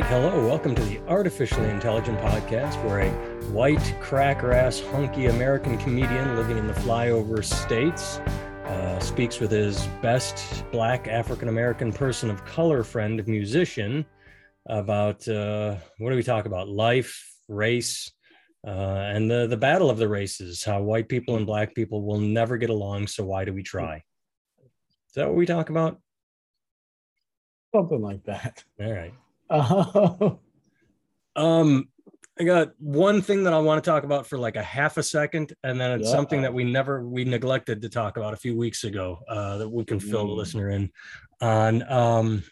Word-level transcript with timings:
right, 0.00 0.10
hello. 0.10 0.46
Welcome 0.46 0.74
to 0.76 0.82
the 0.84 0.98
Artificially 1.08 1.68
Intelligent 1.68 2.18
Podcast, 2.20 2.82
where 2.84 3.00
a 3.00 3.10
white, 3.50 3.94
cracker 4.00 4.52
ass, 4.52 4.80
hunky 4.80 5.26
American 5.26 5.76
comedian 5.76 6.36
living 6.36 6.56
in 6.56 6.66
the 6.66 6.72
flyover 6.72 7.44
states 7.44 8.18
uh, 8.66 8.98
speaks 8.98 9.40
with 9.40 9.50
his 9.50 9.86
best 10.00 10.64
black 10.72 11.06
African 11.06 11.48
American 11.48 11.92
person 11.92 12.30
of 12.30 12.42
color 12.46 12.82
friend, 12.82 13.26
musician, 13.26 14.06
about 14.66 15.26
uh, 15.28 15.76
what 15.98 16.10
do 16.10 16.16
we 16.16 16.22
talk 16.22 16.46
about? 16.46 16.68
Life, 16.68 17.34
race, 17.48 18.10
uh, 18.66 18.70
and 18.70 19.30
the, 19.30 19.48
the 19.48 19.56
battle 19.56 19.90
of 19.90 19.98
the 19.98 20.08
races, 20.08 20.64
how 20.64 20.80
white 20.80 21.10
people 21.10 21.36
and 21.36 21.46
black 21.46 21.74
people 21.74 22.02
will 22.06 22.20
never 22.20 22.56
get 22.56 22.70
along. 22.70 23.06
So, 23.06 23.24
why 23.24 23.44
do 23.44 23.52
we 23.52 23.62
try? 23.62 23.96
Is 23.96 25.14
that 25.16 25.26
what 25.26 25.36
we 25.36 25.44
talk 25.44 25.68
about? 25.68 26.00
Something 27.74 28.00
like 28.00 28.24
that. 28.24 28.64
All 28.80 28.90
right. 28.90 29.12
Uh, 29.50 30.30
Um, 31.36 31.88
I 32.38 32.44
got 32.44 32.72
one 32.78 33.22
thing 33.22 33.44
that 33.44 33.52
I 33.52 33.58
want 33.60 33.82
to 33.82 33.88
talk 33.88 34.02
about 34.04 34.26
for 34.26 34.36
like 34.38 34.56
a 34.56 34.62
half 34.62 34.96
a 34.96 35.02
second, 35.02 35.52
and 35.62 35.80
then 35.80 35.92
it's 35.92 36.08
Yeah. 36.08 36.16
something 36.16 36.42
that 36.42 36.52
we 36.52 36.64
never 36.64 37.06
we 37.06 37.24
neglected 37.24 37.80
to 37.82 37.88
talk 37.88 38.16
about 38.16 38.34
a 38.34 38.36
few 38.36 38.56
weeks 38.56 38.82
ago 38.84 39.18
uh, 39.28 39.58
that 39.58 39.68
we 39.68 39.84
can 39.84 40.00
fill 40.00 40.26
the 40.26 40.32
Mm. 40.32 40.36
listener 40.36 40.70
in 40.70 40.90
on. 41.40 41.82
Um, 41.90 42.42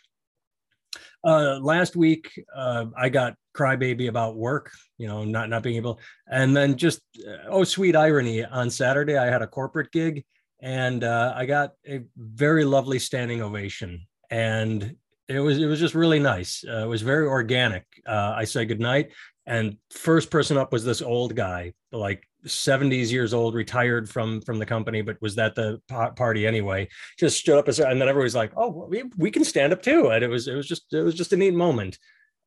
uh, 1.25 1.59
last 1.61 1.97
week, 1.97 2.31
uh, 2.55 2.87
I 2.97 3.09
got 3.09 3.35
crybaby 3.53 4.09
about 4.09 4.37
work, 4.37 4.71
you 4.97 5.09
know, 5.09 5.25
not 5.25 5.49
not 5.49 5.65
being 5.65 5.77
able, 5.77 5.99
and 6.31 6.57
then 6.57 6.77
just 6.77 7.01
uh, 7.27 7.49
oh 7.49 7.65
sweet 7.65 7.97
irony 7.97 8.45
on 8.45 8.71
Saturday 8.71 9.17
I 9.19 9.27
had 9.27 9.43
a 9.43 9.47
corporate 9.49 9.91
gig, 9.91 10.25
and 10.61 11.03
uh, 11.03 11.33
I 11.35 11.47
got 11.47 11.73
a 11.87 12.03
very 12.17 12.65
lovely 12.65 13.01
standing 13.01 13.43
ovation, 13.43 14.07
and 14.31 14.95
it 15.29 15.41
was 15.41 15.59
it 15.59 15.67
was 15.67 15.79
just 15.79 15.95
really 15.95 16.19
nice. 16.19 16.65
Uh, 16.67 16.85
it 16.85 16.89
was 16.89 17.03
very 17.03 17.27
organic. 17.27 17.85
Uh, 18.07 18.35
I 18.37 18.45
said 18.45 18.69
goodnight, 18.69 19.13
and 19.47 19.77
first 19.91 20.31
person 20.31 20.57
up 20.57 20.73
was 20.73 20.85
this 20.85 21.03
old 21.03 21.35
guy, 21.35 21.75
like 21.93 22.27
70s 22.47 23.11
years 23.11 23.35
old, 23.35 23.55
retired 23.55 24.09
from 24.09 24.41
from 24.41 24.59
the 24.59 24.67
company, 24.67 25.03
but 25.03 25.21
was 25.21 25.37
at 25.39 25.55
the 25.55 25.81
party 25.89 26.47
anyway. 26.47 26.89
Just 27.19 27.39
stood 27.39 27.59
up 27.59 27.69
and 27.69 28.01
then 28.01 28.09
everybody's 28.09 28.35
like, 28.35 28.53
"Oh, 28.57 28.87
we, 28.89 29.05
we 29.17 29.31
can 29.31 29.45
stand 29.45 29.73
up 29.73 29.83
too." 29.83 30.09
And 30.11 30.25
it 30.25 30.29
was 30.29 30.49
it 30.49 30.55
was 30.55 30.67
just 30.67 30.93
it 30.93 31.03
was 31.03 31.15
just 31.15 31.33
a 31.33 31.37
neat 31.37 31.55
moment. 31.55 31.99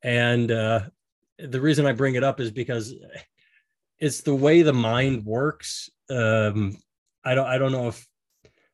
And 0.04 0.52
uh, 0.52 0.82
the 1.38 1.62
reason 1.62 1.86
I 1.86 1.92
bring 1.92 2.16
it 2.16 2.24
up 2.24 2.40
is 2.40 2.52
because 2.52 2.96
it's 4.00 4.22
the 4.22 4.36
way 4.36 4.64
the 4.64 4.74
mind 4.74 5.24
works. 5.26 5.90
Um, 6.10 6.78
I 7.24 7.36
don't 7.36 7.48
I 7.48 7.58
don't 7.58 7.72
know 7.72 7.90
if 7.90 8.08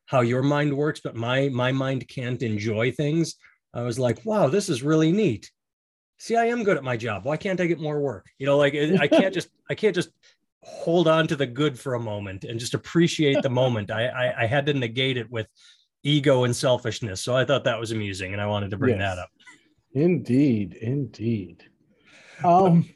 how 0.06 0.20
your 0.20 0.42
mind 0.42 0.74
works, 0.74 1.00
but 1.00 1.14
my 1.14 1.50
my 1.50 1.72
mind 1.72 2.08
can't 2.08 2.42
enjoy 2.42 2.92
things. 2.92 3.36
I 3.74 3.82
was 3.82 3.98
like, 3.98 4.24
wow, 4.24 4.48
this 4.48 4.68
is 4.68 4.82
really 4.82 5.12
neat. 5.12 5.50
See, 6.18 6.36
I 6.36 6.46
am 6.46 6.64
good 6.64 6.76
at 6.76 6.84
my 6.84 6.96
job. 6.96 7.24
Why 7.24 7.36
can't 7.36 7.60
I 7.60 7.66
get 7.66 7.80
more 7.80 8.00
work? 8.00 8.26
You 8.38 8.46
know, 8.46 8.56
like 8.56 8.74
I 8.74 9.06
can't 9.06 9.32
just 9.34 9.48
I 9.70 9.74
can't 9.74 9.94
just 9.94 10.10
hold 10.62 11.06
on 11.06 11.28
to 11.28 11.36
the 11.36 11.46
good 11.46 11.78
for 11.78 11.94
a 11.94 12.00
moment 12.00 12.44
and 12.44 12.58
just 12.58 12.74
appreciate 12.74 13.42
the 13.42 13.50
moment. 13.50 13.90
I, 13.90 14.06
I 14.08 14.42
I 14.42 14.46
had 14.46 14.66
to 14.66 14.74
negate 14.74 15.16
it 15.16 15.30
with 15.30 15.46
ego 16.02 16.44
and 16.44 16.54
selfishness. 16.54 17.20
So 17.20 17.36
I 17.36 17.44
thought 17.44 17.64
that 17.64 17.78
was 17.78 17.92
amusing, 17.92 18.32
and 18.32 18.42
I 18.42 18.46
wanted 18.46 18.70
to 18.70 18.76
bring 18.78 18.98
Yes. 18.98 19.16
that 19.16 19.22
up. 19.22 19.30
indeed, 19.94 20.74
indeed. 20.74 21.64
Um, 22.44 22.88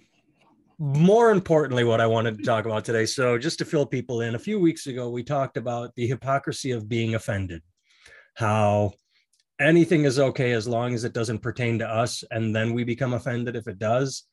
more 0.78 1.31
importantly, 1.31 1.84
what 1.84 2.00
I 2.00 2.06
wanted 2.06 2.39
to 2.39 2.45
talk 2.45 2.65
about 2.65 2.84
today. 2.84 3.06
So, 3.06 3.39
just 3.39 3.59
to 3.59 3.65
fill 3.65 3.87
people 3.87 4.20
in, 4.23 4.34
a 4.34 4.39
few 4.39 4.59
weeks 4.59 4.87
ago, 4.89 5.09
we 5.11 5.23
talked 5.23 5.56
about 5.56 5.95
the 5.95 6.06
hypocrisy 6.06 6.73
of 6.73 6.89
being 6.89 7.15
offended, 7.15 7.62
how 8.34 8.93
anything 9.62 10.05
is 10.05 10.18
okay 10.18 10.52
as 10.52 10.68
long 10.68 10.94
as 10.94 11.05
it 11.05 11.12
doesn't 11.12 11.38
pertain 11.38 11.78
to 11.78 11.88
us, 11.88 12.24
and 12.30 12.55
then 12.55 12.72
we 12.72 12.84
become 12.84 13.14
offended 13.14 13.56
if 13.56 13.69
it 13.69 13.78
does. 13.78 14.24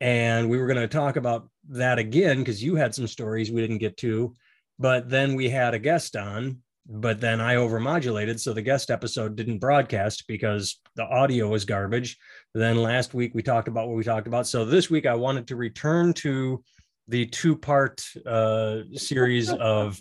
And 0.00 0.48
we 0.48 0.58
were 0.58 0.66
going 0.66 0.78
to 0.78 0.88
talk 0.88 1.16
about 1.16 1.48
that 1.68 1.98
again 1.98 2.38
because 2.38 2.62
you 2.62 2.76
had 2.76 2.94
some 2.94 3.06
stories 3.06 3.50
we 3.50 3.60
didn't 3.60 3.78
get 3.78 3.98
to, 3.98 4.34
but 4.78 5.10
then 5.10 5.34
we 5.34 5.50
had 5.50 5.74
a 5.74 5.78
guest 5.78 6.16
on, 6.16 6.62
but 6.88 7.20
then 7.20 7.40
I 7.40 7.56
overmodulated. 7.56 8.40
So 8.40 8.54
the 8.54 8.62
guest 8.62 8.90
episode 8.90 9.36
didn't 9.36 9.58
broadcast 9.58 10.26
because 10.26 10.80
the 10.94 11.04
audio 11.04 11.48
was 11.48 11.66
garbage. 11.66 12.16
Then 12.54 12.82
last 12.82 13.12
week 13.12 13.34
we 13.34 13.42
talked 13.42 13.68
about 13.68 13.88
what 13.88 13.96
we 13.96 14.04
talked 14.04 14.26
about. 14.26 14.46
So 14.46 14.64
this 14.64 14.88
week 14.88 15.04
I 15.04 15.14
wanted 15.14 15.48
to 15.48 15.56
return 15.56 16.14
to 16.14 16.64
the 17.08 17.26
two 17.26 17.56
part 17.56 18.02
uh, 18.24 18.78
series 18.94 19.52
of 19.52 20.00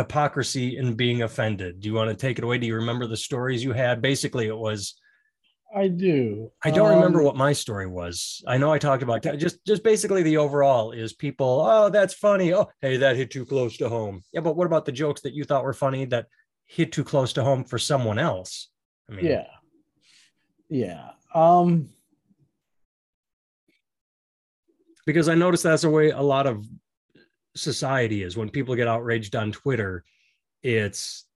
hypocrisy 0.00 0.76
and 0.78 0.96
being 0.96 1.22
offended. 1.22 1.80
Do 1.80 1.88
you 1.88 1.94
want 1.94 2.10
to 2.10 2.16
take 2.16 2.38
it 2.38 2.44
away? 2.44 2.58
Do 2.58 2.66
you 2.66 2.76
remember 2.76 3.06
the 3.06 3.16
stories 3.16 3.62
you 3.62 3.72
had? 3.72 4.00
Basically, 4.00 4.46
it 4.46 4.56
was 4.56 4.94
I 5.74 5.86
do. 5.86 6.50
I 6.64 6.70
don't 6.72 6.96
remember 6.96 7.20
Um, 7.20 7.26
what 7.26 7.36
my 7.36 7.52
story 7.52 7.86
was. 7.86 8.42
I 8.46 8.58
know 8.58 8.72
I 8.72 8.78
talked 8.78 9.04
about 9.04 9.22
just 9.38 9.64
just 9.64 9.84
basically 9.84 10.22
the 10.24 10.38
overall 10.38 10.90
is 10.90 11.12
people, 11.12 11.60
oh, 11.64 11.90
that's 11.90 12.14
funny. 12.14 12.52
Oh, 12.52 12.66
hey, 12.80 12.96
that 12.96 13.16
hit 13.16 13.30
too 13.30 13.44
close 13.46 13.76
to 13.76 13.88
home. 13.88 14.22
Yeah, 14.32 14.40
but 14.40 14.56
what 14.56 14.66
about 14.66 14.84
the 14.84 14.92
jokes 14.92 15.20
that 15.20 15.34
you 15.34 15.44
thought 15.44 15.62
were 15.64 15.72
funny 15.72 16.06
that 16.06 16.26
hit 16.66 16.90
too 16.92 17.04
close 17.04 17.32
to 17.34 17.44
home 17.44 17.62
for 17.64 17.78
someone 17.78 18.18
else? 18.18 18.68
I 19.08 19.12
mean, 19.14 19.26
Yeah. 19.26 19.46
Yeah. 20.68 21.10
Um, 21.34 21.90
because 25.06 25.28
I 25.28 25.34
noticed 25.34 25.62
that's 25.62 25.82
the 25.82 25.90
way 25.90 26.10
a 26.10 26.22
lot 26.22 26.46
of 26.46 26.64
society 27.54 28.22
is. 28.22 28.36
When 28.36 28.48
people 28.50 28.74
get 28.74 28.88
outraged 28.88 29.34
on 29.36 29.52
Twitter, 29.52 30.04
it's 30.62 31.26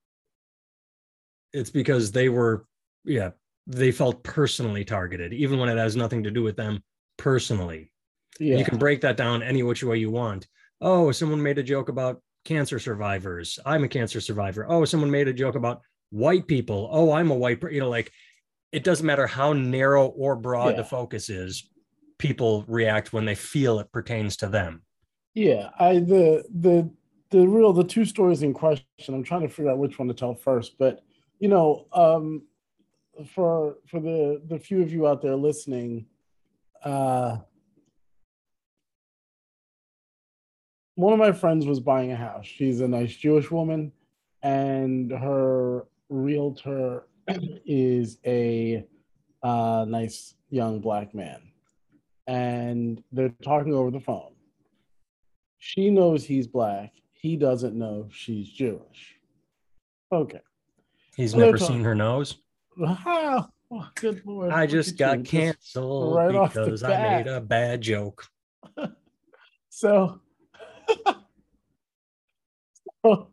it's 1.52 1.70
because 1.70 2.12
they 2.12 2.28
were, 2.28 2.66
yeah, 3.04 3.30
they 3.66 3.92
felt 3.92 4.22
personally 4.22 4.84
targeted, 4.84 5.32
even 5.32 5.58
when 5.58 5.68
it 5.68 5.78
has 5.78 5.96
nothing 5.96 6.24
to 6.24 6.30
do 6.30 6.42
with 6.42 6.56
them 6.56 6.82
personally. 7.16 7.92
yeah. 8.40 8.56
You 8.56 8.64
can 8.64 8.78
break 8.78 9.00
that 9.02 9.16
down 9.16 9.42
any 9.42 9.62
which 9.62 9.84
way 9.84 9.98
you 9.98 10.10
want. 10.10 10.48
Oh, 10.80 11.12
someone 11.12 11.42
made 11.42 11.58
a 11.58 11.62
joke 11.62 11.88
about 11.88 12.20
cancer 12.44 12.78
survivors. 12.78 13.58
I'm 13.64 13.84
a 13.84 13.88
cancer 13.88 14.20
survivor. 14.20 14.66
Oh, 14.68 14.84
someone 14.84 15.10
made 15.10 15.28
a 15.28 15.32
joke 15.32 15.54
about 15.54 15.80
white 16.10 16.46
people. 16.46 16.88
Oh, 16.92 17.12
I'm 17.12 17.30
a 17.30 17.34
white, 17.34 17.62
you 17.70 17.80
know, 17.80 17.88
like 17.88 18.12
it 18.72 18.84
doesn't 18.84 19.06
matter 19.06 19.26
how 19.26 19.52
narrow 19.52 20.06
or 20.06 20.36
broad 20.36 20.76
the 20.76 20.84
focus 20.84 21.30
is. 21.30 21.70
People 22.18 22.64
react 22.66 23.12
when 23.12 23.24
they 23.24 23.34
feel 23.34 23.78
it 23.78 23.92
pertains 23.92 24.36
to 24.38 24.48
them. 24.48 24.82
Yeah, 25.34 25.70
I 25.78 25.94
the 25.94 26.44
the 26.54 26.88
the 27.30 27.46
real 27.48 27.72
the 27.72 27.84
two 27.84 28.04
stories 28.04 28.42
in 28.42 28.54
question. 28.54 28.86
I'm 29.08 29.24
trying 29.24 29.42
to 29.42 29.48
figure 29.48 29.70
out 29.70 29.78
which 29.78 29.98
one 29.98 30.08
to 30.08 30.14
tell 30.14 30.34
first, 30.34 30.78
but 30.78 31.02
you 31.40 31.48
know, 31.48 31.86
um, 31.92 32.42
for 33.34 33.78
for 33.86 34.00
the 34.00 34.40
the 34.46 34.58
few 34.58 34.80
of 34.80 34.92
you 34.92 35.08
out 35.08 35.22
there 35.22 35.34
listening, 35.34 36.06
uh, 36.84 37.38
one 40.94 41.12
of 41.12 41.18
my 41.18 41.32
friends 41.32 41.66
was 41.66 41.80
buying 41.80 42.12
a 42.12 42.16
house. 42.16 42.46
She's 42.46 42.80
a 42.80 42.86
nice 42.86 43.16
Jewish 43.16 43.50
woman, 43.50 43.90
and 44.42 45.10
her 45.10 45.86
realtor 46.10 47.08
is 47.66 48.18
a 48.24 48.86
uh, 49.42 49.84
nice 49.88 50.34
young 50.50 50.80
black 50.80 51.12
man, 51.12 51.42
and 52.28 53.02
they're 53.10 53.34
talking 53.42 53.74
over 53.74 53.90
the 53.90 53.98
phone 53.98 54.33
she 55.64 55.88
knows 55.88 56.26
he's 56.26 56.46
black. 56.46 56.92
He 57.14 57.36
doesn't 57.36 57.74
know 57.74 58.06
she's 58.12 58.50
Jewish. 58.50 59.16
Okay. 60.12 60.42
He's 61.16 61.32
they're 61.32 61.46
never 61.46 61.56
seen 61.56 61.82
her 61.82 61.94
nose. 61.94 62.36
Ah, 62.86 63.48
oh, 63.70 63.88
good 63.94 64.20
lord. 64.26 64.52
I 64.52 64.66
just 64.66 64.98
got 64.98 65.16
you, 65.16 65.22
just- 65.22 65.30
canceled 65.30 66.16
right 66.16 66.52
because 66.52 66.82
I 66.82 67.16
made 67.16 67.28
a 67.28 67.40
bad 67.40 67.80
joke. 67.80 68.26
So, 69.76 70.20
so, 73.04 73.28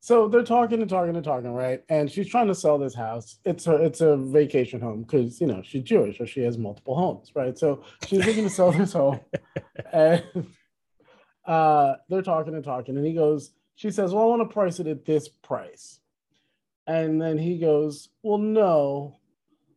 so 0.00 0.28
they're 0.28 0.42
talking 0.42 0.80
and 0.80 0.88
talking 0.88 1.16
and 1.16 1.24
talking, 1.24 1.52
right? 1.52 1.82
And 1.90 2.10
she's 2.10 2.30
trying 2.30 2.46
to 2.46 2.54
sell 2.54 2.78
this 2.78 2.94
house. 2.94 3.40
It's 3.44 3.66
a 3.66 3.74
it's 3.74 4.00
a 4.00 4.16
vacation 4.16 4.80
home 4.80 5.02
because 5.02 5.42
you 5.42 5.46
know 5.46 5.60
she's 5.62 5.82
Jewish 5.82 6.18
or 6.18 6.26
she 6.26 6.40
has 6.44 6.56
multiple 6.56 6.96
homes, 6.96 7.32
right? 7.34 7.58
So 7.58 7.84
she's 8.06 8.24
looking 8.24 8.44
to 8.44 8.50
sell 8.50 8.72
this 8.72 8.92
home, 8.94 9.20
and 9.92 10.24
uh, 11.46 11.94
they're 12.08 12.22
talking 12.22 12.54
and 12.54 12.64
talking, 12.64 12.96
and 12.96 13.06
he 13.06 13.12
goes, 13.12 13.52
she 13.74 13.90
says, 13.90 14.12
"Well, 14.12 14.24
I 14.24 14.26
want 14.26 14.48
to 14.48 14.52
price 14.52 14.80
it 14.80 14.86
at 14.86 15.04
this 15.04 15.28
price," 15.28 16.00
and 16.86 17.20
then 17.20 17.38
he 17.38 17.58
goes, 17.58 18.08
"Well, 18.22 18.38
no, 18.38 19.18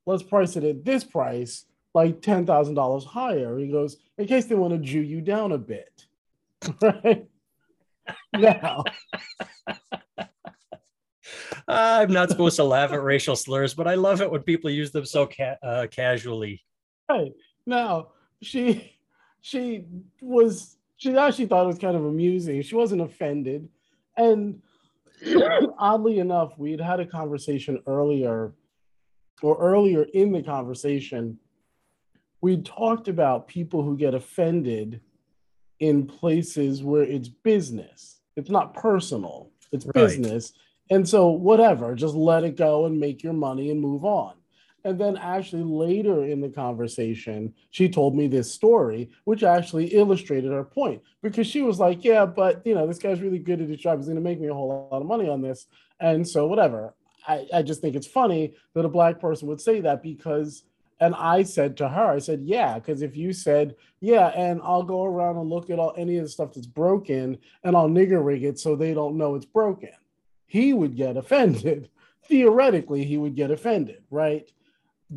let's 0.05 0.23
price 0.23 0.55
it 0.55 0.63
at 0.63 0.85
this 0.85 1.03
price." 1.03 1.65
Like 1.93 2.21
ten 2.21 2.45
thousand 2.45 2.75
dollars 2.75 3.05
higher. 3.05 3.57
He 3.57 3.69
goes, 3.69 3.97
in 4.19 4.27
case 4.27 4.45
they 4.45 4.55
want 4.55 4.73
to 4.73 4.79
Jew 4.79 5.01
you 5.01 5.19
down 5.21 5.51
a 5.51 5.57
bit. 5.57 6.05
Right 8.33 8.41
now, 8.41 8.83
I'm 11.67 12.11
not 12.13 12.29
supposed 12.29 12.55
to 12.55 12.63
laugh 12.63 12.93
at 12.93 13.03
racial 13.03 13.35
slurs, 13.35 13.73
but 13.73 13.85
I 13.87 13.95
love 13.95 14.21
it 14.21 14.31
when 14.31 14.43
people 14.43 14.69
use 14.69 14.91
them 14.91 15.05
so 15.05 15.27
ca- 15.27 15.57
uh, 15.61 15.87
casually. 15.91 16.63
right 17.09 17.33
now, 17.65 18.09
she 18.41 18.97
she 19.41 19.85
was 20.21 20.76
she 20.97 21.15
actually 21.15 21.45
thought 21.45 21.63
it 21.63 21.67
was 21.67 21.79
kind 21.79 21.95
of 21.95 22.05
amusing. 22.05 22.61
She 22.61 22.75
wasn't 22.75 23.01
offended, 23.01 23.69
and 24.17 24.61
oddly 25.77 26.19
enough, 26.19 26.57
we 26.57 26.71
had 26.71 26.81
had 26.81 26.99
a 26.99 27.05
conversation 27.05 27.81
earlier, 27.87 28.53
or 29.41 29.57
earlier 29.57 30.03
in 30.13 30.31
the 30.31 30.43
conversation, 30.43 31.39
we 32.41 32.57
talked 32.61 33.07
about 33.07 33.47
people 33.47 33.83
who 33.83 33.97
get 33.97 34.13
offended 34.13 35.01
in 35.79 36.05
places 36.05 36.83
where 36.83 37.03
it's 37.03 37.27
business. 37.29 38.19
It's 38.35 38.49
not 38.49 38.73
personal. 38.73 39.51
It's 39.71 39.85
Right. 39.85 39.93
business. 39.93 40.53
And 40.89 41.07
so 41.07 41.29
whatever, 41.29 41.93
just 41.95 42.15
let 42.15 42.43
it 42.43 42.55
go 42.55 42.85
and 42.85 42.99
make 42.99 43.21
your 43.21 43.33
money 43.33 43.69
and 43.71 43.79
move 43.81 44.05
on. 44.05 44.36
And 44.87 44.97
then 44.97 45.17
actually 45.17 45.63
later 45.63 46.23
in 46.23 46.39
the 46.39 46.47
conversation, 46.47 47.53
she 47.71 47.89
told 47.89 48.15
me 48.15 48.27
this 48.27 48.49
story, 48.49 49.09
which 49.25 49.43
actually 49.43 49.87
illustrated 49.87 50.49
her 50.53 50.63
point 50.63 51.01
because 51.21 51.45
she 51.45 51.61
was 51.61 51.77
like, 51.77 52.05
Yeah, 52.05 52.25
but 52.25 52.65
you 52.65 52.73
know, 52.73 52.87
this 52.87 52.97
guy's 52.97 53.19
really 53.19 53.37
good 53.37 53.59
at 53.59 53.67
his 53.67 53.81
job. 53.81 53.99
He's 53.99 54.07
gonna 54.07 54.21
make 54.21 54.39
me 54.39 54.47
a 54.47 54.53
whole 54.53 54.87
lot 54.89 55.01
of 55.01 55.05
money 55.05 55.27
on 55.27 55.41
this. 55.41 55.67
And 55.99 56.25
so 56.25 56.47
whatever. 56.47 56.93
I, 57.27 57.45
I 57.53 57.61
just 57.63 57.81
think 57.81 57.97
it's 57.97 58.07
funny 58.07 58.53
that 58.75 58.85
a 58.85 58.89
black 58.89 59.19
person 59.19 59.49
would 59.49 59.59
say 59.59 59.81
that 59.81 60.01
because 60.01 60.63
and 61.01 61.13
I 61.15 61.43
said 61.43 61.75
to 61.77 61.89
her, 61.89 62.11
I 62.11 62.19
said, 62.19 62.43
Yeah, 62.45 62.75
because 62.75 63.01
if 63.01 63.17
you 63.17 63.33
said, 63.33 63.75
Yeah, 63.99 64.27
and 64.27 64.61
I'll 64.63 64.83
go 64.83 65.03
around 65.03 65.35
and 65.35 65.49
look 65.49 65.69
at 65.69 65.79
all 65.79 65.93
any 65.97 66.15
of 66.15 66.23
the 66.23 66.29
stuff 66.29 66.53
that's 66.53 66.65
broken 66.65 67.39
and 67.65 67.75
I'll 67.75 67.89
nigger 67.89 68.23
rig 68.23 68.45
it 68.45 68.57
so 68.57 68.77
they 68.77 68.93
don't 68.93 69.17
know 69.17 69.35
it's 69.35 69.45
broken, 69.45 69.91
he 70.45 70.71
would 70.71 70.95
get 70.95 71.17
offended. 71.17 71.89
Theoretically, 72.23 73.03
he 73.03 73.17
would 73.17 73.35
get 73.35 73.51
offended, 73.51 74.03
right? 74.09 74.49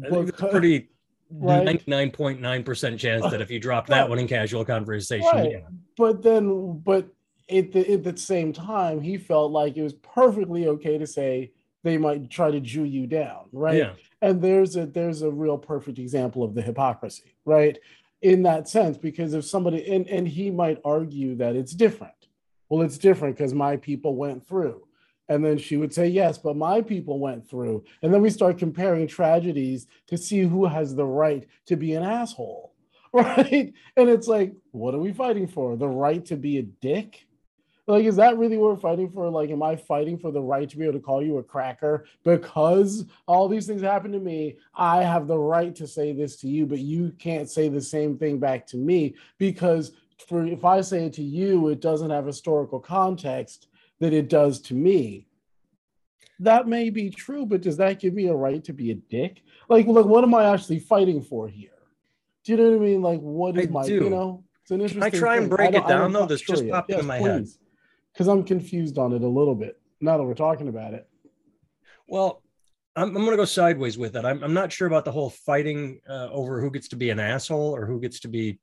It's 0.03 0.41
a 0.41 0.47
pretty 0.49 0.89
Right. 1.33 1.65
99.9% 1.87 2.99
chance 2.99 3.31
that 3.31 3.41
if 3.41 3.53
you 3.53 3.61
drop 3.61 3.87
that 3.87 4.09
one 4.09 4.19
in 4.19 4.27
casual 4.27 4.65
conversation, 4.65 5.29
Right. 5.33 5.51
yeah. 5.53 5.59
but 5.97 6.23
then 6.23 6.79
but 6.85 7.09
at 7.49 7.71
the, 7.71 7.93
at 7.93 8.03
the 8.03 8.17
same 8.17 8.53
time 8.53 9.01
he 9.01 9.17
felt 9.17 9.53
like 9.53 9.77
it 9.77 9.83
was 9.83 9.93
perfectly 9.95 10.67
okay 10.67 10.99
to 10.99 11.07
say 11.07 11.53
they 11.85 11.99
might 11.99 12.29
try 12.31 12.51
to 12.51 12.59
jew 12.61 12.83
you 12.85 13.07
down 13.07 13.45
right 13.53 13.77
Yeah. 13.77 13.93
and 14.23 14.43
there's 14.43 14.77
a 14.77 14.87
there's 14.87 15.23
a 15.23 15.31
real 15.31 15.57
perfect 15.59 15.99
example 16.01 16.43
of 16.43 16.55
the 16.55 16.63
hypocrisy 16.63 17.35
right 17.45 17.79
in 18.23 18.43
that 18.45 18.69
sense 18.69 18.97
because 18.99 19.33
if 19.35 19.45
somebody 19.45 19.89
and, 19.93 20.09
and 20.09 20.27
he 20.29 20.51
might 20.51 20.81
argue 20.85 21.35
that 21.37 21.55
it's 21.57 21.73
different 21.73 22.27
well 22.69 22.83
it's 22.83 22.99
different 22.99 23.37
because 23.37 23.55
my 23.55 23.77
people 23.77 24.15
went 24.17 24.47
through 24.47 24.83
and 25.31 25.45
then 25.45 25.57
she 25.57 25.79
would 25.79 25.95
say 25.95 26.09
yes 26.09 26.37
but 26.37 26.57
my 26.57 26.83
people 26.83 27.19
went 27.19 27.49
through. 27.49 27.83
And 28.03 28.13
then 28.13 28.21
we 28.21 28.29
start 28.29 28.59
comparing 28.59 29.07
tragedies 29.07 29.87
to 30.09 30.19
see 30.19 30.41
who 30.41 30.67
has 30.67 30.95
the 30.95 31.07
right 31.07 31.47
to 31.67 31.77
be 31.77 31.95
an 31.95 32.03
asshole 32.03 32.75
right? 33.13 33.73
And 33.97 34.09
it's 34.09 34.29
like 34.29 34.53
what 34.73 34.95
are 34.95 34.99
we 34.99 35.13
fighting 35.13 35.49
for? 35.49 35.77
The 35.77 35.89
right 35.89 36.25
to 36.27 36.37
be 36.37 36.59
a 36.59 36.63
dick? 36.63 37.27
Like 37.87 38.05
is 38.05 38.17
that 38.17 38.39
really 38.39 38.57
what 38.57 38.71
we're 38.71 38.77
fighting 38.77 39.11
for? 39.11 39.31
Like 39.31 39.51
am 39.51 39.63
i 39.63 39.77
fighting 39.77 40.19
for 40.19 40.31
the 40.31 40.43
right 40.43 40.69
to 40.69 40.77
be 40.77 40.85
able 40.85 40.95
to 40.95 41.01
call 41.01 41.23
you 41.23 41.39
a 41.39 41.43
cracker 41.43 42.07
because 42.25 43.07
all 43.27 43.49
these 43.49 43.67
things 43.67 43.83
happen 43.83 44.13
to 44.13 44.19
me? 44.19 44.57
I 44.75 45.03
have 45.03 45.27
the 45.27 45.39
right 45.39 45.75
to 45.77 45.87
say 45.87 46.13
this 46.13 46.37
to 46.37 46.49
you 46.49 46.67
but 46.67 46.81
you 46.81 47.13
can't 47.19 47.49
say 47.49 47.69
the 47.69 47.81
same 47.81 48.19
thing 48.19 48.39
back 48.39 48.67
to 48.69 48.77
me 48.77 49.15
because 49.39 49.93
for 50.29 50.45
if 50.45 50.65
i 50.67 50.83
say 50.83 51.07
it 51.07 51.15
to 51.15 51.23
you 51.23 51.69
it 51.69 51.81
doesn't 51.81 52.11
have 52.11 52.27
historical 52.27 52.79
context 52.79 53.69
that 54.01 54.13
it 54.13 54.29
does 54.29 54.61
to 54.61 54.75
me 54.75 55.27
that 56.41 56.67
may 56.67 56.91
be 56.91 57.11
true 57.11 57.45
but 57.47 57.61
does 57.61 57.77
that 57.77 58.01
give 58.01 58.15
me 58.15 58.27
a 58.27 58.35
right 58.35 58.65
to 58.65 58.73
be 58.73 58.91
a 58.91 58.95
dick 58.95 59.43
like 59.69 59.87
look 59.87 60.07
what 60.07 60.25
am 60.25 60.35
i 60.35 60.45
actually 60.45 60.79
fighting 60.79 61.21
for 61.23 61.49
here 61.49 61.71
do 62.45 62.53
you 62.53 62.59
know 62.59 62.71
what 62.71 62.77
i 62.77 62.79
mean 62.79 63.03
like 63.03 63.21
what 63.21 63.57
is 63.59 63.67
I 63.67 63.71
my 63.71 63.87
do. 63.87 63.95
you 63.95 64.11
know 64.11 64.45
it's 64.63 64.71
an 64.71 64.81
interesting 64.81 65.03
I 65.03 65.11
try 65.11 65.37
and 65.37 65.49
break 65.51 65.75
it 65.75 65.87
down, 65.87 66.13
though? 66.13 66.27
This 66.27 66.41
just 66.43 66.65
yet. 66.65 66.73
popped 66.73 66.91
in 66.91 67.07
my 67.07 67.19
head. 67.19 67.47
because 68.13 68.29
i'm 68.29 68.43
confused 68.45 68.99
on 68.99 69.13
it 69.13 69.23
a 69.23 69.29
little 69.29 69.55
bit 69.55 69.79
now 70.01 70.17
that 70.17 70.25
we're 70.25 70.35
talking 70.35 70.69
about 70.69 70.95
it 70.95 71.07
Well, 72.09 72.43
I'm, 72.97 73.09
I'm 73.09 73.23
going 73.23 73.31
to 73.31 73.37
go 73.37 73.45
sideways 73.45 73.97
with 73.97 74.17
it. 74.17 74.25
I'm, 74.25 74.43
I'm 74.43 74.53
not 74.55 74.73
sure 74.73 74.89
about 74.89 75.05
the 75.05 75.13
whole 75.13 75.31
fighting 75.31 76.01
uh, 76.09 76.29
over 76.33 76.61
who 76.61 76.71
gets 76.71 76.89
to 76.89 76.97
be 76.97 77.11
an 77.11 77.21
asshole 77.21 77.77
or 77.77 77.87
who 77.87 78.01
gets 78.01 78.19
to 78.21 78.29
be 78.29 78.59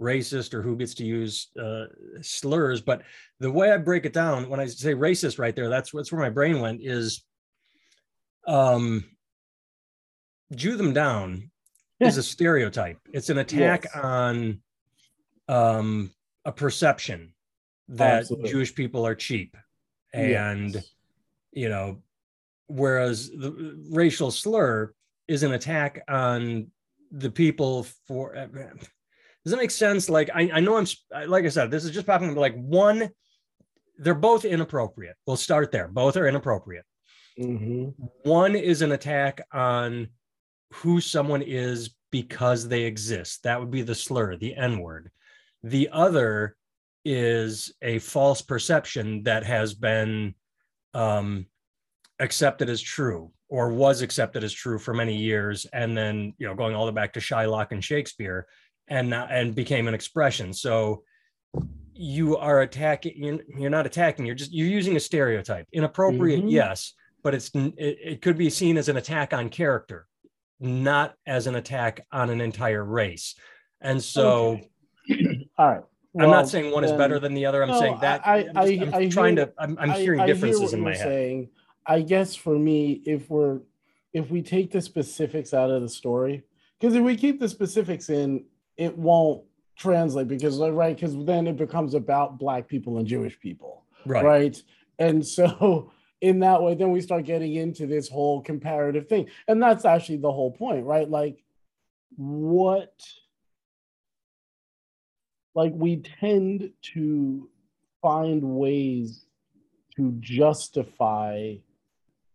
racist 0.00 0.54
or 0.54 0.62
who 0.62 0.76
gets 0.76 0.94
to 0.94 1.04
use 1.04 1.48
uh, 1.60 1.84
slurs. 2.22 2.80
But 2.80 3.02
the 3.40 3.50
way 3.50 3.72
I 3.72 3.76
break 3.78 4.04
it 4.06 4.12
down, 4.12 4.48
when 4.48 4.60
I 4.60 4.66
say 4.66 4.94
racist 4.94 5.38
right 5.38 5.54
there, 5.54 5.68
that's, 5.68 5.90
that's 5.92 6.12
where 6.12 6.20
my 6.20 6.30
brain 6.30 6.60
went 6.60 6.80
is 6.82 7.24
um, 8.46 9.04
Jew 10.54 10.76
them 10.76 10.92
down 10.92 11.50
is 12.00 12.16
a 12.16 12.22
stereotype. 12.34 12.98
It's 13.12 13.28
an 13.30 13.38
attack 13.38 13.84
Yes. 13.84 14.02
on 14.04 14.60
um, 15.48 16.10
a 16.44 16.52
perception 16.52 17.34
that 17.88 18.20
Absolutely. 18.20 18.50
Jewish 18.50 18.74
people 18.74 19.06
are 19.06 19.14
cheap. 19.14 19.56
And 20.14 20.74
Yes. 20.74 20.90
you 21.52 21.68
know, 21.68 22.02
whereas 22.66 23.28
the 23.30 23.76
racial 23.90 24.30
slur 24.30 24.92
is 25.26 25.42
an 25.42 25.52
attack 25.52 26.02
on 26.08 26.70
the 27.10 27.30
people 27.30 27.84
for. 28.06 28.34
Does 29.44 29.52
that 29.52 29.58
make 29.58 29.70
sense? 29.70 30.10
Like, 30.10 30.30
I, 30.34 30.50
I 30.54 30.60
know 30.60 30.76
I'm, 30.76 30.86
like 31.28 31.44
I 31.44 31.48
said, 31.48 31.70
this 31.70 31.84
is 31.84 31.90
just 31.90 32.06
popping 32.06 32.30
up 32.30 32.36
like 32.36 32.54
one, 32.56 33.10
they're 33.98 34.14
both 34.14 34.44
inappropriate. 34.44 35.16
We'll 35.26 35.36
start 35.36 35.72
there. 35.72 35.88
Both 35.88 36.16
are 36.16 36.26
inappropriate. 36.26 36.84
Mhm. 37.38 37.94
One 38.24 38.56
is 38.56 38.82
an 38.82 38.92
attack 38.92 39.40
on 39.52 40.08
who 40.74 41.00
someone 41.00 41.42
is 41.42 41.90
because 42.10 42.68
they 42.68 42.82
exist. 42.82 43.42
That 43.44 43.60
would 43.60 43.70
be 43.70 43.82
the 43.82 43.94
slur, 43.94 44.36
the 44.36 44.54
N 44.54 44.80
word. 44.80 45.10
The 45.62 45.88
other 45.92 46.56
is 47.04 47.72
a 47.82 47.98
false 48.00 48.42
perception 48.42 49.22
that 49.24 49.44
has 49.44 49.74
been 49.74 50.34
um, 50.94 51.46
accepted 52.18 52.68
as 52.68 52.80
true 52.80 53.32
or 53.48 53.70
was 53.70 54.02
accepted 54.02 54.44
as 54.44 54.52
true 54.52 54.78
for 54.78 54.92
many 54.92 55.16
years, 55.16 55.66
and 55.72 55.96
then 55.96 56.34
you 56.38 56.46
know 56.46 56.54
going 56.54 56.74
all 56.74 56.86
the 56.86 56.92
way 56.92 56.96
back 56.96 57.12
to 57.14 57.20
Shylock 57.20 57.68
and 57.70 57.82
Shakespeare, 57.82 58.46
and 58.88 59.10
not- 59.10 59.30
and 59.30 59.54
became 59.54 59.88
an 59.88 59.94
expression. 59.94 60.52
So 60.52 61.02
you 61.94 62.36
are 62.36 62.62
attacking. 62.62 63.12
You're, 63.16 63.38
you're 63.58 63.70
not 63.70 63.86
attacking. 63.86 64.26
You're 64.26 64.34
just 64.34 64.52
you're 64.52 64.68
using 64.68 64.96
a 64.96 65.00
stereotype. 65.00 65.66
Inappropriate, 65.72 66.44
Mhm. 66.44 66.50
yes, 66.50 66.94
but 67.22 67.34
it's 67.34 67.50
it, 67.54 67.74
it 67.78 68.22
could 68.22 68.38
be 68.38 68.50
seen 68.50 68.76
as 68.78 68.88
an 68.88 68.96
attack 68.96 69.32
on 69.32 69.48
character, 69.48 70.06
not 70.60 71.14
as 71.26 71.46
an 71.46 71.56
attack 71.56 72.06
on 72.12 72.30
an 72.30 72.40
entire 72.40 72.84
race. 72.84 73.34
And 73.80 74.02
so. 74.02 74.60
Okay. 75.10 75.48
all 75.56 75.66
right 75.68 75.82
I'm 76.20 76.30
not 76.30 76.48
saying 76.48 76.72
one 76.72 76.84
is 76.84 76.90
better 76.92 77.18
than 77.20 77.32
the 77.34 77.46
other. 77.46 77.62
I'm 77.62 77.68
No, 77.68 77.78
saying 77.80 77.98
that 78.00 78.26
I- 78.26 78.38
I'm, 78.38 78.44
just- 78.46 78.58
I- 78.58 78.84
I'm 78.86 78.94
I 78.94 79.08
trying 79.08 79.36
hear- 79.36 79.46
to. 79.46 79.52
I'm, 79.58 79.78
I'm 79.78 79.90
I- 79.90 79.98
hearing 79.98 80.20
I 80.20 80.26
hear 80.26 80.34
differences 80.34 80.62
what 80.62 80.72
in 80.74 80.80
my 80.80 80.90
head. 80.94 80.98
Saying. 81.04 81.48
I 81.86 82.00
guess 82.02 82.34
for 82.34 82.58
me, 82.58 83.02
if 83.06 83.30
we're 83.30 83.60
if 84.12 84.30
we 84.30 84.42
take 84.42 84.70
the 84.72 84.80
specifics 84.80 85.52
out 85.54 85.70
of 85.70 85.80
the 85.82 85.88
story, 85.88 86.42
because 86.78 86.94
if 86.94 87.02
we 87.02 87.14
keep 87.16 87.38
the 87.40 87.48
specifics 87.48 88.08
in, 88.10 88.44
it 88.78 88.96
won't 88.96 89.44
translate 89.76 90.28
because 90.28 90.58
right 90.58 90.96
because 90.96 91.14
then 91.24 91.46
it 91.46 91.56
becomes 91.56 91.94
about 91.94 92.38
black 92.38 92.66
people 92.66 92.98
and 92.98 93.06
Jewish 93.06 93.38
people, 93.38 93.84
Right. 94.06 94.24
right? 94.24 94.62
And 94.98 95.24
so 95.26 95.92
in 96.20 96.40
that 96.40 96.62
way, 96.62 96.74
then 96.74 96.90
we 96.90 97.00
start 97.00 97.24
getting 97.24 97.54
into 97.54 97.86
this 97.86 98.08
whole 98.08 98.40
comparative 98.40 99.08
thing, 99.08 99.28
and 99.46 99.62
that's 99.62 99.84
actually 99.84 100.18
the 100.18 100.32
whole 100.32 100.52
point, 100.52 100.86
right? 100.86 101.08
Like 101.08 101.44
what 102.16 102.94
like 105.54 105.72
we 105.74 105.96
tend 105.96 106.70
to 106.94 107.48
find 108.00 108.42
ways 108.42 109.26
to 109.96 110.12
justify 110.20 111.54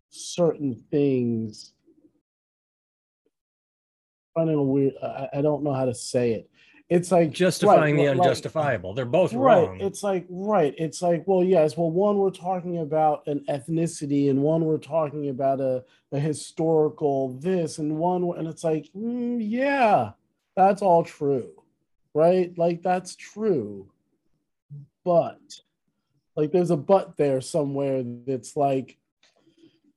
certain 0.10 0.76
things 0.92 1.73
a 4.36 4.62
weird 4.62 4.94
I, 5.02 5.30
I 5.36 5.42
don't 5.42 5.64
know 5.64 5.74
how 5.74 5.86
to 5.86 5.94
say 5.96 6.34
it 6.34 6.50
it's 6.90 7.12
like 7.12 7.32
Justifying 7.32 7.96
right, 7.96 8.04
the 8.04 8.10
like- 8.10 8.20
unjustifiable. 8.20 8.94
They're 8.94 9.06
both 9.06 9.34
right 9.34 9.68
wrong. 9.68 9.80
it's 9.82 10.04
like 10.04 10.26
right 10.30 10.76
it's 10.78 11.02
like 11.02 11.24
well 11.26 11.44
yes 11.44 11.78
well 11.78 11.90
one 11.90 12.18
we're 12.18 12.30
talking 12.30 12.80
about 12.80 13.26
an 13.28 13.44
ethnicity 13.50 14.30
and 14.30 14.42
one 14.42 14.66
we're 14.66 14.78
talking 14.78 15.30
about 15.30 15.60
a, 15.62 15.84
a 16.12 16.20
historical 16.20 17.38
this 17.40 17.78
and 17.80 17.98
one 17.98 18.24
and 18.38 18.48
it's 18.48 18.64
like 18.64 18.90
mm, 18.96 19.38
yeah 19.40 20.12
that's 20.56 20.82
all 20.82 21.04
true 21.04 21.50
right 22.14 22.56
like 22.58 22.84
that's 22.84 23.16
true 23.16 23.90
but 25.04 25.40
like 26.36 26.52
there's 26.52 26.72
a 26.72 26.78
but 26.78 27.16
there 27.18 27.42
somewhere 27.42 28.04
that's 28.28 28.56
like 28.58 28.98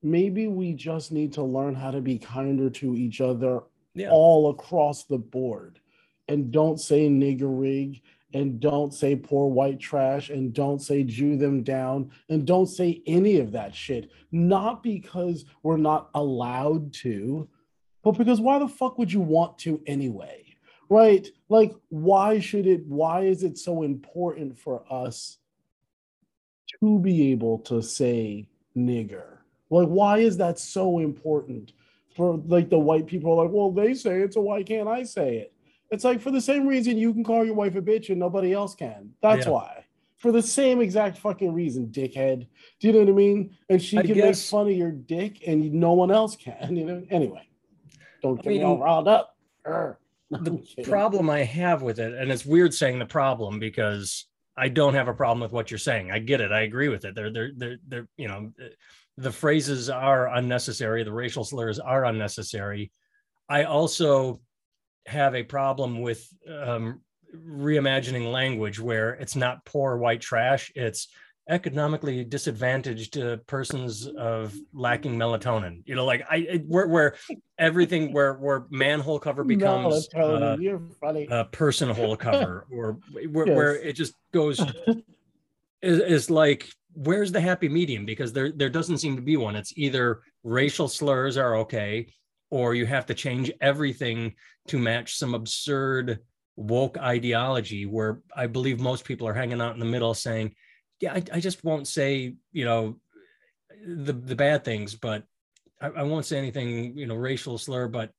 maybe 0.02 0.46
we 0.46 0.72
just 0.72 1.10
need 1.12 1.32
to 1.32 1.42
learn 1.42 1.74
how 1.74 1.90
to 1.90 2.00
be 2.00 2.18
kinder 2.18 2.70
to 2.70 2.94
each 2.94 3.20
other 3.20 3.60
yeah. 3.96 4.10
all 4.10 4.50
across 4.50 5.04
the 5.04 5.18
board 5.18 5.80
and 6.28 6.50
don't 6.50 6.78
say 6.78 7.08
nigger 7.08 7.60
rig 7.60 8.02
and 8.34 8.60
don't 8.60 8.92
say 8.92 9.16
poor 9.16 9.48
white 9.48 9.80
trash 9.80 10.28
and 10.28 10.52
don't 10.52 10.80
say 10.80 11.02
Jew 11.02 11.36
them 11.36 11.62
down 11.62 12.10
and 12.28 12.46
don't 12.46 12.66
say 12.66 13.02
any 13.06 13.38
of 13.38 13.52
that 13.52 13.74
shit. 13.74 14.10
Not 14.30 14.82
because 14.82 15.44
we're 15.62 15.76
not 15.78 16.10
allowed 16.14 16.92
to, 16.94 17.48
but 18.02 18.12
because 18.12 18.40
why 18.40 18.58
the 18.58 18.68
fuck 18.68 18.98
would 18.98 19.12
you 19.12 19.20
want 19.20 19.58
to 19.60 19.80
anyway? 19.86 20.44
Right? 20.88 21.26
Like, 21.48 21.74
why 21.88 22.38
should 22.38 22.66
it, 22.66 22.86
why 22.86 23.22
is 23.22 23.42
it 23.42 23.58
so 23.58 23.82
important 23.82 24.58
for 24.58 24.84
us 24.92 25.38
to 26.80 26.98
be 26.98 27.32
able 27.32 27.60
to 27.60 27.82
say 27.82 28.48
nigger? 28.76 29.38
Like, 29.70 29.88
why 29.88 30.18
is 30.18 30.36
that 30.36 30.58
so 30.58 30.98
important 30.98 31.72
for 32.16 32.42
like 32.46 32.70
the 32.70 32.78
white 32.78 33.06
people? 33.06 33.32
Are 33.38 33.44
like, 33.44 33.52
well, 33.52 33.70
they 33.70 33.94
say 33.94 34.22
it, 34.22 34.34
so 34.34 34.40
why 34.40 34.62
can't 34.62 34.88
I 34.88 35.02
say 35.02 35.36
it? 35.38 35.52
It's 35.90 36.04
like 36.04 36.20
for 36.20 36.30
the 36.30 36.40
same 36.40 36.66
reason 36.66 36.98
you 36.98 37.12
can 37.12 37.22
call 37.22 37.44
your 37.44 37.54
wife 37.54 37.76
a 37.76 37.82
bitch 37.82 38.10
and 38.10 38.18
nobody 38.18 38.52
else 38.52 38.74
can. 38.74 39.10
That's 39.22 39.46
Yeah. 39.46 39.52
why. 39.52 39.84
For 40.16 40.32
the 40.32 40.42
same 40.42 40.80
exact 40.80 41.18
fucking 41.18 41.52
reason, 41.52 41.88
dickhead. 41.88 42.46
Do 42.80 42.86
you 42.86 42.92
know 42.94 43.00
what 43.00 43.08
I 43.08 43.12
mean? 43.12 43.56
And 43.68 43.80
she 43.80 43.98
I 43.98 44.02
can 44.02 44.14
guess- 44.14 44.50
make 44.50 44.50
fun 44.50 44.66
of 44.68 44.76
your 44.76 44.90
dick 44.90 45.46
and 45.46 45.72
no 45.74 45.92
one 45.92 46.10
else 46.10 46.34
can. 46.36 46.74
You 46.74 46.86
know. 46.86 47.02
Anyway, 47.10 47.46
don't 48.22 48.38
I 48.40 48.42
get 48.42 48.48
me 48.48 48.62
all 48.62 48.74
mean, 48.74 48.82
riled 48.82 49.08
up. 49.08 49.36
Urgh. 49.66 49.96
the 50.30 50.58
problem 50.82 51.30
I 51.30 51.44
have 51.44 51.82
with 51.82 52.00
it, 52.00 52.12
and 52.14 52.32
it's 52.32 52.44
weird 52.44 52.74
saying 52.74 52.98
the 52.98 53.06
problem 53.06 53.60
because 53.60 54.24
I 54.56 54.68
don't 54.68 54.94
have 54.94 55.06
a 55.06 55.14
problem 55.14 55.40
with 55.40 55.52
what 55.52 55.70
you're 55.70 55.78
saying. 55.78 56.10
I 56.10 56.18
get 56.18 56.40
it. 56.40 56.50
I 56.50 56.62
agree 56.62 56.88
with 56.88 57.04
it. 57.04 57.14
They're 57.14 57.30
they're 57.30 57.52
they're 57.54 57.76
they're 57.86 58.08
you 58.16 58.26
know 58.26 58.50
the 59.16 59.32
phrases 59.32 59.88
are 59.88 60.28
unnecessary. 60.28 61.02
The 61.04 61.12
racial 61.12 61.44
slurs 61.44 61.78
are 61.78 62.04
unnecessary. 62.04 62.92
I 63.48 63.64
also 63.64 64.40
have 65.06 65.34
a 65.34 65.42
problem 65.42 66.00
with 66.00 66.26
um, 66.50 67.00
reimagining 67.34 68.30
language 68.30 68.80
where 68.80 69.10
it's 69.14 69.36
not 69.36 69.64
poor 69.64 69.96
white 69.96 70.20
trash. 70.20 70.72
It's 70.74 71.08
economically 71.48 72.24
disadvantaged 72.24 73.16
uh, 73.18 73.36
persons 73.46 74.08
of 74.08 74.54
lacking 74.74 75.16
melatonin. 75.16 75.82
You 75.86 75.94
know, 75.94 76.04
like 76.04 76.24
I 76.28 76.36
it- 76.38 76.66
where 76.66 76.88
where 76.88 77.14
everything 77.58 78.12
where 78.16 78.34
where 78.34 78.66
manhole 78.70 79.20
cover 79.20 79.44
becomes 79.44 80.08
uh, 80.14 80.56
you're 80.58 80.82
funny. 81.00 81.26
a 81.30 81.44
person 81.44 81.88
hole 81.88 82.16
cover 82.16 82.66
or 82.70 82.98
where, 83.30 83.46
where 83.46 83.76
it 83.76 83.94
just 83.94 84.14
goes 84.32 84.60
is, 85.82 86.00
is 86.00 86.30
like 86.30 86.68
where's 86.96 87.30
the 87.30 87.40
happy 87.40 87.68
medium 87.68 88.06
because 88.06 88.32
there 88.32 88.50
there 88.52 88.70
doesn't 88.70 88.98
seem 88.98 89.16
to 89.16 89.22
be 89.22 89.36
one 89.36 89.54
it's 89.54 89.72
either 89.76 90.22
racial 90.44 90.88
slurs 90.88 91.36
are 91.36 91.56
okay 91.56 92.10
or 92.50 92.74
you 92.74 92.86
have 92.86 93.04
to 93.04 93.12
change 93.14 93.52
everything 93.60 94.34
to 94.66 94.78
match 94.78 95.16
some 95.16 95.34
absurd 95.34 96.20
woke 96.56 96.96
ideology 96.98 97.84
where 97.84 98.22
i 98.34 98.46
believe 98.46 98.80
most 98.80 99.04
people 99.04 99.28
are 99.28 99.34
hanging 99.34 99.60
out 99.60 99.74
in 99.74 99.78
the 99.80 99.84
middle 99.84 100.14
saying 100.14 100.54
yeah 101.00 101.12
i, 101.12 101.22
I 101.34 101.40
just 101.40 101.62
won't 101.62 101.86
say 101.86 102.34
you 102.52 102.64
know 102.64 102.98
the 103.86 104.14
the 104.14 104.34
bad 104.36 104.64
things 104.64 104.94
but 104.94 105.22
I, 105.80 105.88
I 105.88 106.02
won't 106.04 106.24
say 106.24 106.38
anything 106.38 106.96
you 106.96 107.06
know 107.06 107.14
racial 107.14 107.58
slur 107.58 107.88
but 107.88 108.10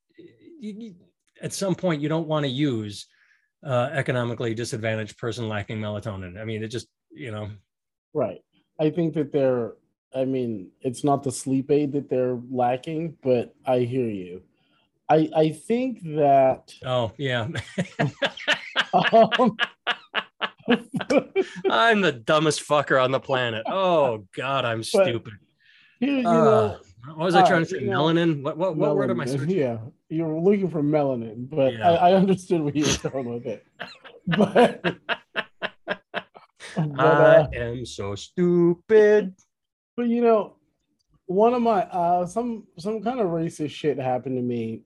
you, 0.59 0.73
you- 0.77 0.95
at 1.41 1.53
some 1.53 1.75
point 1.75 2.01
you 2.01 2.09
don't 2.09 2.27
want 2.27 2.45
to 2.45 2.51
use 2.51 3.05
uh, 3.63 3.89
economically 3.91 4.55
disadvantaged 4.55 5.17
person 5.19 5.47
lacking 5.47 5.79
melatonin. 5.79 6.39
I 6.39 6.45
mean, 6.45 6.63
it 6.63 6.69
just 6.69 6.87
you 7.11 7.29
know, 7.31 7.49
Right. 8.13 8.39
I 8.79 8.89
think 8.89 9.13
that 9.15 9.31
they're, 9.31 9.73
I 10.15 10.25
mean, 10.25 10.69
it's 10.81 11.03
not 11.03 11.23
the 11.23 11.31
sleep 11.31 11.71
aid 11.71 11.91
that 11.93 12.09
they're 12.09 12.39
lacking, 12.49 13.17
but 13.23 13.55
I 13.65 13.79
hear 13.79 14.07
you. 14.07 14.43
I 15.09 15.29
I 15.35 15.49
think 15.51 16.01
that 16.03 16.73
oh 16.85 17.13
yeah, 17.17 17.47
um, 18.93 19.57
I'm 21.69 22.01
the 22.01 22.11
dumbest 22.11 22.67
fucker 22.67 23.01
on 23.01 23.11
the 23.11 23.19
planet. 23.19 23.63
Oh 23.67 24.25
God, 24.35 24.65
I'm 24.65 24.83
stupid. 24.83 25.33
you, 25.99 26.11
you 26.11 26.27
Uh, 26.27 26.77
what 27.15 27.17
was 27.19 27.35
I 27.35 27.47
trying 27.47 27.61
uh, 27.61 27.65
to 27.65 27.71
say? 27.71 27.79
you 27.81 27.87
know, 27.87 28.03
Melanin? 28.03 28.41
What 28.41 28.57
what, 28.57 28.75
what 28.75 28.97
word 28.97 29.09
am 29.09 29.21
I 29.21 29.25
melanin, 29.25 29.29
searching? 29.29 29.49
Yeah, 29.57 29.77
you're 30.09 30.39
looking 30.39 30.69
for 30.69 30.83
melanin, 30.83 31.49
but 31.49 31.73
Yeah. 31.73 31.89
I, 31.89 32.09
I 32.09 32.13
understood 32.15 32.61
where 32.61 32.73
you 32.73 32.85
were 32.85 33.09
going 33.09 33.33
with 33.33 33.45
it. 33.45 33.65
But, 34.29 34.81
but, 34.83 35.46
uh, 36.99 37.47
I 37.51 37.55
am 37.57 37.85
so 37.85 38.15
stupid. 38.15 39.35
but 39.95 40.07
you 40.07 40.21
know, 40.21 40.57
one 41.27 41.53
of 41.53 41.61
my 41.61 41.81
uh 41.83 42.25
some 42.25 42.65
some 42.77 43.01
kind 43.01 43.19
of 43.19 43.27
racist 43.27 43.71
shit 43.71 43.99
happened 43.99 44.37
to 44.37 44.41
me 44.41 44.81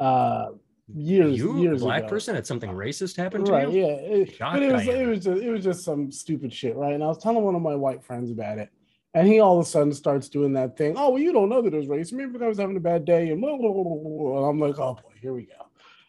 uh 0.00 0.48
years 0.94 1.36
you, 1.36 1.56
a 1.56 1.60
years 1.60 1.82
black 1.82 2.02
ago. 2.02 2.08
person, 2.10 2.34
had 2.36 2.46
something 2.46 2.70
racist 2.70 3.16
happen 3.16 3.44
to 3.44 3.52
right 3.52 3.68
you? 3.70 3.80
yeah 3.80 3.86
it, 3.86 4.38
but 4.38 4.62
it 4.62 4.72
was 4.72 4.86
it 4.86 5.06
was 5.06 5.24
just 5.24 5.42
it 5.42 5.50
was 5.50 5.64
just 5.64 5.84
some 5.84 6.12
stupid 6.12 6.52
shit 6.52 6.76
right 6.76 6.94
and 6.94 7.02
i 7.02 7.06
was 7.06 7.18
telling 7.18 7.42
one 7.42 7.56
of 7.56 7.62
my 7.62 7.74
white 7.74 8.04
friends 8.04 8.30
about 8.30 8.58
it 8.58 8.70
and 9.14 9.26
he 9.26 9.40
all 9.40 9.58
of 9.58 9.66
a 9.66 9.68
sudden 9.68 9.92
starts 9.92 10.28
doing 10.28 10.52
that 10.52 10.76
thing 10.76 10.94
oh 10.96 11.10
well 11.10 11.18
you 11.20 11.32
don't 11.32 11.48
know 11.48 11.60
that 11.60 11.74
it 11.74 11.76
was 11.76 11.86
racist 11.86 12.12
maybe 12.12 12.30
because 12.30 12.44
i 12.44 12.48
was 12.48 12.58
having 12.58 12.76
a 12.76 12.80
bad 12.80 13.04
day 13.04 13.30
and, 13.30 13.40
blah, 13.40 13.56
blah, 13.56 13.72
blah. 13.72 14.38
and 14.38 14.46
i'm 14.46 14.60
like 14.60 14.78
oh 14.78 14.94
boy 14.94 15.12
here 15.20 15.32
we 15.32 15.46
go 15.46 15.65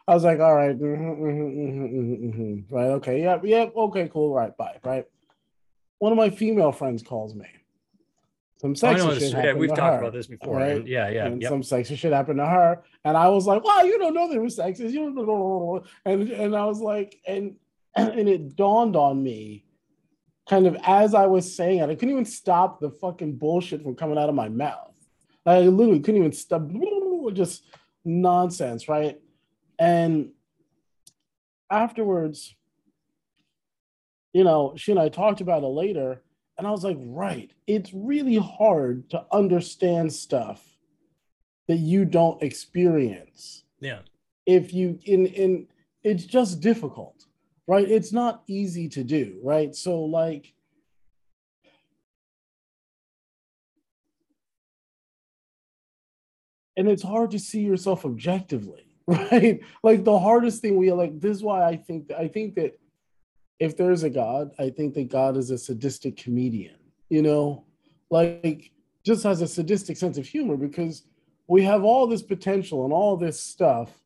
i 0.08 0.14
was 0.14 0.24
like 0.24 0.40
all 0.40 0.54
right 0.54 0.78
mm-hmm, 0.78 1.22
mhm, 1.22 1.54
mhm, 1.56 1.92
mhm, 1.92 2.34
mhm. 2.34 2.64
right 2.70 2.90
okay 2.90 3.22
yeah 3.22 3.38
yeah 3.44 3.66
okay 3.76 4.08
cool 4.12 4.34
right 4.34 4.56
bye 4.56 4.76
right 4.84 5.06
one 5.98 6.10
of 6.12 6.18
my 6.18 6.30
female 6.30 6.72
friends 6.72 7.02
calls 7.02 7.34
me 7.34 7.46
some 8.60 8.72
Oh, 8.72 8.74
sexy 8.74 9.06
know 9.06 9.14
shit. 9.14 9.32
Yeah, 9.32 9.52
we've 9.52 9.70
to 9.70 9.76
talked 9.76 9.94
her, 9.94 10.00
about 10.00 10.12
this 10.14 10.26
before. 10.26 10.56
right? 10.56 10.78
and 10.78 10.88
yeah, 10.88 11.08
yeah, 11.08 11.26
and 11.26 11.40
yep. 11.40 11.48
some 11.48 11.62
sexy 11.62 11.94
shit 11.94 12.12
happened 12.12 12.38
to 12.40 12.46
her. 12.46 12.82
And 13.04 13.16
I 13.16 13.28
was 13.28 13.46
like, 13.46 13.62
wow, 13.62 13.82
you 13.82 14.00
don't 14.00 14.14
know 14.14 14.28
there 14.28 14.40
was 14.40 14.56
sexist. 14.56 14.90
You 14.90 15.14
don't 15.14 15.14
know. 15.14 15.84
And, 16.04 16.28
and 16.28 16.56
I 16.56 16.64
was 16.64 16.80
like, 16.80 17.20
and, 17.24 17.54
and 17.94 18.28
it 18.28 18.56
dawned 18.56 18.96
on 18.96 19.22
me 19.22 19.64
kind 20.48 20.66
of 20.66 20.76
as 20.84 21.14
I 21.14 21.26
was 21.26 21.54
saying 21.54 21.78
it, 21.78 21.90
I 21.90 21.94
couldn't 21.94 22.10
even 22.10 22.24
stop 22.24 22.80
the 22.80 22.90
fucking 22.90 23.36
bullshit 23.36 23.82
from 23.82 23.94
coming 23.94 24.18
out 24.18 24.28
of 24.28 24.34
my 24.34 24.48
mouth. 24.48 24.94
I 25.46 25.60
literally 25.60 26.00
couldn't 26.00 26.20
even 26.20 26.32
stop, 26.32 26.62
just 27.32 27.64
nonsense, 28.04 28.88
right? 28.88 29.20
And 29.78 30.30
afterwards, 31.70 32.54
you 34.32 34.44
know, 34.44 34.74
she 34.76 34.92
and 34.92 35.00
I 35.00 35.08
talked 35.08 35.40
about 35.40 35.62
it 35.62 35.68
later, 35.68 36.22
and 36.56 36.66
I 36.66 36.70
was 36.70 36.84
like, 36.84 36.98
right, 37.00 37.50
it's 37.66 37.92
really 37.94 38.36
hard 38.36 39.08
to 39.10 39.24
understand 39.32 40.12
stuff 40.12 40.64
that 41.68 41.76
you 41.78 42.04
don't 42.04 42.42
experience. 42.42 43.64
yeah. 43.80 44.00
If 44.46 44.72
you 44.72 44.98
in 45.04 45.26
in 45.26 45.68
it's 46.02 46.24
just 46.24 46.60
difficult, 46.60 47.26
right? 47.66 47.88
It's 47.88 48.12
not 48.12 48.42
easy 48.46 48.88
to 48.90 49.04
do, 49.04 49.38
right? 49.44 49.74
So 49.74 50.00
like 50.00 50.54
and 56.78 56.88
it's 56.88 57.02
hard 57.02 57.32
to 57.32 57.38
see 57.38 57.60
yourself 57.60 58.06
objectively, 58.06 58.87
right? 59.32 59.60
Like 59.82 60.04
the 60.04 60.18
hardest 60.18 60.60
thing 60.60 60.76
we 60.76 60.92
like 60.92 61.18
this 61.18 61.38
is 61.38 61.42
why 61.42 61.66
I 61.66 61.76
think 61.76 62.12
I 62.12 62.28
think 62.28 62.54
that 62.56 62.78
if 63.58 63.74
there's 63.74 64.02
a 64.02 64.10
God, 64.10 64.50
I 64.58 64.68
think 64.68 64.92
that 64.94 65.08
God 65.08 65.38
is 65.38 65.50
a 65.50 65.56
sadistic 65.56 66.18
comedian, 66.18 66.76
you 67.08 67.22
know, 67.22 67.64
like 68.10 68.70
just 69.06 69.22
has 69.22 69.40
a 69.40 69.48
sadistic 69.48 69.96
sense 69.96 70.18
of 70.18 70.26
humor 70.26 70.58
because 70.58 71.04
we 71.46 71.62
have 71.62 71.84
all 71.84 72.06
this 72.06 72.20
potential 72.20 72.84
and 72.84 72.92
all 72.92 73.16
this 73.16 73.40
stuff, 73.40 73.98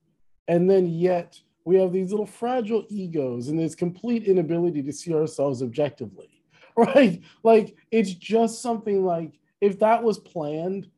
and 0.47 0.71
then 0.71 0.87
yet 0.87 1.37
we 1.65 1.75
have 1.81 1.93
these 1.93 2.13
little 2.13 2.25
fragile 2.25 2.87
egos 2.89 3.49
and 3.49 3.59
this 3.59 3.75
complete 3.75 4.23
inability 4.23 4.85
to 4.85 4.93
see 4.93 5.13
ourselves 5.13 5.65
objectively, 5.65 6.45
right? 6.77 7.21
Like 7.43 7.77
it's 7.91 8.15
just 8.15 8.63
something 8.63 9.05
like 9.05 9.33
if 9.61 9.81
that 9.81 10.05
was 10.05 10.21
planned, 10.21 10.89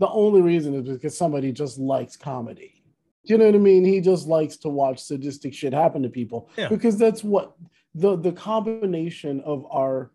the 0.00 0.08
only 0.08 0.42
reason 0.42 0.74
is 0.74 0.88
because 0.88 1.16
somebody 1.16 1.52
just 1.52 1.78
likes 1.78 2.16
comedy. 2.16 2.75
Do 3.26 3.34
you 3.34 3.38
know 3.38 3.46
what 3.46 3.54
I 3.54 3.58
mean? 3.58 3.84
He 3.84 4.00
just 4.00 4.26
likes 4.28 4.56
to 4.58 4.68
watch 4.68 5.00
sadistic 5.02 5.52
shit 5.52 5.72
happen 5.72 6.02
to 6.02 6.08
people 6.08 6.48
Yeah. 6.56 6.68
because 6.68 6.96
that's 6.98 7.24
what 7.24 7.56
the 7.94 8.16
the 8.16 8.32
combination 8.32 9.40
of 9.40 9.66
our 9.70 10.12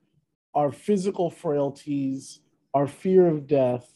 our 0.53 0.71
physical 0.71 1.29
frailties, 1.29 2.39
our 2.73 2.87
fear 2.87 3.27
of 3.27 3.47
death, 3.47 3.87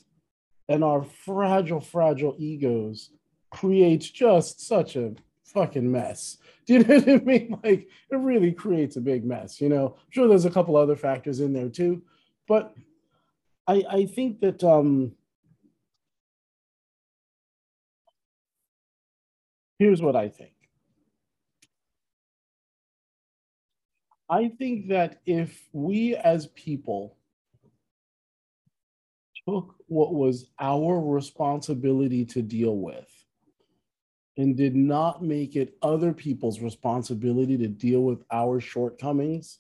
and 0.69 0.83
our 0.83 1.03
fragile, 1.03 1.81
fragile 1.81 2.35
egos 2.37 3.11
creates 3.51 4.09
just 4.09 4.61
such 4.65 4.95
a 4.95 5.13
fucking 5.45 5.89
mess. 5.89 6.37
Do 6.65 6.73
you 6.73 6.79
know 6.83 6.95
what 6.97 7.09
I 7.09 7.17
mean? 7.17 7.59
Like 7.63 7.87
it 8.11 8.15
really 8.17 8.51
creates 8.51 8.95
a 8.97 9.01
big 9.01 9.23
mess. 9.25 9.61
You 9.61 9.69
know, 9.69 9.95
I'm 9.97 10.11
sure 10.11 10.27
there's 10.27 10.45
a 10.45 10.51
couple 10.51 10.75
other 10.75 10.95
factors 10.95 11.39
in 11.39 11.53
there 11.53 11.69
too, 11.69 12.01
but 12.47 12.73
I 13.67 13.83
I 13.89 14.05
think 14.05 14.41
that 14.41 14.63
um 14.63 15.13
here's 19.79 20.01
what 20.01 20.15
I 20.15 20.29
think. 20.29 20.53
I 24.29 24.49
think 24.49 24.87
that 24.87 25.21
if 25.25 25.67
we 25.71 26.15
as 26.15 26.47
people 26.47 27.17
took 29.47 29.75
what 29.87 30.13
was 30.13 30.49
our 30.59 30.99
responsibility 30.99 32.25
to 32.25 32.41
deal 32.41 32.77
with 32.77 33.07
and 34.37 34.57
did 34.57 34.75
not 34.75 35.23
make 35.23 35.55
it 35.55 35.77
other 35.81 36.11
people's 36.11 36.59
responsibility 36.59 37.57
to 37.57 37.67
deal 37.67 38.01
with 38.01 38.23
our 38.31 38.59
shortcomings, 38.59 39.59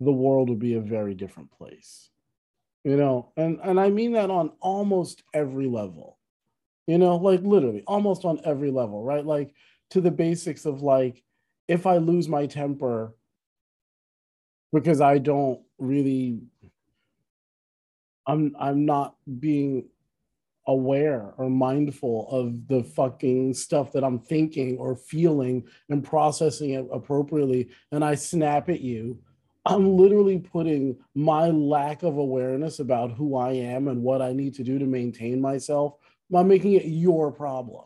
the 0.00 0.12
world 0.12 0.48
would 0.48 0.58
be 0.58 0.74
a 0.74 0.80
very 0.80 1.14
different 1.14 1.50
place. 1.52 2.10
You 2.84 2.96
know, 2.96 3.32
and, 3.36 3.60
and 3.62 3.78
I 3.78 3.90
mean 3.90 4.12
that 4.12 4.30
on 4.30 4.52
almost 4.60 5.22
every 5.34 5.66
level, 5.66 6.18
you 6.86 6.98
know, 6.98 7.16
like 7.16 7.42
literally 7.42 7.82
almost 7.86 8.24
on 8.24 8.40
every 8.44 8.70
level, 8.70 9.02
right? 9.04 9.24
Like 9.24 9.54
to 9.90 10.00
the 10.00 10.10
basics 10.10 10.66
of 10.66 10.82
like, 10.82 11.22
if 11.68 11.86
I 11.86 11.98
lose 11.98 12.28
my 12.28 12.46
temper 12.46 13.14
because 14.72 15.00
I 15.00 15.18
don't 15.18 15.60
really 15.78 16.40
I'm 18.26 18.54
I'm 18.58 18.84
not 18.84 19.16
being 19.38 19.88
aware 20.66 21.34
or 21.36 21.50
mindful 21.50 22.28
of 22.30 22.68
the 22.68 22.84
fucking 22.84 23.54
stuff 23.54 23.92
that 23.92 24.04
I'm 24.04 24.20
thinking 24.20 24.76
or 24.78 24.94
feeling 24.94 25.64
and 25.88 26.04
processing 26.04 26.70
it 26.70 26.86
appropriately, 26.92 27.70
and 27.90 28.04
I 28.04 28.14
snap 28.14 28.68
at 28.68 28.80
you, 28.80 29.18
I'm 29.66 29.96
literally 29.96 30.38
putting 30.38 30.96
my 31.14 31.50
lack 31.50 32.02
of 32.02 32.18
awareness 32.18 32.78
about 32.78 33.12
who 33.12 33.36
I 33.36 33.52
am 33.52 33.88
and 33.88 34.02
what 34.02 34.22
I 34.22 34.32
need 34.32 34.54
to 34.54 34.64
do 34.64 34.78
to 34.78 34.86
maintain 34.86 35.40
myself. 35.40 35.94
I'm 36.34 36.48
making 36.48 36.72
it 36.72 36.84
your 36.84 37.32
problem. 37.32 37.84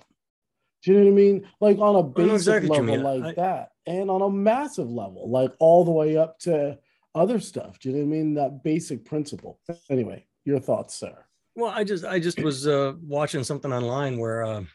Do 0.83 0.93
you 0.93 0.99
know 0.99 1.05
what 1.05 1.13
I 1.13 1.15
mean? 1.15 1.49
Like 1.61 1.79
on 1.79 1.97
a 1.97 2.03
basic 2.03 2.35
exactly 2.35 2.69
level 2.69 3.01
like 3.01 3.39
I... 3.39 3.43
that, 3.43 3.69
and 3.87 4.11
on 4.11 4.23
a 4.23 4.31
massive 4.31 4.91
level, 4.91 5.31
like 5.31 5.53
all 5.59 5.85
the 5.85 5.91
way 5.91 6.17
up 6.17 6.39
to 6.41 6.79
other 7.15 7.41
stuff. 7.41 7.79
Do 7.79 7.89
you 7.89 7.95
know 7.95 8.01
what 8.01 8.15
I 8.15 8.19
mean? 8.19 8.35
That 8.35 8.63
basic 8.63 9.05
principle. 9.05 9.59
Anyway, 9.89 10.27
your 10.45 10.61
thoughts, 10.61 10.95
sir. 10.95 11.17
Well, 11.57 11.71
I 11.71 11.85
just 11.85 12.05
I 12.05 12.19
just 12.19 12.43
was 12.43 12.67
uh, 12.67 12.95
watching 13.03 13.45
something 13.45 13.73
online 13.73 14.19
where 14.19 14.45
uh, 14.45 14.59
I'm 14.59 14.69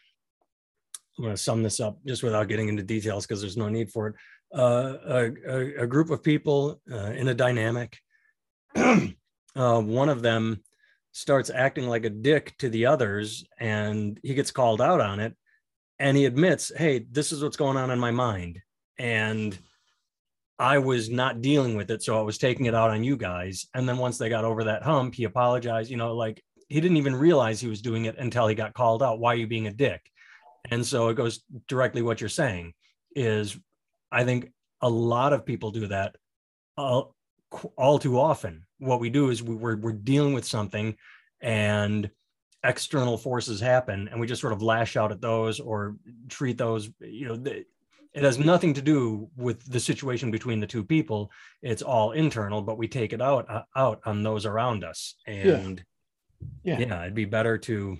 going 1.19 1.33
to 1.35 1.37
sum 1.37 1.61
this 1.61 1.79
up 1.79 1.99
just 2.05 2.23
without 2.23 2.47
getting 2.47 2.69
into 2.69 2.83
details 2.83 3.27
because 3.27 3.41
there's 3.41 3.57
no 3.57 3.69
need 3.69 3.91
for 3.91 4.07
it. 4.07 4.15
Uh, 4.55 4.93
a, 5.05 5.31
a, 5.47 5.83
a, 5.83 5.87
group 5.87 6.09
of 6.09 6.23
people 6.23 6.81
uh, 6.91 7.11
in 7.11 7.27
a 7.27 7.33
dynamic. 7.33 7.97
Uh, 9.55 9.81
one 9.81 10.09
of 10.09 10.21
them 10.21 10.63
starts 11.11 11.49
acting 11.49 11.87
like 11.87 12.05
a 12.05 12.09
dick 12.09 12.55
to 12.59 12.69
the 12.69 12.85
others, 12.85 13.45
and 13.59 14.19
he 14.23 14.33
gets 14.33 14.51
called 14.51 14.81
out 14.81 15.01
on 15.01 15.19
it. 15.19 15.35
And 15.99 16.15
he 16.15 16.25
admits, 16.25 16.71
"Hey, 16.75 16.99
this 17.11 17.31
is 17.31 17.43
what's 17.43 17.57
going 17.57 17.77
on 17.77 17.91
in 17.91 17.99
my 17.99 18.11
mind," 18.11 18.61
and 18.97 19.57
I 20.59 20.77
was 20.79 21.09
not 21.09 21.41
dealing 21.41 21.75
with 21.75 21.89
it, 21.91 22.03
so 22.03 22.19
I 22.19 22.21
was 22.21 22.37
taking 22.37 22.65
it 22.65 22.75
out 22.75 22.91
on 22.91 23.03
you 23.03 23.15
guys. 23.17 23.67
And 23.73 23.87
then 23.87 23.97
once 23.97 24.17
they 24.17 24.29
got 24.29 24.45
over 24.45 24.65
that 24.65 24.83
hump, 24.83 25.15
he 25.15 25.23
apologized. 25.23 25.89
You 25.89 25.97
know, 25.97 26.15
like 26.15 26.43
he 26.67 26.81
didn't 26.81 26.97
even 26.97 27.15
realize 27.15 27.59
he 27.59 27.67
was 27.67 27.81
doing 27.81 28.05
it 28.05 28.17
until 28.17 28.47
he 28.47 28.55
got 28.55 28.73
called 28.73 29.01
out. 29.01 29.19
Why 29.19 29.33
are 29.33 29.37
you 29.37 29.47
being 29.47 29.67
a 29.67 29.73
dick? 29.73 30.01
And 30.69 30.85
so 30.85 31.09
it 31.09 31.15
goes 31.15 31.43
directly 31.67 32.01
what 32.01 32.21
you're 32.21 32.29
saying 32.29 32.73
is 33.15 33.57
I 34.11 34.23
think 34.23 34.51
a 34.81 34.89
lot 34.89 35.33
of 35.33 35.45
people 35.45 35.71
do 35.71 35.87
that 35.87 36.15
uh, 36.77 36.81
all, 36.81 37.15
all 37.75 37.99
too 37.99 38.19
often. 38.19 38.65
What 38.79 38.99
we 38.99 39.09
do 39.09 39.29
is 39.29 39.43
we, 39.43 39.55
we're, 39.55 39.77
we're 39.77 39.93
dealing 39.93 40.33
with 40.33 40.45
something 40.45 40.95
and 41.41 42.09
external 42.63 43.17
forces 43.17 43.61
happen 43.61 44.09
and 44.09 44.19
we 44.19 44.27
just 44.27 44.41
sort 44.41 44.53
of 44.53 44.61
lash 44.61 44.97
out 44.97 45.11
at 45.11 45.21
those 45.21 45.59
or 45.59 45.95
treat 46.27 46.57
those, 46.57 46.89
you 46.99 47.27
know, 47.27 47.51
it 48.13 48.23
has 48.23 48.39
nothing 48.39 48.73
to 48.73 48.81
do 48.81 49.29
with 49.37 49.63
the 49.71 49.79
situation 49.79 50.31
between 50.31 50.59
the 50.59 50.67
two 50.67 50.83
people. 50.83 51.31
It's 51.61 51.83
all 51.83 52.11
internal, 52.11 52.61
but 52.61 52.77
we 52.77 52.87
take 52.87 53.13
it 53.13 53.21
out, 53.21 53.49
uh, 53.49 53.61
out 53.75 54.01
on 54.05 54.23
those 54.23 54.45
around 54.45 54.83
us. 54.83 55.15
And 55.27 55.83
yeah 56.63 56.79
yeah 56.79 57.01
it'd 57.01 57.13
be 57.13 57.25
better 57.25 57.57
to 57.57 57.97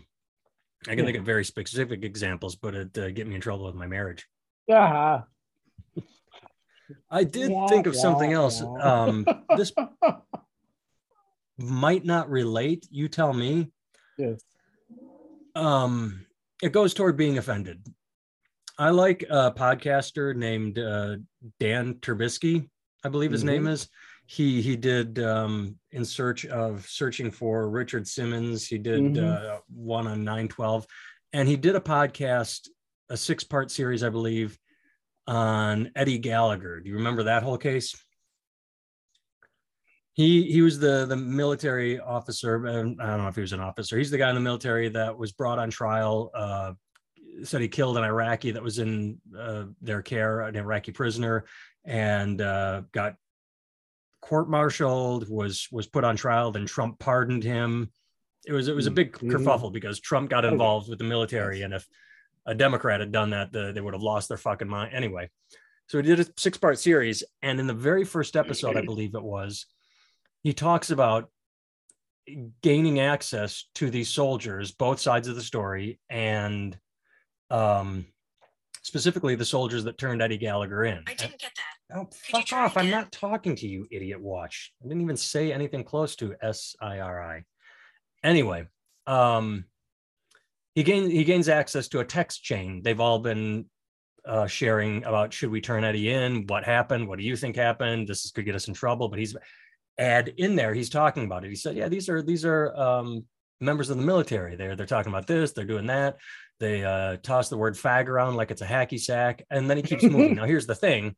i 0.88 0.92
can 0.92 1.00
yeah. 1.00 1.06
think 1.06 1.18
of 1.18 1.26
very 1.26 1.46
specific 1.46 2.04
examples 2.04 2.56
but 2.56 2.74
it 2.74 2.98
uh, 2.98 3.12
get 3.12 3.28
me 3.28 3.36
in 3.36 3.42
trouble 3.42 3.66
with 3.66 3.76
my 3.76 3.88
marriage 3.88 4.28
yeah 4.68 5.22
i 7.12 7.24
did 7.24 7.52
yeah, 7.52 7.68
think 7.68 7.88
of 7.88 7.94
yeah, 7.94 8.02
something 8.02 8.34
else 8.34 8.62
um 8.82 9.26
this 9.58 9.72
might 11.62 12.06
not 12.06 12.30
relate 12.30 12.88
you 12.90 13.08
tell 13.08 13.34
me 13.34 13.72
yes 14.18 14.42
um 15.56 16.26
it 16.62 16.72
goes 16.72 16.94
toward 16.94 17.18
being 17.18 17.38
offended 17.38 17.86
i 18.78 18.90
like 18.90 19.24
a 19.30 19.52
podcaster 19.52 20.36
named 20.36 20.80
uh, 20.80 21.16
dan 21.60 21.96
Taberski 21.96 22.68
i 23.04 23.10
believe 23.10 23.32
his 23.32 23.42
mm-hmm. 23.42 23.64
name 23.64 23.68
is 23.68 23.90
he 24.30 24.62
he 24.62 24.76
did 24.76 25.18
um, 25.18 25.76
in 25.92 26.06
search 26.06 26.46
of 26.46 26.86
searching 26.88 27.32
for 27.32 27.68
Richard 27.68 28.08
Simmons. 28.08 28.68
He 28.68 28.78
did 28.78 29.02
mm-hmm. 29.02 29.26
uh, 29.26 29.58
one 29.74 30.06
on 30.06 30.24
912, 30.24 30.86
and 31.34 31.48
he 31.48 31.58
did 31.58 31.76
a 31.76 31.80
podcast, 31.80 32.68
a 33.10 33.18
six 33.18 33.44
part 33.44 33.72
series, 33.72 34.04
I 34.04 34.10
believe, 34.10 34.56
on 35.26 35.92
Eddie 35.96 36.20
Gallagher. 36.20 36.80
Do 36.80 36.92
you 36.92 36.98
remember 36.98 37.24
that 37.24 37.42
whole 37.42 37.58
case? 37.58 37.96
He 40.20 40.52
he 40.52 40.62
was 40.62 40.78
the 40.80 41.06
the 41.06 41.16
military 41.16 41.98
officer. 41.98 42.68
I 42.68 42.74
don't 42.74 42.98
know 42.98 43.30
if 43.30 43.36
he 43.36 43.42
was 43.42 43.54
an 43.54 43.62
officer. 43.62 43.98
He's 43.98 44.12
the 44.12 44.18
guy 44.18 44.28
in 44.28 44.36
the 44.36 44.42
military 44.42 44.90
that 44.90 45.18
was 45.18 45.32
brought 45.32 45.60
on 45.60 45.70
trial. 45.70 46.30
Uh, 46.36 46.74
said 47.44 47.62
he 47.62 47.70
killed 47.70 47.98
an 47.98 48.04
Iraqi 48.04 48.52
that 48.52 48.62
was 48.62 48.80
in 48.80 49.22
uh, 49.40 49.68
their 49.82 50.02
care, 50.02 50.42
an 50.42 50.58
Iraqi 50.58 50.92
prisoner, 50.92 51.46
and 51.86 52.42
uh, 52.42 52.82
got 52.92 53.16
court-martialed, 54.22 55.30
was 55.30 55.70
was 55.72 55.88
put 55.88 56.04
on 56.04 56.18
trial. 56.18 56.52
Then 56.52 56.66
Trump 56.66 57.00
pardoned 57.00 57.46
him. 57.46 57.90
It 58.46 58.52
was 58.52 58.68
it 58.68 58.76
was 58.76 58.88
a 58.88 58.92
big 58.92 59.14
mm-hmm. 59.14 59.32
kerfuffle 59.32 59.72
because 59.72 60.02
Trump 60.02 60.30
got 60.30 60.44
involved 60.44 60.90
with 60.90 61.00
the 61.00 61.06
military, 61.06 61.62
and 61.62 61.74
if 61.74 61.88
a 62.46 62.54
Democrat 62.54 63.00
had 63.00 63.14
done 63.14 63.30
that, 63.30 63.54
the, 63.54 63.72
they 63.72 63.80
would 63.80 63.94
have 63.94 64.04
lost 64.04 64.28
their 64.28 64.38
fucking 64.38 64.68
mind 64.68 64.94
anyway. 64.94 65.30
So 65.88 65.98
he 65.98 66.04
did 66.04 66.20
a 66.20 66.26
six-part 66.36 66.78
series, 66.78 67.24
and 67.42 67.58
in 67.58 67.68
the 67.68 67.74
very 67.74 68.04
first 68.04 68.36
episode, 68.36 68.76
I 68.76 68.82
believe 68.86 69.16
it 69.16 69.24
was, 69.24 69.66
he 70.44 70.54
talks 70.54 70.90
about 70.92 71.30
gaining 72.62 73.00
access 73.00 73.66
to 73.76 73.90
these 73.90 74.10
soldiers, 74.10 74.72
both 74.72 75.00
sides 75.00 75.28
of 75.28 75.36
the 75.36 75.42
story, 75.42 76.00
and 76.10 76.78
um, 77.50 78.06
specifically 78.84 79.36
the 79.36 79.46
soldiers 79.46 79.84
that 79.84 79.98
turned 79.98 80.22
Eddie 80.22 80.38
Gallagher 80.38 80.84
in. 80.86 81.04
I 81.08 81.14
didn't 81.14 81.40
get 81.40 81.52
that. 81.56 81.98
Oh, 81.98 82.08
fuck 82.12 82.54
off. 82.54 82.78
I'm 82.78 82.92
not 82.92 83.12
talking 83.12 83.56
to 83.56 83.68
you, 83.68 83.88
idiot 83.90 84.22
watch. 84.22 84.74
I 84.84 84.88
didn't 84.88 85.02
even 85.02 85.18
say 85.18 85.52
anything 85.52 85.84
close 85.84 86.16
to 86.18 86.36
S 86.42 86.76
I 86.80 87.00
R 87.00 87.24
I. 87.24 87.44
Anyway, 88.24 88.68
um, 89.08 89.66
he 90.76 90.84
gains 90.84 91.12
he 91.12 91.24
gains 91.24 91.50
access 91.50 91.88
to 91.88 92.00
a 92.00 92.06
text 92.06 92.44
chain. 92.44 92.82
They've 92.84 93.00
all 93.00 93.18
been 93.18 93.66
uh, 94.24 94.46
sharing 94.46 95.04
about 95.04 95.34
should 95.34 95.50
we 95.50 95.62
turn 95.62 95.84
Eddie 95.84 96.12
in? 96.12 96.46
What 96.46 96.64
happened? 96.64 97.08
What 97.08 97.18
do 97.18 97.26
you 97.26 97.36
think 97.36 97.56
happened? 97.56 98.08
This 98.08 98.24
is, 98.24 98.32
could 98.32 98.46
get 98.46 98.54
us 98.54 98.68
in 98.68 98.76
trouble. 98.76 99.10
But 99.10 99.18
he's 99.18 99.36
add 100.00 100.34
in 100.38 100.56
there. 100.56 100.74
He's 100.74 100.90
talking 100.90 101.26
about 101.26 101.44
it. 101.44 101.50
He 101.50 101.56
said, 101.56 101.76
"Yeah, 101.76 101.90
these 101.90 102.10
are 102.10 102.22
these 102.22 102.46
are 102.46 102.76
um, 102.76 103.26
members 103.60 103.90
of 103.90 103.98
the 103.98 104.04
military. 104.04 104.56
They're 104.56 104.76
they're 104.76 104.86
talking 104.86 105.12
about 105.12 105.28
this. 105.28 105.52
They're 105.52 105.66
doing 105.66 105.88
that. 105.88 106.18
They 106.60 106.84
uh, 106.84 107.18
toss 107.18 107.50
the 107.50 107.58
word 107.58 107.76
fag 107.76 108.08
around 108.08 108.36
like 108.36 108.52
it's 108.52 108.62
a 108.62 108.66
hacky 108.66 109.00
sack, 109.00 109.44
and 109.50 109.70
then 109.70 109.78
he 109.78 109.84
keeps 109.84 110.04
moving. 110.04 110.36
now, 110.36 110.46
here's 110.46 110.68
the 110.68 110.76
thing: 110.76 111.16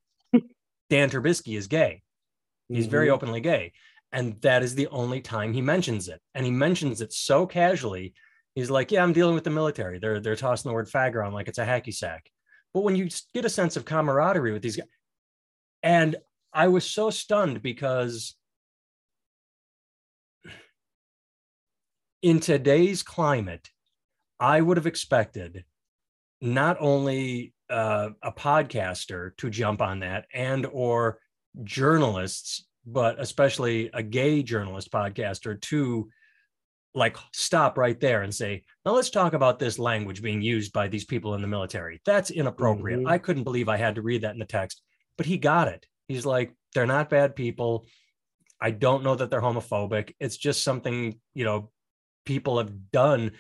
Dan 0.90 1.10
Taberski 1.10 1.58
is 1.58 1.68
gay. 1.68 2.02
He's 2.68 2.86
mm-hmm. 2.86 2.92
very 2.92 3.10
openly 3.10 3.42
gay. 3.42 3.74
And 4.14 4.40
that 4.42 4.64
is 4.64 4.76
the 4.76 4.88
only 4.88 5.22
time 5.22 5.54
he 5.54 5.62
mentions 5.62 6.10
it. 6.10 6.22
And 6.36 6.46
he 6.46 6.52
mentions 6.52 7.02
it 7.02 7.14
so 7.14 7.46
casually. 7.46 8.14
He's 8.56 8.70
like, 8.70 8.92
Yeah, 8.92 9.04
I'm 9.04 9.14
dealing 9.14 9.36
with 9.36 9.46
the 9.46 9.50
military. 9.50 10.00
They're 10.00 10.20
they're 10.20 10.36
tossing 10.36 10.70
the 10.70 10.74
word 10.74 10.90
fag 10.90 11.16
around 11.16 11.34
like 11.34 11.48
it's 11.48 11.60
a 11.60 11.66
hacky 11.66 11.94
sack. 11.94 12.30
But 12.74 12.82
when 12.82 12.96
you 12.96 13.10
get 13.34 13.46
a 13.46 13.50
sense 13.50 13.78
of 13.78 13.86
camaraderie 13.86 14.52
with 14.52 14.62
these 14.62 14.76
guys, 14.76 14.88
and 15.84 16.16
I 16.54 16.68
was 16.68 16.86
so 16.86 17.10
stunned 17.10 17.62
because 17.62 18.36
in 22.22 22.40
today's 22.40 23.04
climate, 23.04 23.70
I 24.40 24.62
would 24.62 24.78
have 24.78 24.88
expected 24.88 25.66
not 26.42 26.78
only 26.80 27.54
uh, 27.70 28.10
a 28.22 28.32
podcaster 28.32 29.36
to 29.38 29.50
jump 29.50 29.82
on 29.82 30.00
that 30.00 30.26
and 30.34 30.66
or 30.72 31.20
journalists 31.64 32.66
but 32.86 33.20
especially 33.20 33.90
a 33.94 34.02
gay 34.02 34.42
journalist 34.42 34.92
podcaster 34.92 35.60
to 35.62 36.10
like 36.94 37.16
stop 37.32 37.78
right 37.78 38.00
there 38.00 38.24
and 38.24 38.34
say 38.34 38.64
now 38.86 38.92
let's 38.92 39.10
talk 39.10 39.34
about 39.34 39.60
this 39.60 39.80
language 39.80 40.22
being 40.22 40.42
used 40.42 40.74
by 40.74 40.88
these 40.88 41.06
people 41.06 41.36
in 41.36 41.42
the 41.42 41.48
military. 41.48 42.02
That's 42.06 42.32
inappropriate. 42.32 43.00
Mm-hmm. 43.00 43.10
i 43.10 43.18
couldn't 43.18 43.44
believe 43.44 43.70
i 43.70 43.78
had 43.78 43.96
to 43.96 44.02
read 44.02 44.22
that 44.24 44.34
in 44.34 44.40
the 44.40 44.46
text. 44.46 44.82
But 45.18 45.26
he 45.26 45.38
got 45.38 45.68
it. 45.68 45.86
He's 46.08 46.26
like 46.26 46.54
they're 46.74 46.86
not 46.86 47.10
bad 47.10 47.36
people. 47.36 47.86
I 48.60 48.72
don't 48.72 49.04
know 49.04 49.16
that 49.16 49.30
they're 49.30 49.42
homophobic. 49.42 50.16
It's 50.20 50.38
just 50.38 50.64
something 50.64 51.20
you 51.34 51.46
know 51.46 51.70
people 52.26 52.58
have 52.58 52.92
done 52.92 53.32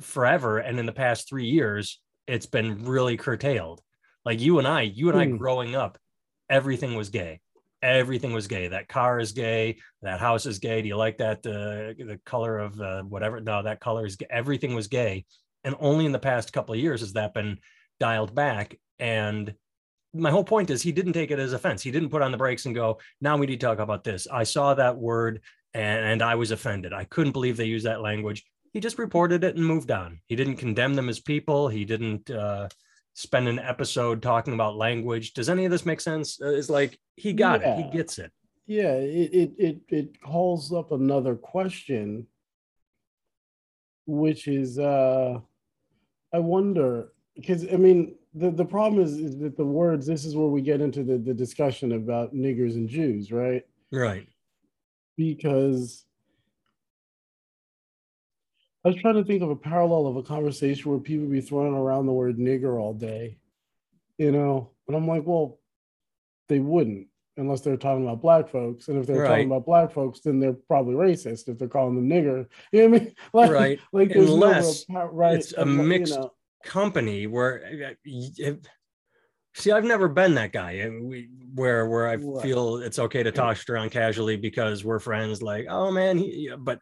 forever 0.00 0.58
and 0.58 0.78
in 0.78 0.86
the 0.86 0.92
past 0.92 1.28
3 1.28 1.46
years 1.46 2.00
it's 2.26 2.46
been 2.46 2.84
really 2.84 3.16
curtailed. 3.16 3.80
Like 4.24 4.40
you 4.40 4.58
and 4.58 4.66
I, 4.66 4.82
you 4.82 5.08
and 5.08 5.18
I 5.18 5.26
hmm. 5.26 5.36
growing 5.36 5.76
up, 5.76 5.98
everything 6.50 6.94
was 6.94 7.10
gay. 7.10 7.40
Everything 7.82 8.32
was 8.32 8.48
gay. 8.48 8.68
That 8.68 8.88
car 8.88 9.20
is 9.20 9.32
gay. 9.32 9.78
That 10.02 10.18
house 10.18 10.46
is 10.46 10.58
gay. 10.58 10.82
Do 10.82 10.88
you 10.88 10.96
like 10.96 11.18
that? 11.18 11.38
Uh, 11.46 11.94
the 12.04 12.18
color 12.24 12.58
of 12.58 12.80
uh, 12.80 13.02
whatever? 13.02 13.40
No, 13.40 13.62
that 13.62 13.80
color 13.80 14.06
is. 14.06 14.16
Gay. 14.16 14.26
Everything 14.30 14.74
was 14.74 14.88
gay, 14.88 15.24
and 15.62 15.76
only 15.78 16.06
in 16.06 16.12
the 16.12 16.18
past 16.18 16.52
couple 16.52 16.74
of 16.74 16.80
years 16.80 17.00
has 17.00 17.12
that 17.12 17.34
been 17.34 17.58
dialed 18.00 18.34
back. 18.34 18.76
And 18.98 19.54
my 20.14 20.30
whole 20.30 20.42
point 20.42 20.70
is, 20.70 20.82
he 20.82 20.90
didn't 20.90 21.12
take 21.12 21.30
it 21.30 21.38
as 21.38 21.52
offense. 21.52 21.82
He 21.82 21.90
didn't 21.90 22.08
put 22.08 22.22
on 22.22 22.32
the 22.32 22.38
brakes 22.38 22.64
and 22.64 22.74
go, 22.74 22.98
"Now 23.20 23.36
we 23.36 23.46
need 23.46 23.60
to 23.60 23.66
talk 23.66 23.78
about 23.78 24.02
this." 24.02 24.26
I 24.26 24.44
saw 24.44 24.74
that 24.74 24.96
word 24.96 25.42
and, 25.76 26.06
and 26.12 26.22
I 26.22 26.34
was 26.34 26.50
offended. 26.50 26.92
I 26.92 27.04
couldn't 27.04 27.32
believe 27.32 27.56
they 27.56 27.64
used 27.64 27.86
that 27.86 28.00
language 28.00 28.44
he 28.76 28.80
just 28.80 28.98
reported 28.98 29.42
it 29.42 29.56
and 29.56 29.64
moved 29.64 29.90
on. 29.90 30.20
He 30.26 30.36
didn't 30.36 30.56
condemn 30.56 30.92
them 30.92 31.08
as 31.08 31.18
people. 31.18 31.66
He 31.66 31.86
didn't 31.86 32.30
uh, 32.30 32.68
spend 33.14 33.48
an 33.48 33.58
episode 33.58 34.20
talking 34.20 34.52
about 34.52 34.76
language. 34.76 35.32
Does 35.32 35.48
any 35.48 35.64
of 35.64 35.70
this 35.70 35.86
make 35.86 35.98
sense? 35.98 36.38
Uh, 36.42 36.50
it's 36.50 36.68
like 36.68 36.98
he 37.14 37.32
got 37.32 37.62
yeah. 37.62 37.78
it. 37.78 37.86
He 37.86 37.90
gets 37.90 38.18
it. 38.18 38.30
Yeah, 38.66 38.92
it, 38.92 39.30
it 39.32 39.52
it 39.56 39.80
it 39.88 40.20
calls 40.20 40.74
up 40.74 40.92
another 40.92 41.36
question. 41.36 42.26
which 44.06 44.46
is 44.46 44.78
uh 44.78 45.38
I 46.34 46.38
wonder 46.38 47.12
because 47.34 47.64
I 47.72 47.76
mean 47.76 48.16
the, 48.34 48.50
the 48.50 48.64
problem 48.66 49.02
is, 49.02 49.14
is 49.14 49.38
that 49.38 49.56
the 49.56 49.64
words 49.64 50.06
this 50.06 50.26
is 50.26 50.36
where 50.36 50.48
we 50.48 50.60
get 50.60 50.82
into 50.82 51.02
the, 51.02 51.16
the 51.16 51.32
discussion 51.32 51.92
about 51.92 52.34
niggers 52.34 52.74
and 52.74 52.90
Jews, 52.90 53.32
right? 53.32 53.62
Right. 53.90 54.28
Because 55.16 56.04
I 58.84 58.88
was 58.88 58.96
trying 58.98 59.14
to 59.14 59.24
think 59.24 59.42
of 59.42 59.50
a 59.50 59.56
parallel 59.56 60.06
of 60.06 60.16
a 60.16 60.22
conversation 60.22 60.90
where 60.90 61.00
people 61.00 61.26
be 61.26 61.40
throwing 61.40 61.74
around 61.74 62.06
the 62.06 62.12
word 62.12 62.38
nigger 62.38 62.78
all 62.80 62.94
day, 62.94 63.38
you 64.18 64.30
know, 64.30 64.70
and 64.86 64.96
I'm 64.96 65.08
like, 65.08 65.24
well, 65.24 65.58
they 66.48 66.60
wouldn't 66.60 67.08
unless 67.38 67.60
they're 67.60 67.76
talking 67.76 68.04
about 68.04 68.22
black 68.22 68.48
folks. 68.48 68.88
And 68.88 68.98
if 68.98 69.06
they're 69.06 69.18
Right. 69.18 69.28
talking 69.28 69.46
about 69.46 69.66
black 69.66 69.92
folks, 69.92 70.20
then 70.20 70.40
they're 70.40 70.52
probably 70.54 70.94
racist 70.94 71.48
if 71.48 71.58
they're 71.58 71.68
calling 71.68 71.94
them 71.96 72.08
nigger. 72.08 72.46
You 72.72 72.82
know 72.82 72.88
what 72.90 73.00
I 73.00 73.04
mean? 73.04 73.14
Like, 73.32 73.50
Right. 73.50 73.80
like 73.92 74.08
there's 74.08 74.30
Unless 74.30 74.88
no 74.88 74.94
real, 75.00 75.08
right, 75.12 75.34
it's 75.34 75.52
a 75.52 75.62
unless, 75.62 75.76
you 75.76 75.88
mixed 75.88 76.14
know, 76.18 76.32
company 76.64 77.26
where 77.26 77.62
uh, 77.64 78.54
see 79.56 79.72
i've 79.72 79.84
never 79.84 80.08
been 80.08 80.34
that 80.34 80.52
guy 80.52 80.88
we, 81.02 81.28
where 81.54 81.88
where 81.88 82.08
i 82.08 82.16
Right. 82.16 82.42
feel 82.42 82.76
it's 82.76 82.98
okay 82.98 83.22
to 83.22 83.32
toss 83.32 83.68
around 83.68 83.90
casually 83.90 84.36
because 84.36 84.84
we're 84.84 84.98
friends 85.00 85.42
like 85.42 85.66
oh 85.68 85.90
man 85.90 86.18
he, 86.18 86.48
yeah," 86.48 86.56
but 86.56 86.80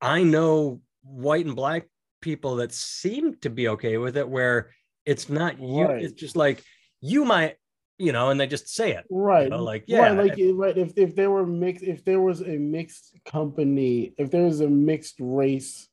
i 0.00 0.22
know 0.22 0.80
white 1.02 1.46
and 1.46 1.56
black 1.56 1.88
people 2.20 2.56
that 2.56 2.72
seem 2.72 3.36
to 3.36 3.48
be 3.50 3.68
okay 3.68 3.96
with 3.96 4.16
it 4.16 4.28
where 4.28 4.70
it's 5.06 5.28
not 5.28 5.60
you 5.60 5.84
Right. 5.86 6.02
it's 6.02 6.12
just 6.12 6.36
like 6.36 6.62
you 7.00 7.24
might 7.24 7.56
you 7.98 8.12
know 8.12 8.30
and 8.30 8.40
they 8.40 8.46
just 8.46 8.68
say 8.68 8.92
it 8.92 9.04
right 9.10 9.48
know, 9.48 9.62
like, 9.62 9.82
right, 9.82 9.88
yeah, 9.88 10.10
like 10.12 10.36
right 10.54 10.76
if, 10.78 10.92
if 10.96 11.14
there 11.14 11.30
were 11.30 11.46
mixed 11.46 11.84
if 11.84 12.04
there 12.04 12.20
was 12.20 12.40
a 12.42 12.56
mixed 12.58 13.16
company 13.24 14.12
if 14.18 14.30
there 14.30 14.42
was 14.44 14.60
a 14.60 14.68
mixed 14.68 15.16
race 15.20 15.88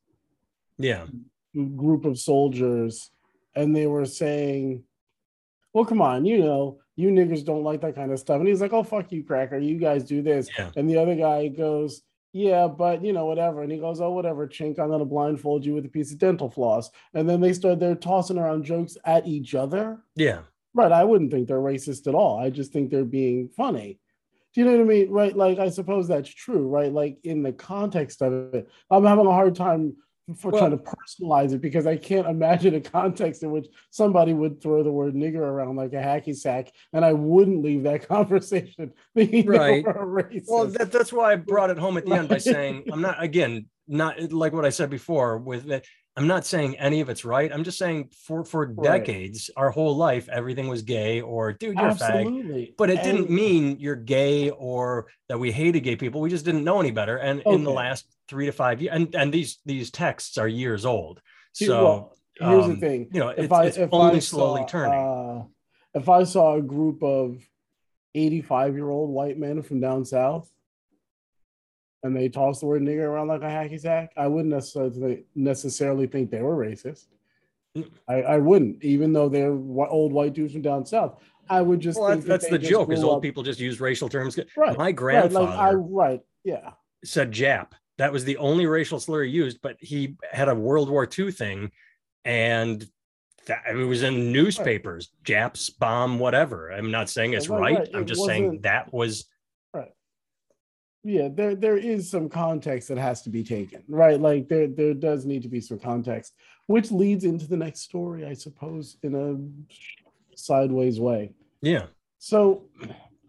yeah 0.77 1.06
group 1.75 2.06
of 2.06 2.17
soldiers 2.19 3.12
and 3.56 3.75
they 3.75 3.88
were 3.88 4.06
saying 4.06 4.84
well 5.78 5.86
come 5.86 6.02
on 6.02 6.26
you 6.26 6.40
know 6.40 6.80
you 6.96 7.10
niggers 7.10 7.46
don't 7.46 7.63
like 7.63 7.82
that 7.82 7.96
kind 7.96 8.12
of 8.12 8.20
stuff 8.20 8.40
and 8.40 8.48
he's 8.48 8.62
like 8.62 8.74
oh 8.74 8.84
fuck 8.84 9.12
you 9.12 9.24
cracker 9.24 9.58
you 9.58 9.78
guys 9.78 10.04
do 10.04 10.22
this 10.22 10.50
yeah 10.58 10.72
and 10.76 10.90
the 10.90 10.98
other 10.98 11.16
guy 11.16 11.48
goes 11.48 12.02
yeah 12.34 12.68
but 12.68 13.04
you 13.04 13.13
know 13.13 13.26
whatever 13.26 13.63
and 13.63 13.72
he 13.72 13.78
goes 13.78 14.02
oh 14.02 14.12
whatever 14.12 14.48
chink 14.48 14.80
i'm 14.80 14.90
gonna 14.90 15.06
blindfold 15.06 15.66
you 15.66 15.74
with 15.74 15.86
a 15.86 15.90
piece 15.90 16.12
of 16.12 16.18
dental 16.18 16.50
floss 16.50 16.90
and 17.13 17.30
then 17.30 17.40
they 17.40 17.54
start 17.54 17.80
they're 17.80 17.96
tossing 17.96 18.38
around 18.38 18.66
jokes 18.66 18.98
at 19.06 19.26
each 19.28 19.56
other 19.56 20.00
yeah 20.16 20.40
Right. 20.78 20.92
I 20.92 21.04
wouldn't 21.04 21.32
think 21.32 21.48
they're 21.48 21.58
racist 21.58 22.06
at 22.06 22.13
all. 22.13 22.38
I 22.38 22.52
just 22.52 22.72
think 22.72 22.92
they're 22.92 23.04
being 23.04 23.50
funny. 23.50 24.00
Do 24.54 24.62
you 24.62 24.66
know 24.66 24.74
what 24.74 24.82
I 24.82 24.84
mean? 24.84 25.10
Right. 25.10 25.36
Like, 25.36 25.58
I 25.58 25.70
suppose 25.70 26.08
that's 26.08 26.30
true, 26.30 26.68
right? 26.68 26.94
Like, 26.94 27.18
in 27.24 27.42
the 27.42 27.52
context 27.52 28.22
of 28.22 28.54
it, 28.54 28.70
I'm 28.92 29.04
having 29.04 29.26
a 29.26 29.32
hard 29.32 29.56
time 29.56 29.96
for 30.36 30.52
Well- 30.52 30.60
trying 30.68 30.78
to 30.78 30.84
personalize 30.84 31.54
it 31.54 31.62
because 31.62 31.88
I 31.88 31.96
can't 31.96 32.28
imagine 32.28 32.76
a 32.76 32.82
context 32.82 33.44
in 33.44 33.52
which 33.52 33.68
somebody 33.92 34.34
would 34.34 34.62
throw 34.62 34.84
the 34.84 34.92
word 34.92 35.13
nigger 35.13 35.38
around 35.40 35.78
like 35.78 35.94
a 35.94 35.98
hacky 35.98 36.36
sack 36.36 36.72
and 36.92 37.06
I 37.06 37.13
wouldn't 37.13 37.63
leave 37.63 37.84
that 37.84 38.08
conversation 38.08 38.92
Right. 39.16 39.26
they 39.26 39.82
were 39.84 40.24
racist. 40.24 40.46
well 40.50 40.66
that, 40.68 40.92
that's 40.92 41.13
why 41.13 41.32
i 41.34 41.36
brought 41.36 41.70
it 41.70 41.78
home 41.78 41.98
at 41.98 42.06
the 42.06 42.13
end 42.13 42.28
by 42.30 42.38
saying 42.40 42.84
i'm 42.92 43.02
not 43.02 43.22
again 43.24 43.68
not 43.88 44.32
like 44.34 44.54
what 44.54 44.66
i 44.66 44.70
said 44.70 44.90
before 44.90 45.38
with 45.38 45.66
that 45.68 45.86
i'm 46.17 46.27
not 46.27 46.45
saying 46.45 46.77
any 46.77 46.99
of 46.99 47.10
it's 47.10 47.23
right 47.23 47.51
i'm 47.53 47.63
just 47.63 47.77
saying 47.77 48.10
for 48.25 48.43
for 48.43 48.65
Right. 48.65 48.99
decades 48.99 49.49
our 49.56 49.69
whole 49.69 49.95
life 49.95 50.27
everything 50.30 50.67
was 50.67 50.82
gay 50.82 51.21
or 51.21 51.53
dude 51.53 51.77
you're 51.77 51.89
a 51.89 51.93
fag 51.93 52.75
but 52.77 52.89
it 52.89 53.01
didn't 53.03 53.30
mean 53.30 53.77
you're 53.80 53.95
gay 53.95 54.49
or 54.49 55.08
that 55.30 55.39
we 55.39 55.51
hated 55.51 55.82
gay 55.82 55.95
people 55.95 56.19
we 56.19 56.30
just 56.30 56.43
didn't 56.43 56.63
know 56.63 56.80
any 56.80 56.91
better 56.91 57.17
and 57.17 57.41
in 57.45 57.63
the 57.63 57.71
last 57.71 58.08
three 58.27 58.47
to 58.47 58.51
five 58.51 58.82
years 58.82 58.93
and 58.95 59.15
and 59.15 59.34
these 59.34 59.60
these 59.65 59.91
texts 59.91 60.38
are 60.38 60.47
years 60.47 60.86
old 60.86 61.21
so 61.53 61.84
well, 61.84 62.17
here's 62.39 62.65
um, 62.65 62.73
the 62.73 62.80
thing. 62.80 63.10
you 63.13 63.19
know 63.19 63.30
if 63.30 63.39
it's, 63.45 63.53
I 63.53 63.63
it's 63.65 63.77
if 63.77 63.93
only 63.93 64.17
I 64.17 64.19
slowly 64.19 64.62
saw, 64.62 64.67
turning 64.67 64.99
Uh, 64.99 65.43
if 65.93 66.10
I 66.10 66.23
saw 66.23 66.56
a 66.56 66.62
group 66.62 67.01
of 67.03 67.41
85 68.15 68.75
year 68.75 68.89
old 68.89 69.10
white 69.12 69.38
men 69.38 69.62
from 69.62 69.80
down 69.80 70.03
south 70.06 70.49
and 72.04 72.16
they 72.16 72.30
toss 72.30 72.60
the 72.60 72.66
word 72.66 72.82
nigger 72.82 73.08
around 73.08 73.28
like 73.28 73.42
a 73.42 73.46
hacky 73.46 73.80
sack, 73.80 74.12
I 74.18 74.28
wouldn't 74.28 74.54
necessarily 74.54 75.26
necessarily 75.36 76.08
think 76.08 76.32
they 76.32 76.42
were 76.42 76.56
racist. 76.56 77.06
Mm. 77.76 77.90
I, 78.08 78.14
I 78.22 78.38
wouldn't, 78.38 78.84
even 78.84 79.14
though 79.14 79.30
they're 79.30 79.52
old 79.52 80.14
white 80.14 80.34
dudes 80.34 80.54
from 80.54 80.62
down 80.62 80.86
south. 80.86 81.22
I 81.50 81.62
would 81.62 81.80
just 81.80 82.00
well 82.00 82.12
think 82.12 82.26
that's, 82.26 82.46
that 82.46 82.52
that's 82.52 82.64
the 82.64 82.70
joke 82.70 82.92
is 82.92 83.04
old 83.04 83.18
up- 83.18 83.22
people 83.22 83.42
just 83.44 83.60
use 83.60 83.80
racial 83.80 84.10
terms 84.10 84.38
Right, 84.58 84.78
my 84.78 84.86
right, 84.86 84.96
grandfather 84.96 85.46
like 85.46 85.60
I 85.60 85.74
right, 85.74 86.22
yeah. 86.44 86.72
said 87.04 87.32
Jap. 87.32 87.68
That 87.98 88.12
was 88.12 88.26
the 88.26 88.38
only 88.38 88.66
racial 88.68 89.00
slur 89.00 89.24
he 89.24 89.32
used, 89.32 89.60
but 89.64 89.78
he 89.80 90.18
had 90.32 90.50
a 90.50 90.56
World 90.56 90.90
War 90.90 91.08
II 91.18 91.32
thing, 91.32 91.72
and 92.26 92.86
that 93.48 93.64
it 93.72 93.76
was 93.76 94.04
in 94.04 94.32
newspapers. 94.32 95.10
Japs 95.24 95.70
bomb 95.70 96.20
whatever. 96.20 96.70
I'm 96.70 96.92
not 96.92 97.10
saying 97.10 97.34
it's 97.34 97.48
Right, 97.50 97.60
right. 97.60 97.80
right. 97.80 97.90
I'm 97.96 98.02
It 98.04 98.06
just 98.06 98.26
saying 98.26 98.60
that 98.62 98.94
was 98.94 99.26
yeah 101.08 101.30
there 101.32 101.56
there 101.56 101.78
is 101.78 102.10
some 102.10 102.28
context 102.28 102.89
that 102.89 102.98
has 102.98 103.22
to 103.22 103.30
be 103.30 103.43
taken 103.43 103.82
right? 103.88 104.20
Like 104.20 104.50
there 104.50 104.67
there 104.67 104.93
does 104.93 105.26
need 105.26 105.43
to 105.43 105.50
be 105.50 105.62
some 105.62 105.80
context 105.80 106.34
which 106.65 106.91
leads 106.91 107.24
into 107.24 107.48
the 107.48 107.56
next 107.56 107.82
story 107.82 108.26
i 108.26 108.34
suppose 108.34 108.98
in 109.04 109.15
a 109.15 110.38
sideways 110.38 111.00
way. 111.00 111.32
Yeah. 111.62 111.86
so 112.20 112.65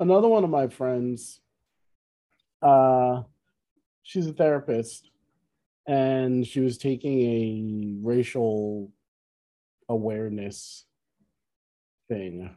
another 0.01 0.29
one 0.29 0.45
of 0.45 0.51
my 0.51 0.69
friends 0.69 1.41
uh 2.63 3.23
she's 4.03 4.27
a 4.27 4.33
therapist 4.33 5.11
and 5.87 6.47
she 6.47 6.61
was 6.61 6.77
taking 6.77 7.21
a 7.23 8.07
racial 8.07 8.91
awareness 9.89 10.85
thing. 12.09 12.55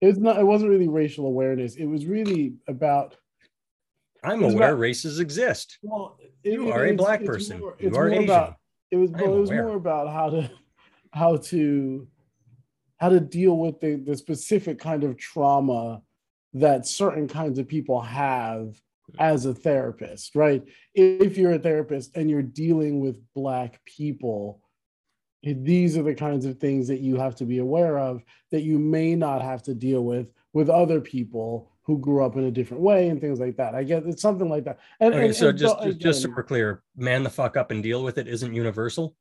It's 0.00 0.18
not 0.18 0.38
it 0.38 0.46
wasn't 0.46 0.70
really 0.70 0.88
racial 0.88 1.26
awareness. 1.26 1.76
It 1.76 1.86
was 1.86 2.06
really 2.06 2.54
about 2.68 3.16
I'm 4.24 4.42
aware 4.42 4.70
about- 4.70 4.78
races 4.78 5.20
exist. 5.20 5.78
well, 5.82 6.18
it- 6.20 6.52
You 6.52 6.68
it- 6.68 6.72
are 6.72 6.86
a 6.86 6.92
black 6.94 7.24
person. 7.24 7.60
more- 7.60 7.76
You 7.78 7.94
are 7.94 8.10
Asian. 8.10 8.24
About, 8.24 8.56
it 8.90 8.96
was 8.96 9.10
it 9.10 9.28
was 9.28 9.50
aware. 9.50 9.66
more 9.66 9.76
about 9.76 10.08
how 10.08 10.30
to 10.30 10.50
how 11.12 11.36
to 11.36 12.08
how 12.98 13.08
to 13.08 13.20
deal 13.20 13.56
with 13.58 13.80
the, 13.80 13.96
the 13.96 14.16
specific 14.16 14.78
kind 14.78 15.04
of 15.04 15.16
trauma 15.16 16.02
that 16.54 16.86
certain 16.86 17.26
kinds 17.28 17.58
of 17.58 17.66
people 17.68 18.00
have 18.00 18.80
as 19.18 19.44
a 19.46 19.52
therapist, 19.54 20.34
right? 20.34 20.62
If 20.94 21.36
you're 21.36 21.52
a 21.54 21.58
therapist 21.58 22.16
and 22.16 22.30
you're 22.30 22.42
dealing 22.42 23.00
with 23.00 23.20
black 23.34 23.84
people, 23.84 24.62
these 25.42 25.98
are 25.98 26.02
the 26.02 26.14
kinds 26.14 26.46
of 26.46 26.58
things 26.58 26.88
that 26.88 27.00
you 27.00 27.16
have 27.16 27.34
to 27.36 27.44
be 27.44 27.58
aware 27.58 27.98
of 27.98 28.22
that 28.50 28.62
you 28.62 28.78
may 28.78 29.14
not 29.14 29.42
have 29.42 29.62
to 29.64 29.74
deal 29.74 30.04
with 30.04 30.28
with 30.52 30.70
other 30.70 31.00
people 31.00 31.70
who 31.84 31.98
grew 31.98 32.24
up 32.24 32.36
in 32.36 32.44
a 32.44 32.50
different 32.50 32.82
way 32.82 33.08
and 33.08 33.20
things 33.20 33.38
like 33.38 33.56
that. 33.56 33.74
I 33.74 33.84
guess 33.84 34.02
it's 34.06 34.22
something 34.22 34.48
like 34.48 34.64
that. 34.64 34.78
And, 35.00 35.14
Okay, 35.14 35.26
and- 35.26 35.36
so 35.36 35.48
and 35.50 35.58
just 35.58 35.98
just, 35.98 36.22
so 36.22 36.30
we're 36.34 36.42
clear, 36.42 36.82
man 36.96 37.22
the 37.22 37.30
fuck 37.30 37.56
up 37.56 37.70
and 37.70 37.82
deal 37.82 38.02
with 38.02 38.18
it 38.18 38.26
isn't 38.26 38.54
universal. 38.54 39.14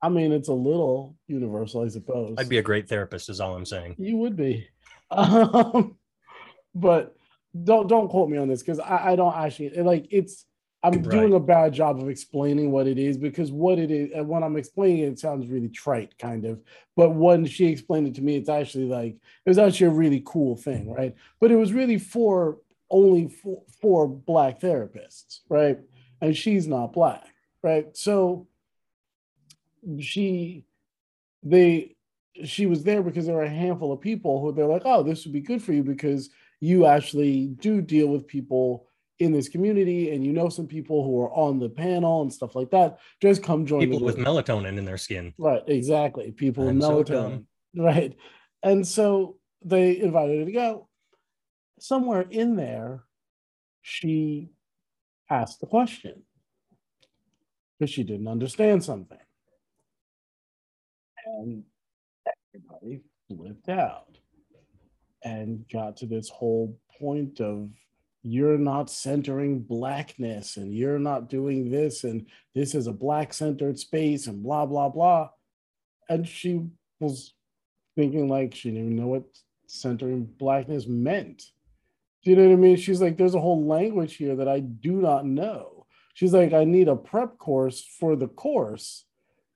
I 0.00 0.08
mean, 0.08 0.30
it's 0.30 0.48
a 0.48 0.54
little 0.54 1.16
universal, 1.26 1.84
I 1.84 1.88
suppose. 1.88 2.36
I'd 2.38 2.48
be 2.48 2.58
a 2.58 2.62
great 2.62 2.88
therapist, 2.88 3.28
is 3.28 3.40
all 3.40 3.56
I'm 3.56 3.66
saying. 3.66 3.96
You 3.98 4.16
would 4.18 4.36
be, 4.36 4.68
um, 5.10 5.96
but 6.74 7.16
don't 7.64 7.88
don't 7.88 8.08
quote 8.08 8.28
me 8.30 8.38
on 8.38 8.46
this 8.46 8.62
because 8.62 8.78
I, 8.78 9.12
I 9.12 9.16
don't 9.16 9.34
actually 9.34 9.70
like 9.82 10.06
it's. 10.10 10.44
I'm 10.82 11.02
doing 11.02 11.34
a 11.34 11.40
bad 11.40 11.72
job 11.72 12.00
of 12.00 12.08
explaining 12.08 12.70
what 12.70 12.86
it 12.86 12.98
is 12.98 13.16
because 13.16 13.50
what 13.50 13.80
it 13.80 13.90
is, 13.90 14.10
and 14.14 14.28
when 14.28 14.44
I'm 14.44 14.56
explaining 14.56 14.98
it, 14.98 15.08
it 15.08 15.18
sounds 15.18 15.48
really 15.48 15.68
trite, 15.68 16.16
kind 16.18 16.44
of. 16.44 16.60
But 16.96 17.10
when 17.10 17.46
she 17.46 17.66
explained 17.66 18.06
it 18.06 18.14
to 18.16 18.22
me, 18.22 18.36
it's 18.36 18.48
actually 18.48 18.84
like 18.84 19.14
it 19.14 19.48
was 19.50 19.58
actually 19.58 19.88
a 19.88 19.90
really 19.90 20.22
cool 20.24 20.56
thing, 20.56 20.92
right? 20.92 21.16
But 21.40 21.50
it 21.50 21.56
was 21.56 21.72
really 21.72 21.98
for 21.98 22.58
only 22.90 23.28
for, 23.28 23.62
for 23.80 24.08
black 24.08 24.60
therapists, 24.60 25.40
right? 25.48 25.78
And 26.20 26.36
she's 26.36 26.66
not 26.66 26.92
black, 26.92 27.26
right? 27.62 27.96
So 27.96 28.46
she, 30.00 30.64
they, 31.42 31.96
she 32.44 32.66
was 32.66 32.84
there 32.84 33.02
because 33.02 33.26
there 33.26 33.36
were 33.36 33.42
a 33.42 33.48
handful 33.48 33.92
of 33.92 34.00
people 34.00 34.40
who 34.40 34.52
they're 34.52 34.66
like, 34.66 34.82
oh, 34.84 35.02
this 35.02 35.24
would 35.24 35.32
be 35.32 35.40
good 35.40 35.62
for 35.62 35.72
you 35.72 35.82
because 35.82 36.30
you 36.60 36.86
actually 36.86 37.46
do 37.46 37.80
deal 37.80 38.08
with 38.08 38.26
people 38.26 38.87
in 39.18 39.32
this 39.32 39.48
community 39.48 40.10
and 40.10 40.24
you 40.24 40.32
know 40.32 40.48
some 40.48 40.66
people 40.66 41.04
who 41.04 41.20
are 41.20 41.32
on 41.32 41.58
the 41.58 41.68
panel 41.68 42.22
and 42.22 42.32
stuff 42.32 42.54
like 42.54 42.70
that. 42.70 42.98
Just 43.20 43.42
come 43.42 43.66
join 43.66 43.80
People 43.80 44.00
with 44.00 44.16
melatonin 44.16 44.78
in 44.78 44.84
their 44.84 44.98
skin. 44.98 45.34
Right, 45.38 45.62
exactly. 45.66 46.30
People 46.32 46.64
with 46.64 46.74
I'm 46.74 46.80
so 46.80 47.02
melatonin. 47.02 47.06
dumb. 47.06 47.46
right. 47.76 48.16
And 48.62 48.86
so 48.86 49.36
they 49.64 49.98
invited 50.00 50.40
her 50.40 50.44
to 50.46 50.52
go. 50.52 50.88
Somewhere 51.80 52.22
in 52.22 52.56
there, 52.56 53.04
she 53.82 54.50
asked 55.30 55.60
the 55.60 55.66
question 55.66 56.22
because 57.78 57.92
she 57.92 58.02
didn't 58.02 58.28
understand 58.28 58.82
something. 58.84 59.18
And 61.26 61.64
everybody 62.54 63.02
flipped 63.28 63.68
out 63.68 64.18
and 65.22 65.64
got 65.72 65.96
to 65.98 66.06
this 66.06 66.28
whole 66.28 66.78
point 67.00 67.40
of 67.40 67.70
you're 68.22 68.58
not 68.58 68.90
centering 68.90 69.60
blackness 69.60 70.56
and 70.56 70.74
you're 70.74 70.98
not 70.98 71.28
doing 71.28 71.70
this 71.70 72.04
and 72.04 72.26
this 72.54 72.74
is 72.74 72.86
a 72.86 72.92
black 72.92 73.32
centered 73.32 73.78
space 73.78 74.26
and 74.26 74.42
blah 74.42 74.66
blah 74.66 74.88
blah. 74.88 75.30
And 76.08 76.26
she 76.26 76.66
was 77.00 77.34
thinking 77.96 78.28
like 78.28 78.54
she 78.54 78.70
didn't 78.70 78.92
even 78.92 78.96
know 78.96 79.08
what 79.08 79.24
centering 79.66 80.24
blackness 80.24 80.86
meant. 80.86 81.42
Do 82.24 82.30
you 82.30 82.36
know 82.36 82.48
what 82.48 82.52
i 82.52 82.56
mean? 82.56 82.76
She's 82.76 83.00
like 83.00 83.16
there's 83.16 83.34
a 83.34 83.40
whole 83.40 83.64
language 83.64 84.16
here 84.16 84.36
that 84.36 84.48
i 84.48 84.60
do 84.60 84.92
not 84.92 85.24
know. 85.24 85.86
She's 86.14 86.34
like 86.34 86.52
i 86.52 86.64
need 86.64 86.88
a 86.88 86.96
prep 86.96 87.38
course 87.38 87.84
for 87.98 88.16
the 88.16 88.28
course 88.28 89.04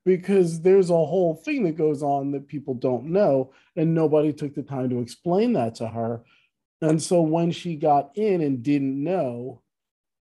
because 0.05 0.61
there's 0.61 0.91
a 0.91 0.95
whole 0.95 1.35
thing 1.35 1.65
that 1.65 1.77
goes 1.77 2.03
on 2.03 2.33
that 2.33 2.49
people 2.49 2.75
don't 2.75 3.07
know. 3.07 3.53
And 3.77 3.95
nobody 3.95 4.33
took 4.33 4.55
the 4.55 4.63
time 4.63 4.91
to 4.91 5.01
explain 5.01 5.53
that 5.55 5.77
to 5.77 5.89
her 5.89 6.23
and 6.83 7.03
so 7.03 7.23
when 7.23 7.51
she 7.53 7.77
got 7.77 8.11
in 8.17 8.41
and 8.41 8.63
didn't 8.63 9.03
know, 9.03 9.63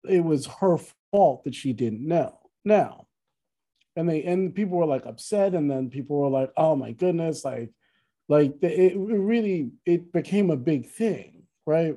it 0.08 0.24
was 0.24 0.46
her 0.46 0.78
fault 1.12 1.44
that 1.44 1.54
she 1.54 1.72
didn't 1.72 2.06
know. 2.06 2.38
Now, 2.64 3.06
and 3.96 4.08
they 4.08 4.24
and 4.24 4.54
people 4.54 4.78
were 4.78 4.86
like 4.86 5.06
upset, 5.06 5.54
and 5.54 5.70
then 5.70 5.90
people 5.90 6.18
were 6.18 6.28
like, 6.28 6.52
"Oh 6.56 6.76
my 6.76 6.92
goodness!" 6.92 7.44
Like, 7.44 7.70
like 8.28 8.54
it 8.62 8.96
really 8.96 9.72
it 9.86 10.12
became 10.12 10.50
a 10.50 10.56
big 10.56 10.88
thing, 10.90 11.44
right? 11.66 11.96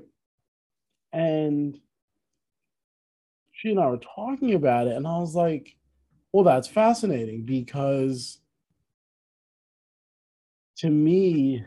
And 1.12 1.80
she 3.52 3.70
and 3.72 3.80
I 3.80 3.88
were 3.90 3.98
talking 3.98 4.54
about 4.54 4.88
it, 4.88 4.96
and 4.96 5.08
I 5.08 5.18
was 5.20 5.36
like, 5.36 5.76
"Well, 6.32 6.44
that's 6.44 6.68
fascinating 6.68 7.46
because." 7.46 8.40
To 10.78 10.90
me, 10.92 11.66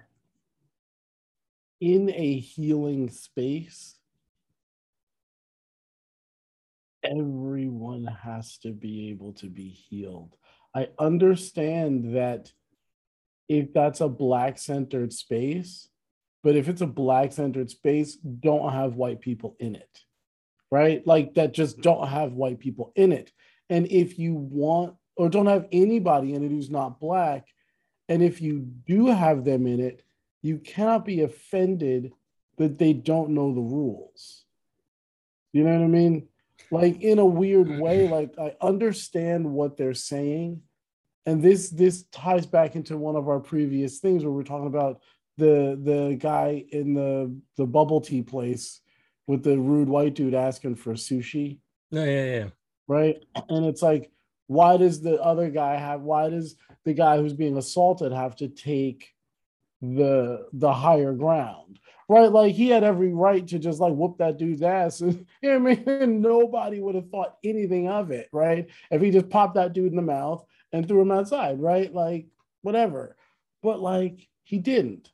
in 1.80 2.10
a 2.10 2.38
healing 2.38 3.10
space, 3.10 3.96
everyone 7.02 8.04
has 8.04 8.58
to 8.58 8.72
be 8.72 9.10
able 9.10 9.32
to 9.34 9.46
be 9.46 9.68
healed. 9.68 10.36
I 10.74 10.88
understand 10.98 12.16
that 12.16 12.52
if 13.48 13.72
that's 13.72 14.00
a 14.00 14.08
black 14.08 14.58
centered 14.58 15.12
space, 15.12 15.88
but 16.42 16.56
if 16.56 16.68
it's 16.68 16.82
a 16.82 16.86
black 16.86 17.32
centered 17.32 17.70
space, 17.70 18.16
don't 18.16 18.72
have 18.72 18.94
white 18.94 19.20
people 19.20 19.56
in 19.58 19.74
it, 19.74 19.98
right? 20.70 21.04
Like 21.06 21.34
that 21.34 21.52
just 21.52 21.76
mm-hmm. 21.76 21.82
don't 21.82 22.08
have 22.08 22.32
white 22.32 22.60
people 22.60 22.92
in 22.94 23.12
it. 23.12 23.32
And 23.68 23.86
if 23.90 24.18
you 24.18 24.34
want, 24.34 24.94
or 25.16 25.28
don't 25.28 25.46
have 25.46 25.66
anybody 25.72 26.34
in 26.34 26.44
it 26.44 26.48
who's 26.50 26.70
not 26.70 27.00
black, 27.00 27.46
and 28.08 28.22
if 28.22 28.40
you 28.40 28.60
do 28.60 29.06
have 29.06 29.44
them 29.44 29.66
in 29.66 29.80
it, 29.80 30.02
you 30.42 30.59
cannot 30.59 31.05
be 31.05 31.22
offended 31.22 32.12
that 32.57 32.79
they 32.79 32.92
don't 32.92 33.31
know 33.31 33.55
the 33.55 33.61
rules. 33.61 34.44
You 35.53 35.64
know 35.64 35.72
what 35.72 35.85
I 35.85 35.88
mean? 35.88 36.29
Like 36.70 37.00
in 37.03 37.18
a 37.18 37.26
weird 37.26 37.68
way, 37.81 38.00
mm-hmm. 38.00 38.12
like 38.12 38.35
I 38.38 38.55
understand 38.64 39.50
what 39.50 39.76
they're 39.76 39.94
saying. 39.94 40.62
And 41.26 41.42
this 41.42 41.70
this 41.70 42.05
ties 42.12 42.46
back 42.46 42.76
into 42.76 42.96
one 42.96 43.16
of 43.16 43.29
our 43.29 43.40
previous 43.40 43.98
things 43.98 44.24
where 44.24 44.33
we're 44.33 44.42
talking 44.42 44.66
about 44.66 45.00
the 45.37 45.79
the 45.83 46.16
guy 46.16 46.64
in 46.70 46.94
the 46.94 47.35
the 47.57 47.66
bubble 47.66 48.00
tea 48.00 48.22
place 48.22 48.81
with 49.26 49.42
the 49.42 49.59
rude 49.59 49.88
white 49.88 50.14
dude 50.14 50.35
asking 50.35 50.76
for 50.76 50.94
sushi. 50.94 51.59
Oh, 51.92 51.96
no, 51.96 52.05
yeah, 52.05 52.24
yeah. 52.24 52.48
Right. 52.87 53.24
And 53.48 53.64
it's 53.66 53.83
like, 53.83 54.11
why 54.46 54.76
does 54.76 55.00
the 55.00 55.20
other 55.22 55.50
guy 55.50 55.76
have 55.76 56.03
why 56.03 56.29
does 56.29 56.57
the 56.85 56.94
guy 56.94 57.18
who's 57.18 57.35
being 57.35 57.57
assaulted 57.57 58.12
have 58.12 58.37
to 58.37 58.48
take 58.48 59.14
the 59.82 60.46
the 60.52 60.72
higher 60.72 61.12
ground 61.12 61.78
right? 62.10 62.32
Like 62.32 62.56
he 62.56 62.68
had 62.68 62.82
every 62.82 63.12
right 63.12 63.46
to 63.46 63.58
just 63.60 63.78
like 63.78 63.94
whoop 63.94 64.18
that 64.18 64.36
dude's 64.36 64.62
ass. 64.62 65.00
And 65.00 65.26
you 65.42 65.48
know 65.48 65.70
I 65.70 65.76
mean? 65.76 66.20
Nobody 66.20 66.80
would 66.80 66.96
have 66.96 67.08
thought 67.08 67.36
anything 67.44 67.88
of 67.88 68.10
it 68.10 68.28
right? 68.32 68.66
If 68.90 69.00
he 69.00 69.10
just 69.10 69.30
popped 69.30 69.54
that 69.54 69.72
dude 69.72 69.92
in 69.92 69.96
the 69.96 70.02
mouth 70.02 70.44
and 70.72 70.86
threw 70.86 71.00
him 71.00 71.12
outside 71.12 71.60
right? 71.60 71.92
Like 71.94 72.26
whatever. 72.62 73.16
But 73.62 73.80
like 73.80 74.26
he 74.42 74.58
didn't. 74.58 75.12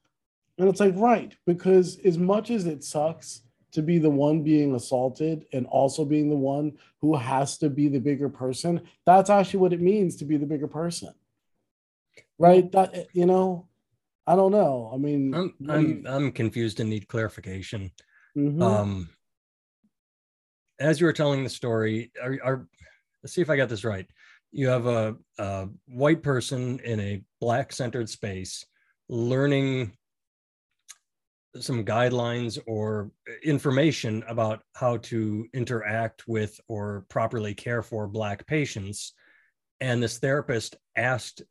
And 0.59 0.71
it's 0.71 0.81
like 0.81 0.95
right 0.97 1.37
because 1.45 1.99
as 1.99 2.17
much 2.17 2.51
as 2.51 2.65
it 2.65 2.83
sucks 2.83 3.43
to 3.73 3.83
be 3.83 3.99
the 3.99 4.09
one 4.09 4.43
being 4.43 4.75
assaulted 4.75 5.45
and 5.53 5.67
also 5.67 6.03
being 6.03 6.31
the 6.31 6.37
one 6.37 6.79
who 7.03 7.15
has 7.15 7.59
to 7.59 7.69
be 7.69 7.89
the 7.89 7.99
bigger 7.99 8.31
person 8.31 8.81
that's 9.05 9.29
actually 9.29 9.61
what 9.61 9.75
it 9.75 9.83
means 9.83 10.17
to 10.17 10.25
be 10.25 10.39
the 10.39 10.47
bigger 10.47 10.69
person 10.69 11.13
right? 12.39 12.71
That 12.73 13.09
you 13.13 13.27
know 13.27 13.69
I 14.27 14.37
don't 14.37 14.53
know. 14.53 14.91
I 14.93 14.97
mean, 14.97 15.35
I'm 15.35 15.55
I'm, 15.69 16.05
I'm 16.09 16.33
confused 16.33 16.81
and 16.81 16.91
need 16.91 17.09
clarification. 17.09 17.93
Mm-hmm. 18.37 18.63
Um, 18.63 19.11
as 20.79 21.01
you 21.01 21.07
were 21.07 21.13
telling 21.13 21.45
the 21.45 21.51
story, 21.51 22.11
are, 22.23 22.39
are 22.45 22.69
let's 23.23 23.35
see 23.35 23.41
if 23.41 23.51
I 23.51 23.57
got 23.57 23.69
this 23.69 23.85
right. 23.85 24.07
You 24.53 24.69
have 24.69 24.87
a, 24.87 25.17
a 25.39 25.69
white 25.87 26.23
person 26.23 26.81
in 26.81 27.01
a 27.01 27.23
black 27.41 27.73
centered 27.73 28.09
space 28.09 28.65
learning 29.09 29.93
some 31.61 31.85
guidelines 31.85 32.59
or 32.67 33.11
information 33.43 34.23
about 34.29 34.61
how 34.75 34.99
to 34.99 35.47
interact 35.55 36.27
with 36.29 36.59
or 36.69 37.07
properly 37.09 37.55
care 37.55 37.83
for 37.83 38.07
black 38.07 38.47
patients 38.47 39.15
and 39.81 40.03
this 40.03 40.19
therapist 40.19 40.77
asked 40.97 41.43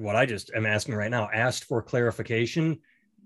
what 0.00 0.16
I 0.16 0.24
just 0.24 0.50
am 0.54 0.64
asking 0.64 0.94
right 0.94 1.10
now 1.10 1.28
asked 1.32 1.64
for 1.64 1.82
clarification 1.82 2.78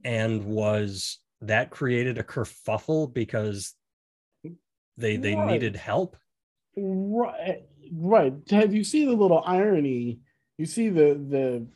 and 0.05 0.45
was 0.45 1.19
that 1.41 1.71
created 1.71 2.19
a 2.19 2.25
kerfuffle 2.25 3.13
because 3.13 3.75
they 4.97 5.17
they 5.17 5.37
right. 5.37 5.53
needed 5.53 5.77
help? 5.77 6.17
Right 6.77 7.63
right. 7.93 8.35
Have 8.51 8.75
you 8.75 8.83
see 8.83 9.05
the 9.05 9.13
little 9.13 9.43
irony? 9.47 10.19
You 10.59 10.67
see 10.67 10.89
the 10.89 11.15
the 11.15 11.67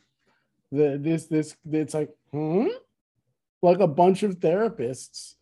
the 0.73 0.99
this 0.99 1.27
this 1.27 1.57
it's 1.71 1.95
like 1.95 2.11
hmm? 2.33 2.67
Like 3.63 3.79
a 3.79 3.87
bunch 3.89 4.25
of 4.25 4.41
therapists 4.41 5.35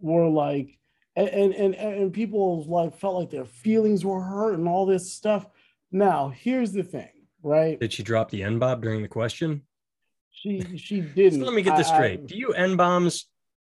were 0.00 0.28
like 0.28 0.78
and 1.16 1.28
and 1.28 1.74
and 1.74 2.12
people 2.12 2.64
like 2.64 2.96
felt 2.96 3.16
like 3.16 3.30
their 3.30 3.44
feelings 3.44 4.04
were 4.04 4.22
hurt 4.22 4.54
and 4.54 4.68
all 4.68 4.86
this 4.86 5.12
stuff. 5.12 5.46
Now 5.90 6.28
here's 6.28 6.70
the 6.70 6.84
thing 6.84 7.21
right? 7.42 7.78
Did 7.78 7.92
she 7.92 8.02
drop 8.02 8.30
the 8.30 8.42
N 8.42 8.58
bomb 8.58 8.80
during 8.80 9.02
the 9.02 9.08
question? 9.08 9.62
She 10.30 10.62
she 10.78 11.00
didn't. 11.00 11.40
So 11.40 11.46
let 11.46 11.54
me 11.54 11.62
get 11.62 11.76
this 11.76 11.88
straight. 11.88 12.20
I, 12.20 12.26
Do 12.26 12.36
you 12.36 12.52
N 12.52 12.76
bombs? 12.76 13.26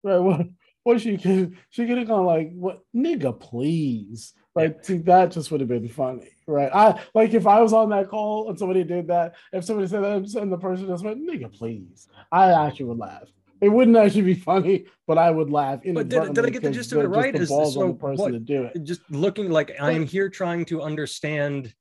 Right. 0.02 0.18
What 0.18 0.46
what 0.84 1.00
she 1.00 1.16
could 1.16 1.56
she 1.70 1.86
could 1.86 1.98
have 1.98 2.08
gone 2.08 2.26
like 2.26 2.52
what 2.52 2.80
nigga 2.94 3.38
please 3.38 4.34
yeah. 4.56 4.68
see 4.82 4.98
that 4.98 5.30
just 5.30 5.50
would 5.50 5.60
have 5.60 5.68
been 5.68 5.88
funny 5.88 6.30
right 6.46 6.70
I 6.74 7.00
like 7.14 7.34
if 7.34 7.46
I 7.46 7.60
was 7.60 7.72
on 7.72 7.90
that 7.90 8.08
call 8.08 8.48
and 8.48 8.58
somebody 8.58 8.84
did 8.84 9.06
that 9.08 9.34
if 9.52 9.64
somebody 9.64 9.88
said 9.88 10.02
that 10.02 10.42
and 10.42 10.52
the 10.52 10.58
person 10.58 10.88
just 10.88 11.04
went 11.04 11.26
nigga 11.26 11.52
please 11.52 12.08
I 12.30 12.50
actually 12.66 12.86
would 12.86 12.98
laugh 12.98 13.28
it 13.60 13.68
wouldn't 13.68 13.96
actually 13.96 14.22
be 14.22 14.34
funny, 14.34 14.86
but 15.06 15.18
I 15.18 15.30
would 15.30 15.48
laugh. 15.48 15.82
But 15.84 16.08
did, 16.08 16.34
did 16.34 16.44
I 16.44 16.50
get 16.50 16.64
the 16.64 16.70
gist 16.72 16.90
of 16.90 16.98
it 16.98 17.06
right? 17.06 17.32
Is 17.32 17.48
so 17.48 17.92
what, 17.92 18.32
to 18.32 18.40
do 18.40 18.64
it. 18.64 18.82
Just 18.82 19.08
looking 19.08 19.50
like 19.50 19.70
I 19.80 19.92
am 19.92 20.04
here 20.04 20.28
trying 20.28 20.64
to 20.64 20.82
understand 20.82 21.72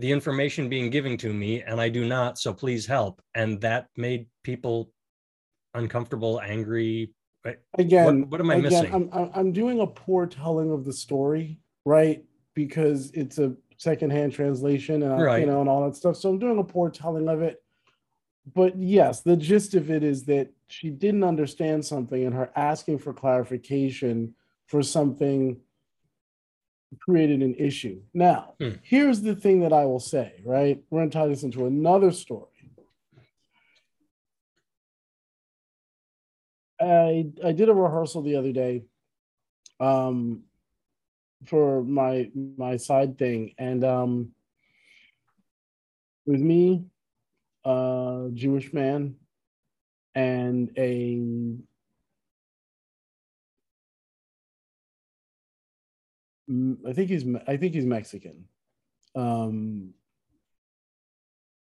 the 0.00 0.10
information 0.10 0.68
being 0.68 0.90
given 0.90 1.16
to 1.18 1.32
me 1.32 1.62
and 1.62 1.80
I 1.80 1.88
do 1.88 2.06
not, 2.06 2.38
so 2.38 2.52
please 2.52 2.86
help. 2.86 3.22
And 3.34 3.60
that 3.60 3.88
made 3.96 4.26
people 4.42 4.90
uncomfortable, 5.74 6.40
angry. 6.40 7.12
Again, 7.78 8.22
what, 8.22 8.30
what 8.30 8.40
am 8.40 8.50
I 8.50 8.56
again, 8.56 8.70
missing? 8.70 9.10
I'm, 9.12 9.30
I'm 9.34 9.52
doing 9.52 9.80
a 9.80 9.86
poor 9.86 10.26
telling 10.26 10.72
of 10.72 10.84
the 10.84 10.92
story, 10.92 11.58
right? 11.84 12.24
Because 12.54 13.10
it's 13.12 13.38
a 13.38 13.54
secondhand 13.76 14.32
translation 14.32 15.02
uh, 15.02 15.14
and 15.14 15.22
right. 15.22 15.40
you 15.40 15.46
know 15.46 15.60
and 15.60 15.68
all 15.68 15.84
that 15.84 15.96
stuff. 15.96 16.16
So 16.16 16.28
I'm 16.28 16.38
doing 16.38 16.58
a 16.58 16.64
poor 16.64 16.90
telling 16.90 17.28
of 17.28 17.40
it. 17.42 17.62
But 18.54 18.76
yes, 18.78 19.20
the 19.20 19.36
gist 19.36 19.74
of 19.74 19.90
it 19.90 20.02
is 20.02 20.24
that 20.24 20.48
she 20.68 20.90
didn't 20.90 21.24
understand 21.24 21.84
something 21.84 22.24
and 22.24 22.34
her 22.34 22.50
asking 22.56 22.98
for 22.98 23.12
clarification 23.12 24.34
for 24.66 24.82
something 24.82 25.60
created 26.98 27.42
an 27.42 27.54
issue. 27.54 28.00
Now, 28.12 28.54
hmm. 28.60 28.70
here's 28.82 29.20
the 29.20 29.34
thing 29.34 29.60
that 29.60 29.72
I 29.72 29.86
will 29.86 30.00
say, 30.00 30.40
right? 30.44 30.82
We're 30.90 31.00
going 31.00 31.10
to 31.10 31.18
tie 31.18 31.28
this 31.28 31.42
into 31.42 31.66
another 31.66 32.10
story. 32.10 32.46
I 36.80 37.26
I 37.44 37.52
did 37.52 37.68
a 37.68 37.74
rehearsal 37.74 38.22
the 38.22 38.36
other 38.36 38.52
day 38.52 38.84
um 39.80 40.42
for 41.46 41.82
my 41.82 42.30
my 42.34 42.76
side 42.76 43.18
thing 43.18 43.54
and 43.58 43.84
um 43.84 44.30
with 46.26 46.40
me 46.40 46.84
a 47.64 48.28
Jewish 48.32 48.72
man 48.72 49.16
and 50.14 50.70
a 50.76 51.20
I 56.88 56.92
think 56.92 57.10
he's 57.10 57.24
I 57.46 57.56
think 57.56 57.74
he's 57.74 57.84
Mexican. 57.86 58.44
Um, 59.14 59.94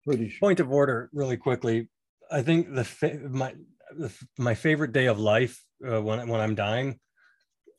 pretty 0.05 0.29
sure. 0.29 0.41
Point 0.41 0.61
of 0.61 0.73
order, 0.73 1.11
really 1.13 1.37
quickly. 1.37 1.89
I 2.31 2.43
think 2.43 2.75
the 2.75 2.85
fa- 2.85 3.21
my 3.29 3.55
the, 3.97 4.13
my 4.39 4.55
favorite 4.55 4.93
day 4.93 5.07
of 5.07 5.19
life 5.19 5.63
uh, 5.87 6.03
when 6.03 6.27
when 6.29 6.41
I'm 6.41 6.55
dying 6.55 6.99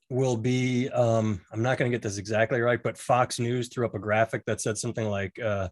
will 0.10 0.38
be 0.38 0.90
um, 0.90 1.42
I'm 1.52 1.62
not 1.62 1.78
going 1.78 1.92
to 1.92 1.96
get 1.96 2.02
this 2.02 2.18
exactly 2.18 2.62
right, 2.62 2.82
but 2.82 2.98
Fox 2.98 3.40
News 3.40 3.70
threw 3.70 3.86
up 3.86 3.96
a 3.96 4.00
graphic 4.00 4.44
that 4.46 4.62
said 4.62 4.78
something 4.78 5.10
like 5.10 5.38
uh, 5.40 5.70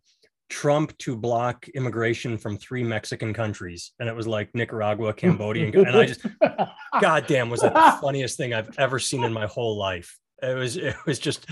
Trump 0.50 0.98
to 1.00 1.16
block 1.16 1.68
immigration 1.70 2.38
from 2.38 2.58
three 2.58 2.84
Mexican 2.84 3.34
countries, 3.34 3.94
and 4.00 4.10
it 4.10 4.16
was 4.16 4.28
like 4.28 4.54
Nicaragua, 4.54 5.14
Cambodia, 5.14 5.68
and, 5.68 5.96
I 5.96 6.06
just, 6.06 6.26
goddamn, 7.02 7.50
was 7.50 7.62
that 7.62 7.74
the 7.74 7.98
funniest 8.02 8.38
thing 8.38 8.54
I've 8.54 8.78
ever 8.78 9.00
seen 9.00 9.24
in 9.24 9.34
my 9.34 9.46
whole 9.46 9.78
life. 9.78 10.18
It 10.44 10.56
was 10.56 10.78
it 10.78 10.96
was 11.06 11.20
just 11.20 11.46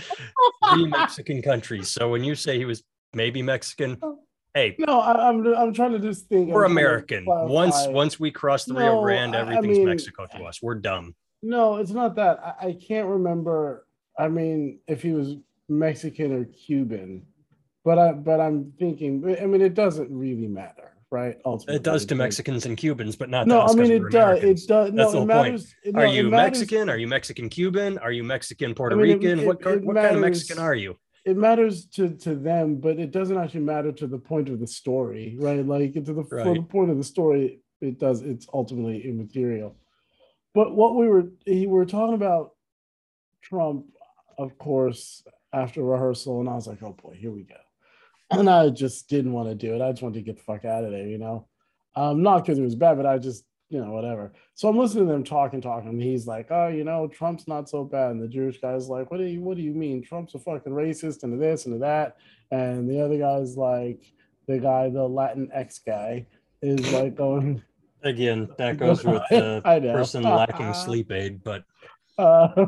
three 0.70 0.86
Mexican 0.88 1.42
countries. 1.42 1.90
So 1.90 2.10
when 2.10 2.24
you 2.24 2.36
say 2.36 2.58
he 2.58 2.66
was 2.66 2.84
maybe 3.14 3.42
Mexican, 3.42 3.98
hey, 4.54 4.76
no, 4.80 5.00
I, 5.00 5.30
am 5.30 5.46
I'm, 5.46 5.56
I'm 5.56 5.74
trying 5.74 5.94
to 5.94 6.00
just 6.00 6.28
think. 6.28 6.50
We're 6.50 6.66
American. 6.66 7.26
Once 7.26 7.88
once 7.88 8.20
we 8.20 8.32
cross 8.32 8.66
the 8.66 8.74
no, 8.74 8.80
Rio 8.80 9.02
Grande, 9.02 9.36
everything's 9.36 9.78
I 9.78 9.82
mean, 9.82 9.90
Mexico 9.90 10.28
to 10.36 10.44
us. 10.44 10.62
We're 10.62 10.76
dumb. 10.76 11.16
No, 11.42 11.78
it's 11.78 11.92
not 11.92 12.16
that. 12.16 12.40
I, 12.44 12.68
I 12.68 12.74
can't 12.74 13.08
remember. 13.08 13.88
I 14.18 14.28
mean, 14.28 14.80
if 14.88 15.02
he 15.02 15.14
was 15.14 15.38
Mexican 15.70 16.34
or 16.34 16.46
Cuban, 16.46 17.26
but 17.84 17.98
I 17.98 18.12
but 18.12 18.40
I'm 18.40 18.74
thinking. 18.78 19.38
I 19.42 19.46
mean, 19.46 19.62
it 19.62 19.74
doesn't 19.74 20.16
really 20.16 20.48
matter, 20.48 20.98
right? 21.12 21.38
Ultimately, 21.46 21.76
it 21.76 21.84
does 21.84 22.06
to 22.08 22.16
Mexicans 22.16 22.66
and 22.66 22.78
Cubans, 22.78 23.16
but 23.16 23.30
not. 23.30 23.46
No, 23.46 23.62
I 23.62 23.74
mean 23.74 23.92
it 23.92 24.10
does. 24.10 24.44
It 24.44 24.68
does. 24.68 24.92
No, 24.92 25.04
That's 25.04 25.14
the 25.14 25.26
matters, 25.26 25.76
point. 25.84 25.96
No, 25.96 26.02
are 26.02 26.08
you 26.08 26.30
Mexican? 26.30 26.90
Are 26.90 26.98
you 26.98 27.08
Mexican 27.08 27.50
Cuban? 27.50 27.98
Are 28.00 28.12
you 28.12 28.24
Mexican 28.24 28.74
Puerto 28.74 28.96
I 28.96 29.00
mean, 29.00 29.20
Rican? 29.20 29.40
It, 29.42 29.46
what, 29.46 29.62
it 29.62 29.84
what 29.84 29.94
matters, 29.94 30.10
kind 30.10 30.16
of 30.16 30.22
Mexican 30.22 30.60
are 30.60 30.76
you? 30.76 30.98
It 31.26 31.38
matters 31.38 31.86
to 31.88 32.16
to 32.18 32.36
them, 32.36 32.78
but 32.78 32.98
it 32.98 33.12
doesn't 33.12 33.38
actually 33.38 33.62
matter 33.62 33.92
to 33.92 34.08
the 34.08 34.18
point 34.18 34.50
of 34.50 34.60
the 34.60 34.68
story, 34.68 35.36
right? 35.40 35.66
Like 35.66 35.94
to 35.94 36.02
the 36.02 36.14
right. 36.14 36.46
for 36.46 36.56
the 36.56 36.64
point 36.64 36.90
of 36.90 36.98
the 36.98 37.04
story, 37.04 37.60
it 37.82 38.00
does. 38.00 38.22
It's 38.22 38.48
ultimately 38.54 39.08
immaterial. 39.08 39.76
But 40.54 40.76
what 40.76 40.96
we 40.96 41.08
were 41.08 41.26
we 41.46 41.68
were 41.68 41.86
talking 41.86 42.16
about 42.16 42.52
Trump, 43.42 43.86
of 44.38 44.58
course, 44.58 45.24
after 45.54 45.84
rehearsal, 45.84 46.40
and 46.40 46.50
I 46.50 46.56
was 46.56 46.68
like, 46.68 46.82
oh 46.82 46.94
boy, 46.94 47.16
here 47.20 47.32
we 47.32 47.44
go. 47.44 47.56
And 48.32 48.50
I 48.50 48.70
just 48.70 49.10
didn't 49.10 49.34
want 49.34 49.50
to 49.50 49.56
do 49.56 49.76
it. 49.76 49.82
I 49.82 49.92
just 49.92 50.02
wanted 50.02 50.20
to 50.20 50.26
get 50.26 50.38
the 50.38 50.44
fuck 50.44 50.66
out 50.66 50.84
of 50.84 50.92
there, 50.92 51.08
you 51.08 51.18
know. 51.18 51.48
Um, 51.96 52.24
not 52.24 52.44
because 52.44 52.58
it 52.58 52.64
was 52.64 52.76
bad, 52.76 52.96
but 52.96 53.06
I 53.06 53.18
just, 53.18 53.44
you 53.70 53.84
know, 53.84 53.92
whatever. 53.92 54.32
So 54.54 54.70
I'm 54.70 54.78
listening 54.78 55.08
to 55.08 55.12
them 55.12 55.24
talking, 55.24 55.62
talking. 55.62 55.90
And 55.90 56.02
he's 56.02 56.26
like, 56.26 56.48
oh, 56.50 56.70
you 56.70 56.86
know, 56.86 57.08
Trump's 57.08 57.48
not 57.48 57.70
so 57.70 57.84
bad. 57.84 58.12
And 58.12 58.22
the 58.22 58.28
Jewish 58.28 58.62
guy's 58.62 58.88
like, 58.88 59.12
what 59.12 59.18
do 59.18 59.26
you 59.26 59.42
what 59.42 59.58
do 59.58 59.64
you 59.64 59.74
mean? 59.74 60.02
Trump's 60.02 60.34
a 60.34 60.40
fucking 60.40 60.72
racist 60.72 61.24
and 61.24 61.42
this 61.42 61.66
and 61.66 61.82
that. 61.82 62.18
And 62.52 62.90
the 62.90 63.02
other 63.02 63.18
guy's 63.18 63.58
like, 63.58 64.02
the 64.48 64.60
guy, 64.60 64.90
the 64.90 65.08
Latin 65.08 65.50
X 65.54 65.80
guy, 65.80 66.26
is 66.62 66.92
like 66.94 67.16
going 67.16 67.62
Again, 68.04 68.50
that 68.58 68.78
goes 68.78 69.04
with 69.04 69.22
the 69.30 69.62
person 69.64 70.24
lacking 70.24 70.74
sleep 70.74 71.12
aid, 71.12 71.44
but 71.44 71.64
uh, 72.18 72.66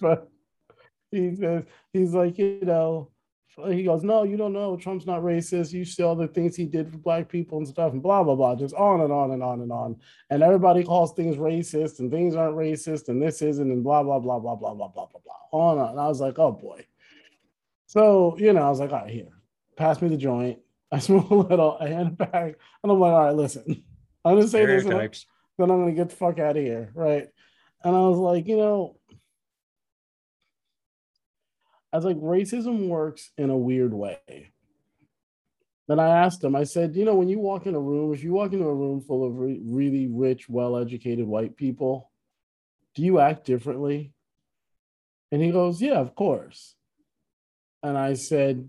but 0.00 0.28
he 1.10 1.34
says 1.34 1.64
he's 1.92 2.14
like, 2.14 2.38
you 2.38 2.60
know, 2.62 3.10
he 3.68 3.84
goes, 3.84 4.02
No, 4.02 4.24
you 4.24 4.36
don't 4.36 4.52
know. 4.52 4.76
Trump's 4.76 5.06
not 5.06 5.22
racist. 5.22 5.72
You 5.72 5.84
see 5.84 6.02
all 6.02 6.16
the 6.16 6.28
things 6.28 6.56
he 6.56 6.66
did 6.66 6.90
for 6.90 6.98
black 6.98 7.28
people 7.28 7.58
and 7.58 7.68
stuff, 7.68 7.92
and 7.92 8.02
blah, 8.02 8.22
blah, 8.22 8.34
blah, 8.34 8.54
just 8.56 8.74
on 8.74 9.00
and 9.00 9.12
on 9.12 9.30
and 9.30 9.42
on 9.42 9.60
and 9.60 9.72
on. 9.72 9.96
And 10.30 10.42
everybody 10.42 10.82
calls 10.84 11.12
things 11.14 11.36
racist 11.36 12.00
and 12.00 12.10
things 12.10 12.34
aren't 12.34 12.56
racist 12.56 13.08
and 13.08 13.22
this 13.22 13.42
isn't, 13.42 13.70
and 13.70 13.84
blah, 13.84 14.02
blah, 14.02 14.18
blah, 14.18 14.38
blah, 14.38 14.56
blah, 14.56 14.74
blah, 14.74 14.88
blah, 14.88 15.06
blah, 15.06 15.20
blah. 15.24 15.58
On 15.58 15.78
and 15.78 15.86
on. 15.86 15.90
And 15.90 16.00
I 16.00 16.08
was 16.08 16.20
like, 16.20 16.38
Oh 16.38 16.52
boy. 16.52 16.84
So, 17.86 18.36
you 18.38 18.52
know, 18.52 18.62
I 18.62 18.70
was 18.70 18.80
like, 18.80 18.92
All 18.92 19.02
right, 19.02 19.10
here, 19.10 19.28
pass 19.76 20.02
me 20.02 20.08
the 20.08 20.16
joint. 20.16 20.58
I 20.92 20.98
smoke 20.98 21.30
a 21.30 21.34
little, 21.34 21.76
I 21.80 21.88
hand 21.88 22.08
it 22.08 22.18
back, 22.18 22.54
and 22.82 22.92
I'm 22.92 23.00
like, 23.00 23.12
All 23.12 23.24
right, 23.24 23.34
listen. 23.34 23.84
I'm 24.24 24.36
gonna 24.36 24.48
say 24.48 24.64
this, 24.64 24.84
then 25.58 25.70
I'm 25.70 25.80
gonna 25.80 25.92
get 25.92 26.08
the 26.10 26.16
fuck 26.16 26.38
out 26.38 26.56
of 26.56 26.62
here, 26.62 26.90
right? 26.94 27.28
And 27.84 27.94
I 27.94 28.00
was 28.00 28.18
like, 28.18 28.48
you 28.48 28.56
know, 28.56 28.96
I 31.94 31.96
was 31.96 32.04
like, 32.04 32.16
racism 32.16 32.88
works 32.88 33.30
in 33.38 33.50
a 33.50 33.56
weird 33.56 33.94
way. 33.94 34.50
Then 35.86 36.00
I 36.00 36.08
asked 36.08 36.42
him, 36.42 36.56
I 36.56 36.64
said, 36.64 36.96
you 36.96 37.04
know, 37.04 37.14
when 37.14 37.28
you 37.28 37.38
walk 37.38 37.66
in 37.66 37.76
a 37.76 37.80
room, 37.80 38.12
if 38.12 38.24
you 38.24 38.32
walk 38.32 38.52
into 38.52 38.66
a 38.66 38.74
room 38.74 39.00
full 39.00 39.24
of 39.24 39.38
re- 39.38 39.60
really 39.64 40.08
rich, 40.08 40.48
well 40.48 40.76
educated 40.76 41.24
white 41.24 41.56
people, 41.56 42.10
do 42.96 43.02
you 43.02 43.20
act 43.20 43.44
differently? 43.44 44.12
And 45.30 45.40
he 45.40 45.52
goes, 45.52 45.80
yeah, 45.80 46.00
of 46.00 46.16
course. 46.16 46.74
And 47.84 47.96
I 47.96 48.14
said, 48.14 48.68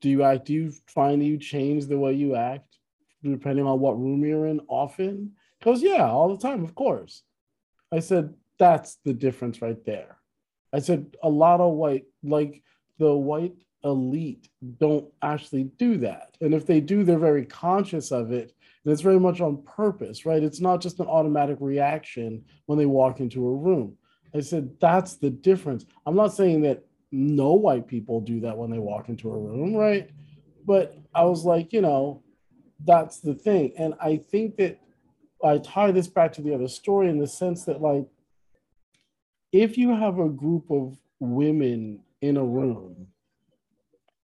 do 0.00 0.10
you 0.10 0.24
act, 0.24 0.46
do 0.46 0.54
you 0.54 0.72
find 0.88 1.22
that 1.22 1.26
you 1.26 1.38
change 1.38 1.86
the 1.86 1.96
way 1.96 2.14
you 2.14 2.34
act 2.34 2.76
depending 3.22 3.66
on 3.66 3.78
what 3.78 4.00
room 4.00 4.24
you're 4.24 4.46
in 4.46 4.60
often? 4.66 5.34
He 5.60 5.64
goes, 5.64 5.80
Yeah, 5.80 6.10
all 6.10 6.28
the 6.28 6.42
time, 6.42 6.64
of 6.64 6.74
course. 6.74 7.22
I 7.92 8.00
said, 8.00 8.34
That's 8.58 8.96
the 9.04 9.12
difference 9.12 9.62
right 9.62 9.82
there. 9.84 10.18
I 10.74 10.80
said, 10.80 11.16
A 11.22 11.28
lot 11.28 11.60
of 11.60 11.74
white, 11.74 12.04
like 12.22 12.62
the 12.98 13.14
white 13.14 13.54
elite, 13.84 14.48
don't 14.78 15.06
actually 15.22 15.64
do 15.64 15.98
that. 15.98 16.36
And 16.40 16.54
if 16.54 16.66
they 16.66 16.80
do, 16.80 17.04
they're 17.04 17.18
very 17.18 17.44
conscious 17.44 18.10
of 18.10 18.32
it. 18.32 18.52
And 18.84 18.92
it's 18.92 19.02
very 19.02 19.20
much 19.20 19.40
on 19.40 19.62
purpose, 19.62 20.26
right? 20.26 20.42
It's 20.42 20.60
not 20.60 20.80
just 20.80 21.00
an 21.00 21.06
automatic 21.06 21.58
reaction 21.60 22.44
when 22.66 22.78
they 22.78 22.86
walk 22.86 23.20
into 23.20 23.46
a 23.46 23.54
room. 23.54 23.96
I 24.34 24.40
said, 24.40 24.70
That's 24.80 25.16
the 25.16 25.30
difference. 25.30 25.86
I'm 26.06 26.16
not 26.16 26.34
saying 26.34 26.62
that 26.62 26.84
no 27.12 27.52
white 27.52 27.86
people 27.86 28.20
do 28.20 28.40
that 28.40 28.58
when 28.58 28.70
they 28.70 28.78
walk 28.78 29.08
into 29.08 29.30
a 29.30 29.38
room, 29.38 29.74
right? 29.74 30.10
But 30.66 30.98
I 31.14 31.24
was 31.24 31.44
like, 31.44 31.72
you 31.72 31.80
know, 31.80 32.22
that's 32.84 33.20
the 33.20 33.34
thing. 33.34 33.72
And 33.78 33.94
I 34.00 34.16
think 34.16 34.56
that 34.56 34.80
I 35.44 35.58
tie 35.58 35.92
this 35.92 36.08
back 36.08 36.32
to 36.32 36.42
the 36.42 36.54
other 36.54 36.68
story 36.68 37.08
in 37.08 37.18
the 37.18 37.26
sense 37.26 37.64
that, 37.66 37.80
like, 37.80 38.06
if 39.54 39.78
you 39.78 39.94
have 39.94 40.18
a 40.18 40.28
group 40.28 40.70
of 40.70 40.98
women 41.20 42.00
in 42.20 42.36
a 42.36 42.44
room 42.44 43.06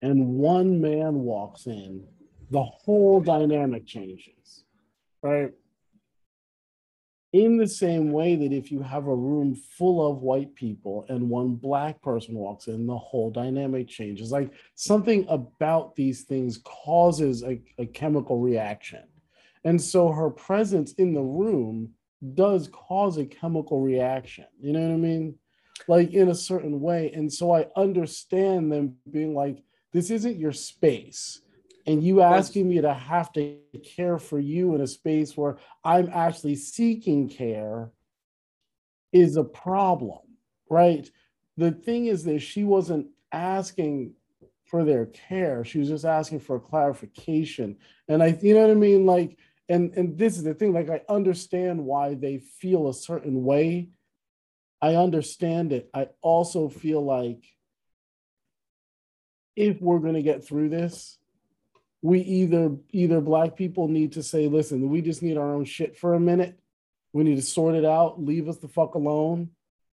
and 0.00 0.28
one 0.28 0.80
man 0.80 1.14
walks 1.14 1.66
in, 1.66 2.06
the 2.50 2.62
whole 2.62 3.20
dynamic 3.20 3.84
changes, 3.84 4.64
right? 5.22 5.50
in 7.32 7.58
the 7.58 7.68
same 7.68 8.10
way 8.10 8.36
that 8.36 8.52
if 8.52 8.70
you 8.72 8.80
have 8.80 9.06
a 9.06 9.14
room 9.14 9.54
full 9.54 10.10
of 10.10 10.22
white 10.22 10.54
people 10.54 11.04
and 11.10 11.28
one 11.28 11.54
black 11.54 12.00
person 12.00 12.34
walks 12.34 12.68
in, 12.68 12.86
the 12.86 12.96
whole 12.96 13.30
dynamic 13.30 13.86
changes. 13.86 14.32
Like 14.32 14.50
something 14.76 15.26
about 15.28 15.94
these 15.94 16.22
things 16.22 16.58
causes 16.64 17.42
a, 17.42 17.60
a, 17.76 17.84
chemical 17.84 18.40
reaction. 18.40 19.02
And 19.64 19.80
so 19.80 20.10
her 20.10 20.30
presence 20.30 20.92
in 20.94 21.12
the 21.12 21.20
room 21.20 21.92
does 22.34 22.68
cause 22.68 23.16
a 23.16 23.24
chemical 23.24 23.80
reaction. 23.80 24.46
You 24.60 24.72
know 24.72 24.80
what 24.80 24.94
I 24.94 24.96
mean? 24.96 25.34
Like 25.86 26.12
in 26.12 26.28
a 26.28 26.34
certain 26.34 26.80
way. 26.80 27.12
And 27.14 27.32
so 27.32 27.54
I 27.54 27.66
understand 27.76 28.72
them 28.72 28.96
being 29.10 29.34
like, 29.34 29.62
this 29.92 30.10
isn't 30.10 30.38
your 30.38 30.52
space 30.52 31.40
and 31.88 32.04
you 32.04 32.20
asking 32.20 32.68
me 32.68 32.82
to 32.82 32.92
have 32.92 33.32
to 33.32 33.56
care 33.96 34.18
for 34.18 34.38
you 34.38 34.74
in 34.74 34.82
a 34.82 34.86
space 34.86 35.34
where 35.34 35.56
I'm 35.82 36.10
actually 36.12 36.56
seeking 36.56 37.30
care 37.30 37.90
is 39.10 39.38
a 39.38 39.44
problem, 39.44 40.18
right? 40.68 41.08
The 41.56 41.70
thing 41.70 42.04
is 42.04 42.24
that 42.24 42.40
she 42.40 42.62
wasn't 42.62 43.06
asking 43.32 44.12
for 44.66 44.84
their 44.84 45.06
care. 45.06 45.64
She 45.64 45.78
was 45.78 45.88
just 45.88 46.04
asking 46.04 46.40
for 46.40 46.56
a 46.56 46.60
clarification. 46.60 47.78
And 48.06 48.22
I, 48.22 48.38
you 48.42 48.52
know 48.52 48.66
what 48.66 48.70
I 48.70 48.74
mean? 48.74 49.06
Like, 49.06 49.38
and 49.68 49.92
and 49.94 50.16
this 50.18 50.36
is 50.36 50.44
the 50.44 50.54
thing, 50.54 50.72
like 50.72 50.88
I 50.88 51.02
understand 51.08 51.84
why 51.84 52.14
they 52.14 52.38
feel 52.38 52.88
a 52.88 52.94
certain 52.94 53.44
way. 53.44 53.90
I 54.80 54.94
understand 54.94 55.72
it. 55.72 55.90
I 55.92 56.08
also 56.22 56.68
feel 56.68 57.04
like 57.04 57.44
if 59.56 59.80
we're 59.80 59.98
gonna 59.98 60.22
get 60.22 60.44
through 60.44 60.70
this, 60.70 61.18
we 62.00 62.20
either 62.20 62.76
either 62.90 63.20
black 63.20 63.56
people 63.56 63.88
need 63.88 64.12
to 64.12 64.22
say, 64.22 64.46
listen, 64.46 64.88
we 64.88 65.02
just 65.02 65.22
need 65.22 65.36
our 65.36 65.52
own 65.54 65.64
shit 65.64 65.96
for 65.96 66.14
a 66.14 66.20
minute. 66.20 66.58
We 67.12 67.24
need 67.24 67.36
to 67.36 67.42
sort 67.42 67.74
it 67.74 67.84
out, 67.84 68.22
leave 68.22 68.48
us 68.48 68.58
the 68.58 68.68
fuck 68.68 68.94
alone 68.94 69.50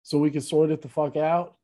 so 0.04 0.18
we 0.18 0.32
can 0.32 0.42
sort 0.42 0.72
it 0.72 0.82
the 0.82 0.90
fuck 0.90 1.18
out. 1.18 1.56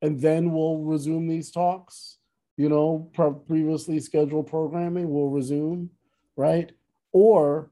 And 0.00 0.20
then 0.20 0.52
we'll 0.52 0.78
resume 0.78 1.28
these 1.28 1.50
talks. 1.50 2.18
You 2.56 2.68
know, 2.68 3.10
previously 3.46 3.98
scheduled 4.00 4.46
programming 4.46 5.10
will 5.10 5.30
resume, 5.30 5.90
right? 6.36 6.72
Or 7.12 7.70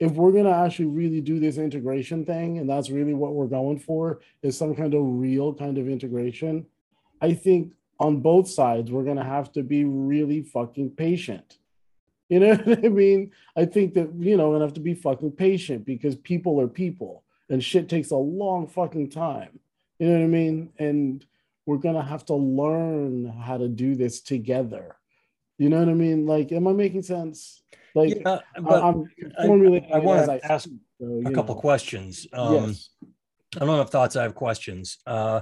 if 0.00 0.12
we're 0.12 0.32
going 0.32 0.44
to 0.44 0.54
actually 0.54 0.86
really 0.86 1.20
do 1.20 1.40
this 1.40 1.58
integration 1.58 2.24
thing, 2.24 2.58
and 2.58 2.68
that's 2.68 2.90
really 2.90 3.14
what 3.14 3.34
we're 3.34 3.46
going 3.46 3.78
for, 3.78 4.20
is 4.42 4.56
some 4.56 4.74
kind 4.74 4.94
of 4.94 5.02
real 5.04 5.52
kind 5.54 5.78
of 5.78 5.88
integration, 5.88 6.66
I 7.20 7.34
think 7.34 7.74
on 7.98 8.20
both 8.20 8.48
sides, 8.48 8.92
we're 8.92 9.04
going 9.04 9.16
to 9.16 9.24
have 9.24 9.52
to 9.52 9.62
be 9.62 9.84
really 9.84 10.42
fucking 10.42 10.90
patient. 10.90 11.58
You 12.28 12.40
know 12.40 12.54
what 12.64 12.84
I 12.84 12.88
mean? 12.88 13.32
I 13.56 13.64
think 13.64 13.94
that, 13.94 14.12
you 14.18 14.36
know, 14.36 14.50
we're 14.50 14.58
going 14.58 14.60
to 14.60 14.66
have 14.66 14.74
to 14.74 14.80
be 14.80 14.94
fucking 14.94 15.32
patient 15.32 15.84
because 15.84 16.14
people 16.14 16.60
are 16.60 16.68
people 16.68 17.24
and 17.48 17.64
shit 17.64 17.88
takes 17.88 18.10
a 18.10 18.16
long 18.16 18.68
fucking 18.68 19.10
time. 19.10 19.58
You 19.98 20.08
know 20.08 20.18
what 20.18 20.24
I 20.24 20.28
mean? 20.28 20.70
And 20.78 21.24
we're 21.66 21.78
going 21.78 21.96
to 21.96 22.02
have 22.02 22.24
to 22.26 22.34
learn 22.34 23.26
how 23.26 23.58
to 23.58 23.68
do 23.68 23.94
this 23.94 24.20
together. 24.20 24.96
You 25.58 25.68
know 25.68 25.80
what 25.80 25.88
I 25.88 25.94
mean? 25.94 26.26
Like, 26.26 26.52
am 26.52 26.68
I 26.68 26.72
making 26.72 27.02
sense? 27.02 27.62
Like, 27.94 28.14
yeah, 28.14 28.38
but 28.60 28.82
I'm 28.82 29.10
formulating. 29.44 29.92
I, 29.92 29.96
I 29.96 29.98
want 30.00 30.26
to 30.26 30.52
ask 30.52 30.68
so, 31.00 31.22
a 31.26 31.32
couple 31.32 31.54
know. 31.54 31.60
questions. 31.60 32.26
Um, 32.32 32.54
yes. 32.54 32.90
I 33.56 33.60
don't 33.60 33.78
have 33.78 33.90
thoughts. 33.90 34.16
I 34.16 34.22
have 34.22 34.34
questions. 34.34 34.98
Uh, 35.06 35.40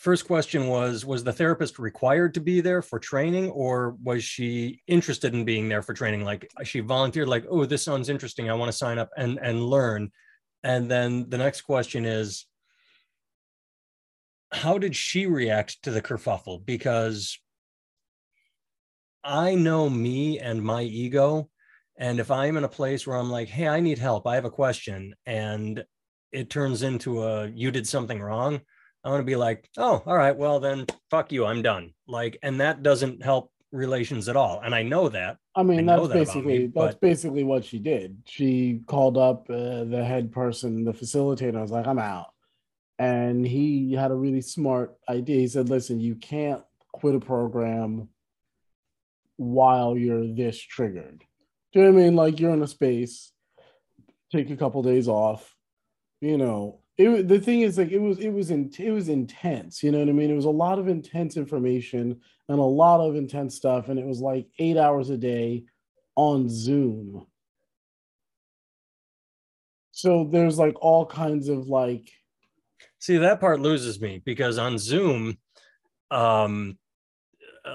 first 0.00 0.26
question 0.26 0.66
was 0.66 1.04
was 1.04 1.22
the 1.22 1.32
therapist 1.32 1.78
required 1.78 2.32
to 2.32 2.40
be 2.40 2.62
there 2.62 2.80
for 2.80 2.98
training 2.98 3.50
or 3.50 3.96
was 4.02 4.24
she 4.24 4.80
interested 4.86 5.34
in 5.34 5.44
being 5.44 5.68
there 5.68 5.82
for 5.82 5.92
training 5.92 6.24
like 6.24 6.50
she 6.64 6.80
volunteered 6.80 7.28
like 7.28 7.44
oh 7.50 7.66
this 7.66 7.82
sounds 7.82 8.08
interesting 8.08 8.48
i 8.48 8.54
want 8.54 8.70
to 8.70 8.76
sign 8.76 8.98
up 8.98 9.10
and 9.18 9.38
and 9.42 9.62
learn 9.62 10.10
and 10.62 10.90
then 10.90 11.28
the 11.28 11.36
next 11.36 11.60
question 11.60 12.06
is 12.06 12.46
how 14.52 14.78
did 14.78 14.96
she 14.96 15.26
react 15.26 15.82
to 15.82 15.90
the 15.90 16.00
kerfuffle 16.00 16.64
because 16.64 17.38
i 19.24 19.54
know 19.54 19.88
me 19.88 20.38
and 20.38 20.62
my 20.62 20.82
ego 20.82 21.48
and 21.98 22.20
if 22.20 22.30
i'm 22.30 22.56
in 22.56 22.64
a 22.64 22.68
place 22.68 23.06
where 23.06 23.16
i'm 23.16 23.30
like 23.30 23.48
hey 23.48 23.68
i 23.68 23.80
need 23.80 23.98
help 23.98 24.26
i 24.26 24.34
have 24.34 24.44
a 24.44 24.50
question 24.50 25.14
and 25.26 25.84
it 26.32 26.48
turns 26.48 26.82
into 26.82 27.22
a 27.22 27.48
you 27.48 27.70
did 27.70 27.86
something 27.86 28.20
wrong 28.20 28.60
I 29.02 29.08
want 29.08 29.20
to 29.20 29.26
be 29.26 29.36
like, 29.36 29.68
oh, 29.78 30.02
all 30.04 30.16
right, 30.16 30.36
well 30.36 30.60
then, 30.60 30.86
fuck 31.10 31.32
you, 31.32 31.46
I'm 31.46 31.62
done. 31.62 31.94
Like, 32.06 32.38
and 32.42 32.60
that 32.60 32.82
doesn't 32.82 33.22
help 33.22 33.50
relations 33.72 34.28
at 34.28 34.36
all. 34.36 34.60
And 34.62 34.74
I 34.74 34.82
know 34.82 35.08
that. 35.08 35.38
I 35.54 35.62
mean, 35.62 35.88
I 35.88 35.96
that's 35.96 36.08
that 36.08 36.14
basically 36.14 36.58
me, 36.58 36.66
that's 36.74 36.94
but... 36.94 37.00
basically 37.00 37.44
what 37.44 37.64
she 37.64 37.78
did. 37.78 38.18
She 38.26 38.82
called 38.86 39.16
up 39.16 39.48
uh, 39.48 39.84
the 39.84 40.04
head 40.06 40.32
person, 40.32 40.84
the 40.84 40.92
facilitator. 40.92 41.56
I 41.56 41.62
was 41.62 41.70
like, 41.70 41.86
I'm 41.86 41.98
out, 41.98 42.28
and 42.98 43.46
he 43.46 43.94
had 43.94 44.10
a 44.10 44.16
really 44.16 44.42
smart 44.42 44.96
idea. 45.08 45.40
He 45.40 45.48
said, 45.48 45.70
listen, 45.70 45.98
you 45.98 46.16
can't 46.16 46.62
quit 46.92 47.14
a 47.14 47.20
program 47.20 48.08
while 49.40 49.96
you're 49.96 50.26
this 50.26 50.60
triggered. 50.60 51.24
Do 51.72 51.80
you 51.80 51.86
know 51.86 51.92
what 51.92 52.00
I 52.00 52.04
mean? 52.04 52.16
Like 52.16 52.38
you're 52.38 52.52
in 52.52 52.62
a 52.62 52.66
space, 52.66 53.32
take 54.30 54.50
a 54.50 54.56
couple 54.56 54.82
days 54.82 55.08
off, 55.08 55.56
you 56.20 56.36
know, 56.36 56.80
it 56.98 57.28
the 57.28 57.40
thing 57.40 57.62
is 57.62 57.78
like 57.78 57.90
it 57.90 57.98
was 57.98 58.18
it 58.18 58.28
was 58.28 58.50
in, 58.50 58.70
it 58.78 58.90
was 58.90 59.08
intense 59.08 59.82
you 59.82 59.90
know 59.90 60.00
what 60.00 60.08
i 60.08 60.12
mean 60.12 60.30
it 60.30 60.34
was 60.34 60.44
a 60.44 60.50
lot 60.50 60.78
of 60.78 60.86
intense 60.86 61.36
information 61.38 62.20
and 62.48 62.58
a 62.58 62.62
lot 62.62 63.00
of 63.00 63.16
intense 63.16 63.54
stuff 63.54 63.88
and 63.88 63.98
it 63.98 64.04
was 64.04 64.20
like 64.20 64.46
eight 64.58 64.76
hours 64.76 65.08
a 65.08 65.16
day 65.16 65.64
on 66.16 66.46
zoom 66.48 67.26
so 69.92 70.28
there's 70.30 70.58
like 70.58 70.76
all 70.82 71.06
kinds 71.06 71.48
of 71.48 71.68
like 71.68 72.10
see 72.98 73.16
that 73.16 73.40
part 73.40 73.60
loses 73.60 73.98
me 73.98 74.20
because 74.22 74.58
on 74.58 74.76
zoom 74.76 75.38
um 76.10 76.76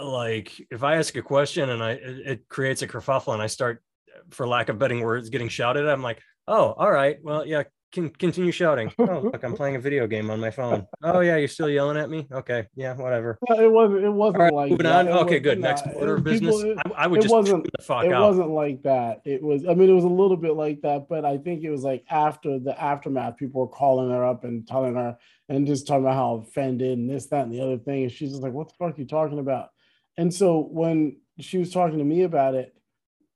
like 0.04 0.52
if 0.72 0.84
i 0.84 0.96
ask 0.96 1.16
a 1.16 1.22
question 1.22 1.70
and 1.70 1.84
i 1.84 1.92
it 1.92 2.48
creates 2.50 2.82
a 2.82 2.88
kerfuffle 2.88 3.34
and 3.34 3.42
i 3.42 3.48
start 3.48 3.84
for 4.32 4.48
lack 4.48 4.70
of 4.70 4.80
betting 4.80 5.02
words 5.02 5.30
getting 5.30 5.50
shouted 5.50 5.88
i'm 5.88 6.02
like 6.02 6.22
oh 6.48 6.74
all 6.78 6.92
right 6.92 7.18
well 7.24 7.46
yeah 7.46 7.64
can 7.96 8.10
continue 8.10 8.52
shouting. 8.52 8.92
Oh, 9.06 9.20
look, 9.20 9.44
I'm 9.44 9.54
playing 9.54 9.76
a 9.76 9.80
video 9.80 10.08
game 10.08 10.32
on 10.32 10.40
my 10.40 10.50
phone. 10.50 10.88
Oh 11.04 11.20
yeah, 11.20 11.38
you're 11.38 11.48
still 11.48 11.70
yelling 11.70 11.98
at 11.98 12.10
me. 12.10 12.28
Okay, 12.32 12.66
yeah, 12.76 12.96
whatever. 12.96 13.38
Uh, 13.50 13.54
it 13.62 13.72
wasn't. 13.72 14.04
It 14.04 14.10
wasn't 14.10 14.40
right, 14.40 14.54
like 14.54 14.72
moving 14.72 14.86
that. 14.86 15.08
on. 15.08 15.20
okay, 15.20 15.40
good. 15.40 15.60
Next 15.60 15.86
order 15.94 16.16
of 16.16 16.24
business. 16.24 16.56
People, 16.56 16.72
it, 16.72 16.78
I, 16.96 17.04
I, 17.04 17.08
would 17.08 17.22
just 17.22 17.34
wasn't, 17.34 17.68
the 17.78 17.84
fuck 17.84 18.06
It 18.06 18.12
out. 18.12 18.28
wasn't 18.30 18.50
like 18.50 18.82
that. 18.84 19.22
It 19.26 19.44
was. 19.44 19.66
I 19.68 19.76
mean, 19.76 19.90
it 19.90 19.94
was 19.94 20.04
a 20.04 20.10
little 20.10 20.38
bit 20.38 20.56
like 20.56 20.82
that, 20.82 21.08
but 21.08 21.24
I 21.24 21.38
think 21.38 21.64
it 21.64 21.70
was 21.70 21.84
like 21.84 22.04
after 22.10 22.58
the 22.58 22.82
aftermath, 22.82 23.38
people 23.38 23.62
were 23.62 23.68
calling 23.68 24.10
her 24.10 24.26
up 24.26 24.44
and 24.44 24.68
telling 24.68 24.96
her 24.96 25.18
and 25.48 25.68
just 25.68 25.86
talking 25.86 26.04
about 26.04 26.16
how 26.16 26.44
offended 26.48 26.98
and 26.98 27.10
this, 27.10 27.28
that, 27.28 27.46
and 27.46 27.54
the 27.54 27.62
other 27.62 27.78
thing. 27.78 28.04
And 28.04 28.12
she's 28.12 28.32
just 28.32 28.42
like, 28.42 28.54
"What 28.54 28.70
the 28.70 28.74
fuck 28.80 28.98
are 28.98 29.02
you 29.02 29.08
talking 29.08 29.40
about?" 29.40 29.70
And 30.18 30.34
so 30.34 30.60
when 30.60 31.18
she 31.40 31.58
was 31.58 31.72
talking 31.72 31.98
to 31.98 32.04
me 32.04 32.24
about 32.24 32.56
it, 32.56 32.76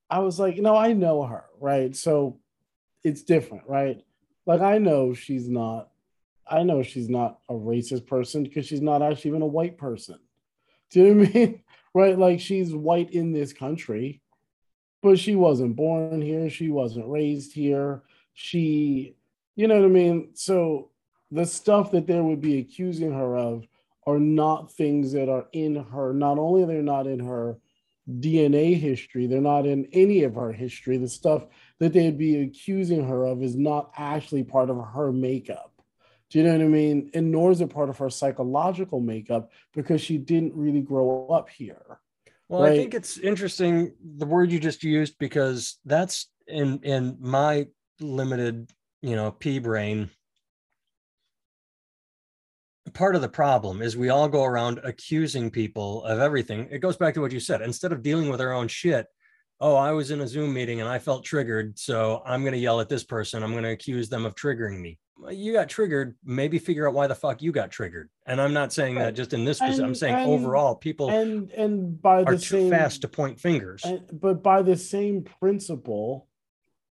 I 0.09 0.19
was 0.19 0.39
like, 0.39 0.57
"No, 0.57 0.75
I 0.75 0.93
know 0.93 1.23
her, 1.23 1.45
right? 1.59 1.95
So 1.95 2.39
it's 3.03 3.23
different, 3.23 3.67
right?" 3.67 4.03
Like 4.45 4.61
I 4.61 4.77
know 4.77 5.13
she's 5.13 5.47
not, 5.47 5.89
I 6.47 6.63
know 6.63 6.81
she's 6.81 7.09
not 7.09 7.39
a 7.49 7.53
racist 7.53 8.07
person 8.07 8.43
because 8.43 8.65
she's 8.65 8.81
not 8.81 9.01
actually 9.01 9.29
even 9.29 9.41
a 9.41 9.47
white 9.47 9.77
person. 9.77 10.19
Do 10.89 11.03
you 11.03 11.13
know 11.13 11.23
I 11.23 11.33
mean? 11.33 11.63
Right? 11.95 12.19
Like 12.19 12.39
she's 12.39 12.71
white 12.71 13.09
in 13.13 13.31
this 13.31 13.51
country, 13.51 14.21
but 15.01 15.17
she 15.17 15.33
wasn't 15.33 15.75
born 15.75 16.21
here. 16.21 16.47
She 16.47 16.69
wasn't 16.69 17.09
raised 17.09 17.51
here. 17.51 18.03
She, 18.35 19.15
you 19.55 19.67
know 19.67 19.77
what 19.77 19.85
I 19.85 19.89
mean? 19.89 20.29
So 20.35 20.91
the 21.31 21.47
stuff 21.47 21.89
that 21.91 22.05
they 22.05 22.21
would 22.21 22.41
be 22.41 22.59
accusing 22.59 23.11
her 23.11 23.35
of 23.35 23.65
are 24.09 24.19
not 24.19 24.71
things 24.73 25.11
that 25.13 25.29
are 25.29 25.47
in 25.53 25.75
her. 25.75 26.13
Not 26.13 26.37
only 26.37 26.65
they're 26.65 26.81
not 26.81 27.07
in 27.07 27.19
her 27.19 27.57
DNA 28.09 28.79
history, 28.79 29.27
they're 29.27 29.41
not 29.41 29.65
in 29.65 29.87
any 29.93 30.23
of 30.23 30.35
her 30.35 30.51
history. 30.51 30.97
The 30.97 31.07
stuff 31.07 31.45
that 31.79 31.93
they'd 31.93 32.17
be 32.17 32.41
accusing 32.41 33.07
her 33.07 33.25
of 33.25 33.43
is 33.43 33.55
not 33.55 33.91
actually 33.97 34.43
part 34.43 34.69
of 34.69 34.77
her 34.93 35.11
makeup. 35.11 35.73
Do 36.29 36.39
you 36.39 36.45
know 36.45 36.53
what 36.53 36.61
I 36.61 36.67
mean? 36.67 37.09
And 37.13 37.31
nor 37.31 37.51
is 37.51 37.61
it 37.61 37.71
part 37.71 37.89
of 37.89 37.97
her 37.97 38.09
psychological 38.09 38.99
makeup 38.99 39.51
because 39.73 40.01
she 40.01 40.17
didn't 40.17 40.55
really 40.55 40.81
grow 40.81 41.27
up 41.27 41.49
here. 41.49 41.99
Well, 42.47 42.61
right? 42.63 42.73
I 42.73 42.77
think 42.77 42.93
it's 42.93 43.17
interesting 43.17 43.93
the 44.17 44.25
word 44.25 44.51
you 44.51 44.59
just 44.59 44.83
used 44.83 45.17
because 45.19 45.77
that's 45.85 46.29
in 46.47 46.79
in 46.83 47.17
my 47.19 47.67
limited, 47.99 48.71
you 49.01 49.15
know, 49.15 49.31
pea 49.31 49.59
brain. 49.59 50.09
Part 52.93 53.15
of 53.15 53.21
the 53.21 53.29
problem 53.29 53.81
is 53.81 53.97
we 53.97 54.09
all 54.09 54.27
go 54.27 54.43
around 54.43 54.79
accusing 54.83 55.49
people 55.51 56.03
of 56.05 56.19
everything. 56.19 56.67
It 56.71 56.79
goes 56.79 56.97
back 56.97 57.13
to 57.15 57.21
what 57.21 57.31
you 57.31 57.39
said. 57.39 57.61
Instead 57.61 57.91
of 57.91 58.03
dealing 58.03 58.29
with 58.29 58.41
our 58.41 58.53
own 58.53 58.67
shit, 58.67 59.07
oh, 59.59 59.75
I 59.75 59.91
was 59.91 60.11
in 60.11 60.21
a 60.21 60.27
Zoom 60.27 60.53
meeting 60.53 60.79
and 60.79 60.89
I 60.89 60.99
felt 60.99 61.25
triggered. 61.25 61.77
So 61.77 62.21
I'm 62.25 62.41
going 62.41 62.53
to 62.53 62.59
yell 62.59 62.79
at 62.79 62.89
this 62.89 63.03
person. 63.03 63.43
I'm 63.43 63.51
going 63.51 63.63
to 63.63 63.71
accuse 63.71 64.09
them 64.09 64.25
of 64.25 64.35
triggering 64.35 64.79
me. 64.79 64.97
You 65.29 65.51
got 65.51 65.67
triggered. 65.67 66.15
Maybe 66.23 66.59
figure 66.59 66.87
out 66.87 66.93
why 66.93 67.07
the 67.07 67.15
fuck 67.15 67.41
you 67.41 67.51
got 67.51 67.71
triggered. 67.71 68.09
And 68.25 68.39
I'm 68.39 68.53
not 68.53 68.71
saying 68.71 68.95
that 68.95 69.15
just 69.15 69.33
in 69.33 69.43
this. 69.43 69.59
And, 69.59 69.81
I'm 69.81 69.95
saying 69.95 70.15
and, 70.15 70.31
overall, 70.31 70.75
people 70.75 71.09
and 71.09 71.51
and 71.51 72.01
by 72.01 72.23
the 72.23 72.31
are 72.31 72.37
same, 72.37 72.69
too 72.69 72.69
fast 72.69 73.01
to 73.01 73.09
point 73.09 73.37
fingers. 73.37 73.83
But 74.13 74.41
by 74.41 74.61
the 74.61 74.77
same 74.77 75.25
principle, 75.41 76.27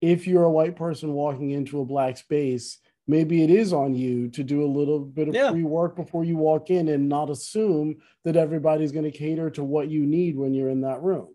if 0.01 0.26
you're 0.26 0.45
a 0.45 0.51
white 0.51 0.74
person 0.74 1.12
walking 1.12 1.51
into 1.51 1.82
a 1.82 1.84
black 1.84 2.16
space, 2.16 2.78
maybe 3.07 3.42
it 3.42 3.50
is 3.50 3.72
on 3.72 3.94
you 3.94 4.28
to 4.30 4.42
do 4.42 4.64
a 4.64 4.66
little 4.66 5.00
bit 5.00 5.28
of 5.28 5.34
yeah. 5.34 5.50
pre-work 5.50 5.96
before 5.96 6.24
you 6.24 6.36
walk 6.36 6.70
in 6.70 6.88
and 6.88 7.09
not 7.09 7.30
assume 7.30 7.96
that 8.24 8.36
everybody's 8.36 8.92
going 8.92 9.11
to 9.11 9.16
cater 9.16 9.50
to 9.50 9.62
what 9.64 9.88
you 9.88 10.07
need 10.07 10.36
when 10.36 10.55
you're 10.55 10.70
in 10.70 10.82
that 10.82 11.02
room 11.02 11.28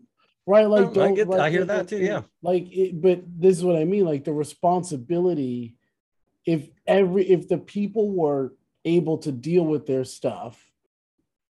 right? 0.50 0.68
Like, 0.68 0.96
I, 0.96 1.12
get, 1.12 1.28
like, 1.28 1.40
I 1.40 1.50
hear 1.50 1.64
that 1.64 1.88
too. 1.88 1.98
Yeah. 1.98 2.22
Like, 2.42 2.66
it, 2.72 3.00
but 3.00 3.22
this 3.24 3.56
is 3.56 3.64
what 3.64 3.76
I 3.76 3.84
mean. 3.84 4.04
Like 4.04 4.24
the 4.24 4.32
responsibility, 4.32 5.76
if 6.44 6.68
every 6.86 7.28
if 7.28 7.48
the 7.48 7.58
people 7.58 8.10
were 8.10 8.54
able 8.84 9.18
to 9.18 9.32
deal 9.32 9.64
with 9.64 9.86
their 9.86 10.04
stuff, 10.04 10.60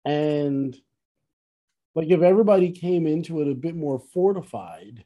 and 0.05 0.75
like 1.95 2.09
if 2.09 2.21
everybody 2.21 2.71
came 2.71 3.07
into 3.07 3.41
it 3.41 3.49
a 3.49 3.55
bit 3.55 3.75
more 3.75 3.99
fortified, 4.13 5.05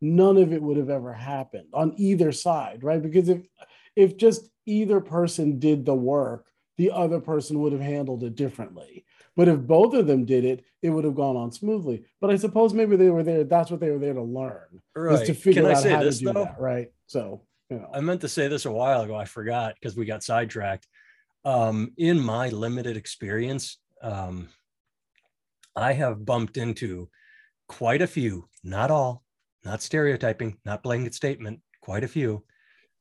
none 0.00 0.36
of 0.36 0.52
it 0.52 0.62
would 0.62 0.76
have 0.76 0.90
ever 0.90 1.12
happened 1.12 1.68
on 1.72 1.94
either 1.96 2.32
side, 2.32 2.82
right? 2.82 3.02
Because 3.02 3.28
if 3.28 3.40
if 3.96 4.16
just 4.16 4.48
either 4.66 5.00
person 5.00 5.58
did 5.58 5.84
the 5.84 5.94
work, 5.94 6.46
the 6.76 6.90
other 6.90 7.20
person 7.20 7.58
would 7.60 7.72
have 7.72 7.80
handled 7.80 8.22
it 8.22 8.36
differently. 8.36 9.06
But 9.34 9.48
if 9.48 9.60
both 9.60 9.94
of 9.94 10.06
them 10.06 10.24
did 10.24 10.44
it, 10.44 10.64
it 10.82 10.90
would 10.90 11.04
have 11.04 11.14
gone 11.14 11.36
on 11.36 11.50
smoothly. 11.50 12.04
But 12.20 12.30
I 12.30 12.36
suppose 12.36 12.74
maybe 12.74 12.96
they 12.96 13.10
were 13.10 13.22
there. 13.22 13.44
That's 13.44 13.70
what 13.70 13.80
they 13.80 13.90
were 13.90 13.98
there 13.98 14.14
to 14.14 14.22
learn, 14.22 14.82
right. 14.94 15.26
to 15.26 15.34
figure 15.34 15.62
Can 15.62 15.70
out 15.70 15.84
how 15.84 16.02
this, 16.02 16.18
to 16.18 16.24
do 16.26 16.32
though? 16.32 16.44
that, 16.44 16.60
right? 16.60 16.88
So, 17.06 17.42
you 17.70 17.78
know. 17.78 17.90
I 17.92 18.00
meant 18.00 18.20
to 18.22 18.28
say 18.28 18.48
this 18.48 18.66
a 18.66 18.72
while 18.72 19.02
ago. 19.02 19.14
I 19.14 19.24
forgot 19.24 19.74
because 19.74 19.96
we 19.96 20.04
got 20.04 20.22
sidetracked. 20.22 20.86
Um, 21.44 21.92
in 21.96 22.18
my 22.18 22.48
limited 22.48 22.96
experience, 22.96 23.78
um, 24.02 24.48
I 25.74 25.92
have 25.92 26.24
bumped 26.24 26.56
into 26.56 27.08
quite 27.68 28.02
a 28.02 28.06
few, 28.06 28.48
not 28.64 28.90
all, 28.90 29.22
not 29.64 29.82
stereotyping, 29.82 30.58
not 30.64 30.82
blanket 30.82 31.14
statement, 31.14 31.60
quite 31.80 32.04
a 32.04 32.08
few 32.08 32.44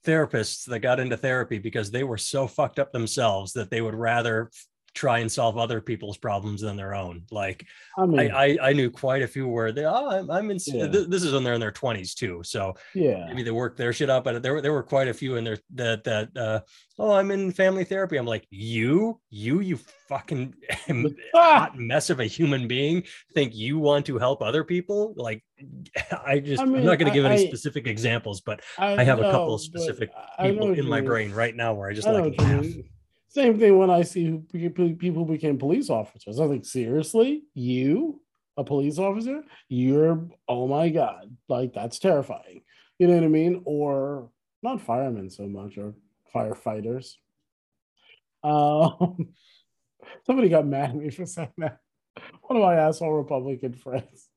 therapists 0.06 0.66
that 0.66 0.80
got 0.80 1.00
into 1.00 1.18
therapy 1.18 1.60
because 1.60 1.92
they 1.92 2.04
were 2.04 2.18
so 2.18 2.48
fucked 2.48 2.80
up 2.80 2.92
themselves 2.92 3.54
that 3.54 3.70
they 3.70 3.82
would 3.82 3.96
rather 3.96 4.50
try 4.96 5.20
and 5.20 5.32
solve 5.32 5.58
other 5.58 5.82
people's 5.82 6.18
problems 6.18 6.62
than 6.62 6.78
their 6.78 6.96
own. 6.96 7.24
Like 7.30 7.68
I, 7.98 8.06
mean, 8.06 8.32
I, 8.32 8.54
I, 8.54 8.58
I, 8.70 8.74
knew 8.74 8.90
quite 8.90 9.22
a 9.22 9.28
few 9.28 9.48
where 9.48 9.74
they, 9.74 9.86
oh, 9.86 10.10
I'm, 10.10 10.32
I'm 10.32 10.50
in, 10.50 10.58
yeah. 10.66 10.88
this 10.88 11.24
is 11.24 11.34
when 11.34 11.44
they're 11.44 11.54
in 11.54 11.60
their 11.60 11.72
twenties 11.72 12.16
too. 12.16 12.42
So 12.44 12.74
yeah, 12.96 13.26
maybe 13.28 13.44
they 13.44 13.52
work 13.52 13.76
their 13.76 13.92
shit 13.92 14.10
out, 14.10 14.24
but 14.24 14.42
there, 14.42 14.62
there 14.62 14.72
were 14.72 14.84
quite 14.84 15.10
a 15.10 15.14
few 15.14 15.36
in 15.36 15.44
there 15.44 15.58
that, 15.76 16.06
that, 16.06 16.38
uh, 16.38 16.62
oh, 16.98 17.12
I'm 17.12 17.30
in 17.32 17.52
family 17.52 17.84
therapy. 17.84 18.16
I'm 18.16 18.26
like, 18.26 18.48
you, 18.50 19.20
you, 19.30 19.60
you 19.60 19.78
fucking 20.08 20.56
hot 21.36 21.78
mess 21.78 22.10
of 22.10 22.22
a 22.22 22.26
human 22.26 22.68
being 22.68 23.04
think 23.34 23.54
you 23.54 23.78
want 23.78 24.06
to 24.06 24.18
help 24.18 24.42
other 24.42 24.64
people. 24.64 25.14
Like, 25.18 25.44
I 26.26 26.40
just, 26.40 26.62
I 26.62 26.66
am 26.66 26.86
not 26.86 27.00
going 27.00 27.12
to 27.12 27.14
give 27.14 27.26
any 27.26 27.46
specific 27.46 27.86
examples, 27.86 28.40
but 28.40 28.62
I, 28.78 29.04
have 29.04 29.20
know, 29.20 29.28
a 29.28 29.32
couple 29.32 29.56
of 29.56 29.62
specific 29.62 30.10
people 30.42 30.72
in 30.72 30.88
my 30.88 31.02
brain 31.02 31.34
right 31.34 31.56
now 31.56 31.74
where 31.74 31.90
I 31.90 31.94
just 31.94 32.08
like 32.08 32.40
laugh. 32.40 32.66
Same 33.36 33.60
thing 33.60 33.78
when 33.78 33.90
I 33.90 34.04
see 34.04 34.40
people 34.54 35.26
became 35.26 35.58
police 35.58 35.90
officers. 35.90 36.40
I 36.40 36.48
think, 36.48 36.66
seriously, 36.66 37.44
you, 37.54 38.22
a 38.56 38.64
police 38.64 38.98
officer, 38.98 39.44
you're, 39.68 40.26
oh 40.48 40.70
my 40.70 40.88
God, 40.88 41.36
like 41.50 41.74
that's 41.74 42.00
terrifying. 42.00 42.62
You 42.98 43.08
know 43.08 43.16
what 43.16 43.26
I 43.26 43.28
mean? 43.28 43.62
Or 43.66 44.30
not 44.64 44.80
firemen 44.80 45.30
so 45.30 45.48
much, 45.48 45.78
or 45.78 45.96
firefighters. 46.34 47.16
Um, 48.42 49.34
Somebody 50.26 50.48
got 50.48 50.66
mad 50.66 50.92
at 50.92 50.96
me 50.96 51.10
for 51.10 51.26
saying 51.26 51.50
that. 51.58 51.80
One 52.44 52.56
of 52.56 52.64
my 52.64 52.76
asshole 52.76 53.12
Republican 53.12 53.74
friends. 53.74 54.30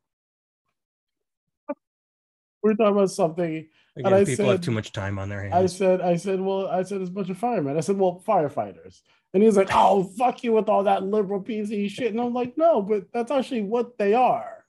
We 2.68 2.74
are 2.74 2.76
talking 2.76 2.96
about 2.96 3.10
something. 3.10 3.66
Again, 3.96 4.12
I 4.14 4.24
people 4.24 4.46
have 4.46 4.54
said- 4.56 4.62
too 4.62 4.70
much 4.70 4.92
time 4.92 5.18
on 5.18 5.28
their 5.28 5.42
hands. 5.42 5.54
I 5.54 5.66
said, 5.66 6.00
I 6.00 6.16
said, 6.16 6.40
well, 6.40 6.68
I 6.68 6.82
said 6.84 7.00
it's 7.00 7.10
a 7.10 7.12
bunch 7.12 7.30
of 7.30 7.38
firemen. 7.38 7.76
I 7.76 7.80
said, 7.80 7.96
well, 7.98 8.22
firefighters. 8.26 9.00
And 9.34 9.42
he's 9.42 9.56
like, 9.56 9.68
oh, 9.74 10.04
fuck 10.16 10.42
you 10.44 10.52
with 10.52 10.68
all 10.68 10.84
that 10.84 11.02
liberal 11.02 11.42
PC 11.42 11.90
shit. 11.90 12.12
And 12.12 12.20
I'm 12.20 12.32
like, 12.32 12.56
no, 12.56 12.80
but 12.80 13.04
that's 13.12 13.30
actually 13.30 13.62
what 13.62 13.98
they 13.98 14.14
are. 14.14 14.64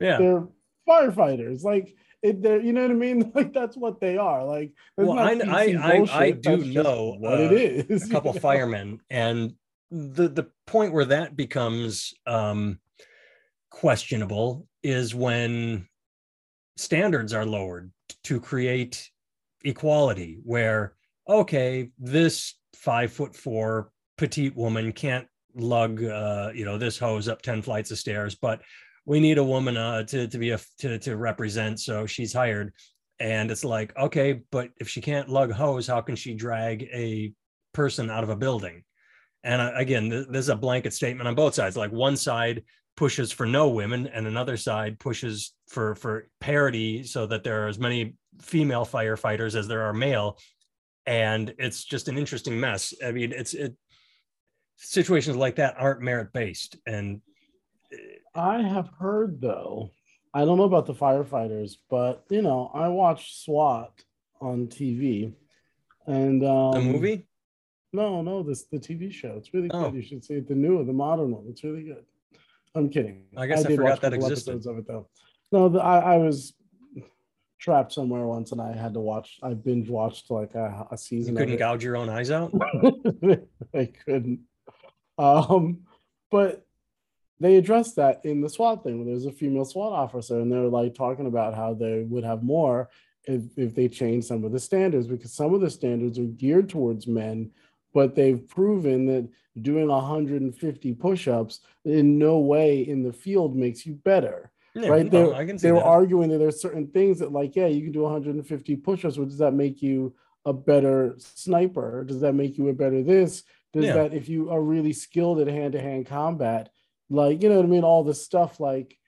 yeah. 0.00 0.18
They're 0.18 0.46
firefighters. 0.88 1.62
Like, 1.62 1.94
it, 2.22 2.42
they're, 2.42 2.60
you 2.60 2.72
know 2.72 2.82
what 2.82 2.90
I 2.90 2.94
mean? 2.94 3.32
Like, 3.34 3.52
that's 3.54 3.76
what 3.76 4.00
they 4.00 4.16
are. 4.18 4.44
Like, 4.44 4.72
Well, 4.96 5.18
I- 5.18 5.40
I- 5.46 6.04
I- 6.10 6.18
I 6.26 6.30
do 6.32 6.56
know, 6.58 7.16
what 7.18 7.32
uh, 7.40 7.42
it 7.44 7.90
is. 7.90 8.08
a 8.08 8.10
couple 8.12 8.32
firemen 8.48 9.00
and 9.10 9.54
the 9.90 10.26
the 10.28 10.46
point 10.66 10.92
where 10.94 11.04
that 11.04 11.36
becomes 11.36 12.14
um 12.26 12.78
questionable 13.70 14.66
is 14.82 15.14
when 15.14 15.86
standards 16.76 17.32
are 17.32 17.46
lowered 17.46 17.90
to 18.24 18.40
create 18.40 19.10
equality 19.64 20.38
where 20.44 20.94
okay 21.28 21.90
this 21.98 22.54
five 22.74 23.12
foot 23.12 23.36
four 23.36 23.90
petite 24.16 24.56
woman 24.56 24.92
can't 24.92 25.26
lug 25.54 26.02
uh 26.02 26.50
you 26.54 26.64
know 26.64 26.78
this 26.78 26.98
hose 26.98 27.28
up 27.28 27.42
10 27.42 27.62
flights 27.62 27.90
of 27.90 27.98
stairs 27.98 28.34
but 28.34 28.60
we 29.04 29.20
need 29.20 29.38
a 29.38 29.44
woman 29.44 29.76
uh 29.76 30.02
to 30.04 30.26
to 30.28 30.38
be 30.38 30.50
a 30.50 30.60
to 30.78 30.98
to 30.98 31.16
represent 31.16 31.80
so 31.80 32.06
she's 32.06 32.32
hired. 32.32 32.72
And 33.20 33.50
it's 33.50 33.64
like 33.64 33.96
okay 33.96 34.42
but 34.50 34.70
if 34.80 34.88
she 34.88 35.00
can't 35.00 35.28
lug 35.28 35.52
hose 35.52 35.86
how 35.86 36.00
can 36.00 36.16
she 36.16 36.34
drag 36.34 36.82
a 36.92 37.32
person 37.72 38.10
out 38.10 38.24
of 38.24 38.30
a 38.30 38.36
building? 38.36 38.82
And 39.44 39.60
uh, 39.60 39.72
again 39.76 40.10
th- 40.10 40.26
there's 40.30 40.48
a 40.48 40.56
blanket 40.56 40.92
statement 40.92 41.28
on 41.28 41.34
both 41.34 41.54
sides. 41.54 41.76
Like 41.76 41.92
one 41.92 42.16
side 42.16 42.62
pushes 42.96 43.32
for 43.32 43.46
no 43.46 43.68
women 43.68 44.06
and 44.06 44.26
another 44.26 44.56
side 44.56 44.98
pushes 44.98 45.54
for 45.68 45.94
for 45.94 46.28
parity 46.40 47.02
so 47.04 47.26
that 47.26 47.42
there 47.42 47.64
are 47.64 47.68
as 47.68 47.78
many 47.78 48.14
female 48.40 48.84
firefighters 48.84 49.54
as 49.54 49.66
there 49.66 49.82
are 49.82 49.92
male 49.92 50.38
and 51.06 51.54
it's 51.58 51.84
just 51.84 52.08
an 52.08 52.18
interesting 52.18 52.58
mess 52.60 52.92
i 53.04 53.10
mean 53.10 53.32
it's 53.32 53.54
it 53.54 53.74
situations 54.76 55.36
like 55.36 55.56
that 55.56 55.74
aren't 55.78 56.00
merit 56.02 56.32
based 56.32 56.76
and 56.86 57.20
I 58.34 58.62
have 58.62 58.88
heard 58.98 59.40
though, 59.40 59.90
I 60.32 60.46
don't 60.46 60.56
know 60.56 60.64
about 60.64 60.86
the 60.86 60.94
firefighters, 60.94 61.76
but 61.90 62.24
you 62.30 62.40
know, 62.40 62.70
I 62.72 62.88
watch 62.88 63.44
SWAT 63.44 63.92
on 64.40 64.68
TV, 64.68 65.34
and 66.06 66.42
um, 66.42 66.72
the 66.72 66.80
movie 66.80 67.26
No, 67.92 68.22
no, 68.22 68.42
this 68.42 68.64
the 68.64 68.78
TV 68.78 69.12
show. 69.12 69.34
It's 69.36 69.52
really 69.52 69.68
Oh. 69.74 69.84
good. 69.90 69.94
You 69.96 70.02
should 70.02 70.24
see 70.24 70.34
it. 70.36 70.48
The 70.48 70.54
new, 70.54 70.82
the 70.84 70.92
modern 70.94 71.32
one. 71.32 71.44
It's 71.48 71.62
really 71.62 71.82
good. 71.82 72.04
I'm 72.74 72.88
kidding. 72.88 73.24
I 73.36 73.46
guess 73.46 73.64
I 73.64 73.68
did 73.68 73.76
forgot 73.76 74.00
that 74.00 74.14
existed. 74.14 74.52
episodes 74.52 74.66
of 74.66 74.78
it 74.78 74.86
though. 74.86 75.08
No, 75.50 75.68
the, 75.68 75.80
I, 75.80 76.14
I 76.14 76.16
was 76.16 76.54
trapped 77.58 77.92
somewhere 77.92 78.26
once, 78.26 78.52
and 78.52 78.60
I 78.60 78.72
had 78.72 78.94
to 78.94 79.00
watch. 79.00 79.38
I 79.42 79.54
binge 79.54 79.88
watched 79.88 80.30
like 80.30 80.54
a, 80.54 80.86
a 80.90 80.98
you 81.10 81.24
couldn't 81.26 81.42
of 81.42 81.50
it. 81.50 81.58
gouge 81.58 81.84
your 81.84 81.96
own 81.96 82.08
eyes 82.08 82.30
out 82.30 82.52
I 83.74 83.88
couldn't. 84.04 84.40
Um, 85.18 85.82
but 86.30 86.66
they 87.38 87.56
addressed 87.56 87.96
that 87.96 88.24
in 88.24 88.40
the 88.40 88.48
SWAT 88.48 88.82
thing. 88.82 88.98
Where 88.98 89.06
there's 89.06 89.26
a 89.26 89.32
female 89.32 89.64
SWAT 89.64 89.92
officer, 89.92 90.40
and 90.40 90.50
they're 90.50 90.62
like 90.62 90.94
talking 90.94 91.26
about 91.26 91.54
how 91.54 91.74
they 91.74 92.04
would 92.08 92.24
have 92.24 92.42
more 92.42 92.88
if 93.24 93.42
if 93.56 93.74
they 93.74 93.88
change 93.88 94.24
some 94.24 94.44
of 94.44 94.52
the 94.52 94.60
standards 94.60 95.06
because 95.06 95.32
some 95.32 95.54
of 95.54 95.60
the 95.60 95.70
standards 95.70 96.18
are 96.18 96.24
geared 96.24 96.68
towards 96.68 97.06
men, 97.06 97.50
but 97.92 98.14
they've 98.14 98.46
proven 98.48 99.06
that 99.06 99.28
doing 99.60 99.88
150 99.88 100.94
push-ups 100.94 101.60
in 101.84 102.18
no 102.18 102.38
way 102.38 102.80
in 102.88 103.02
the 103.02 103.12
field 103.12 103.54
makes 103.56 103.84
you 103.84 103.94
better 103.94 104.50
Yeah, 104.74 104.88
right? 104.88 105.12
no, 105.12 105.32
they, 105.34 105.46
see 105.48 105.56
they 105.68 105.72
were 105.72 105.78
that. 105.80 105.86
arguing 105.86 106.30
that 106.30 106.38
there's 106.38 106.60
certain 106.60 106.86
things 106.88 107.18
that 107.18 107.32
like 107.32 107.54
yeah 107.54 107.66
you 107.66 107.82
can 107.82 107.92
do 107.92 108.02
150 108.02 108.76
push-ups 108.76 109.16
but 109.16 109.28
does 109.28 109.38
that 109.38 109.52
make 109.54 109.82
you 109.82 110.14
a 110.44 110.52
better 110.52 111.14
sniper? 111.18 112.02
Does 112.02 112.20
that 112.22 112.32
make 112.32 112.58
you 112.58 112.68
a 112.68 112.72
better 112.72 113.00
this? 113.00 113.44
Does 113.72 113.84
Yeah. 113.84 113.92
that 113.94 114.12
if 114.12 114.28
you 114.28 114.50
are 114.50 114.60
really 114.60 114.92
skilled 114.92 115.38
at 115.38 115.46
hand-to-hand 115.46 116.06
combat 116.06 116.70
like 117.10 117.42
you 117.42 117.48
know 117.48 117.56
what 117.56 117.64
i 117.64 117.68
mean? 117.68 117.84
All 117.84 118.02
this 118.04 118.24
stuff 118.24 118.58
like 118.58 118.98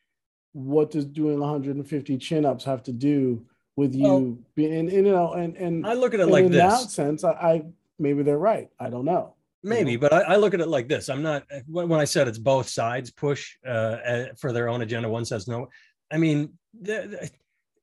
what 0.52 0.90
does 0.92 1.06
doing 1.06 1.40
150 1.40 2.18
chin-ups 2.18 2.64
have 2.64 2.82
to 2.84 2.92
do 2.92 3.44
with 3.76 3.94
you 3.94 4.02
Well- 4.04 4.38
being 4.54 4.72
and, 4.74 4.92
you 4.92 5.02
know 5.02 5.32
and 5.32 5.56
and, 5.56 5.86
I 5.86 5.94
look 5.94 6.14
at 6.14 6.20
it 6.20 6.26
like 6.26 6.44
in 6.44 6.52
that 6.52 6.90
sense 6.90 7.24
I, 7.24 7.30
I 7.32 7.62
maybe 7.98 8.22
they're 8.22 8.38
right 8.38 8.68
i 8.78 8.88
don't 8.88 9.04
know 9.04 9.34
Maybe, 9.64 9.96
but 9.96 10.12
I, 10.12 10.20
I 10.20 10.36
look 10.36 10.52
at 10.52 10.60
it 10.60 10.68
like 10.68 10.88
this. 10.88 11.08
I'm 11.08 11.22
not 11.22 11.44
when 11.66 11.98
I 11.98 12.04
said 12.04 12.28
it's 12.28 12.38
both 12.38 12.68
sides 12.68 13.10
push 13.10 13.56
uh, 13.66 13.70
uh, 13.70 14.26
for 14.38 14.52
their 14.52 14.68
own 14.68 14.82
agenda. 14.82 15.08
One 15.08 15.24
says 15.24 15.48
no. 15.48 15.68
I 16.12 16.18
mean, 16.18 16.52
th- 16.84 17.10
th- 17.10 17.30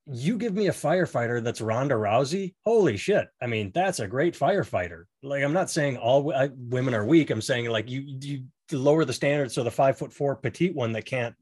you 0.05 0.37
give 0.37 0.53
me 0.53 0.67
a 0.67 0.73
firefighter 0.73 1.43
that's 1.43 1.59
Ronda 1.59 1.95
Rousey. 1.95 2.53
Holy 2.65 2.97
shit! 2.97 3.27
I 3.41 3.47
mean, 3.47 3.71
that's 3.73 3.99
a 3.99 4.07
great 4.07 4.37
firefighter. 4.37 5.05
Like, 5.23 5.43
I'm 5.43 5.53
not 5.53 5.71
saying 5.71 5.97
all 5.97 6.19
w- 6.19 6.37
I- 6.37 6.55
women 6.55 6.93
are 6.93 7.05
weak. 7.05 7.31
I'm 7.31 7.41
saying 7.41 7.67
like 7.69 7.89
you 7.89 8.03
you 8.21 8.43
lower 8.71 9.03
the 9.03 9.13
standards 9.13 9.55
so 9.55 9.63
the 9.63 9.71
five 9.71 9.97
foot 9.97 10.13
four 10.13 10.35
petite 10.35 10.75
one 10.75 10.91
that 10.91 11.05
can't 11.05 11.35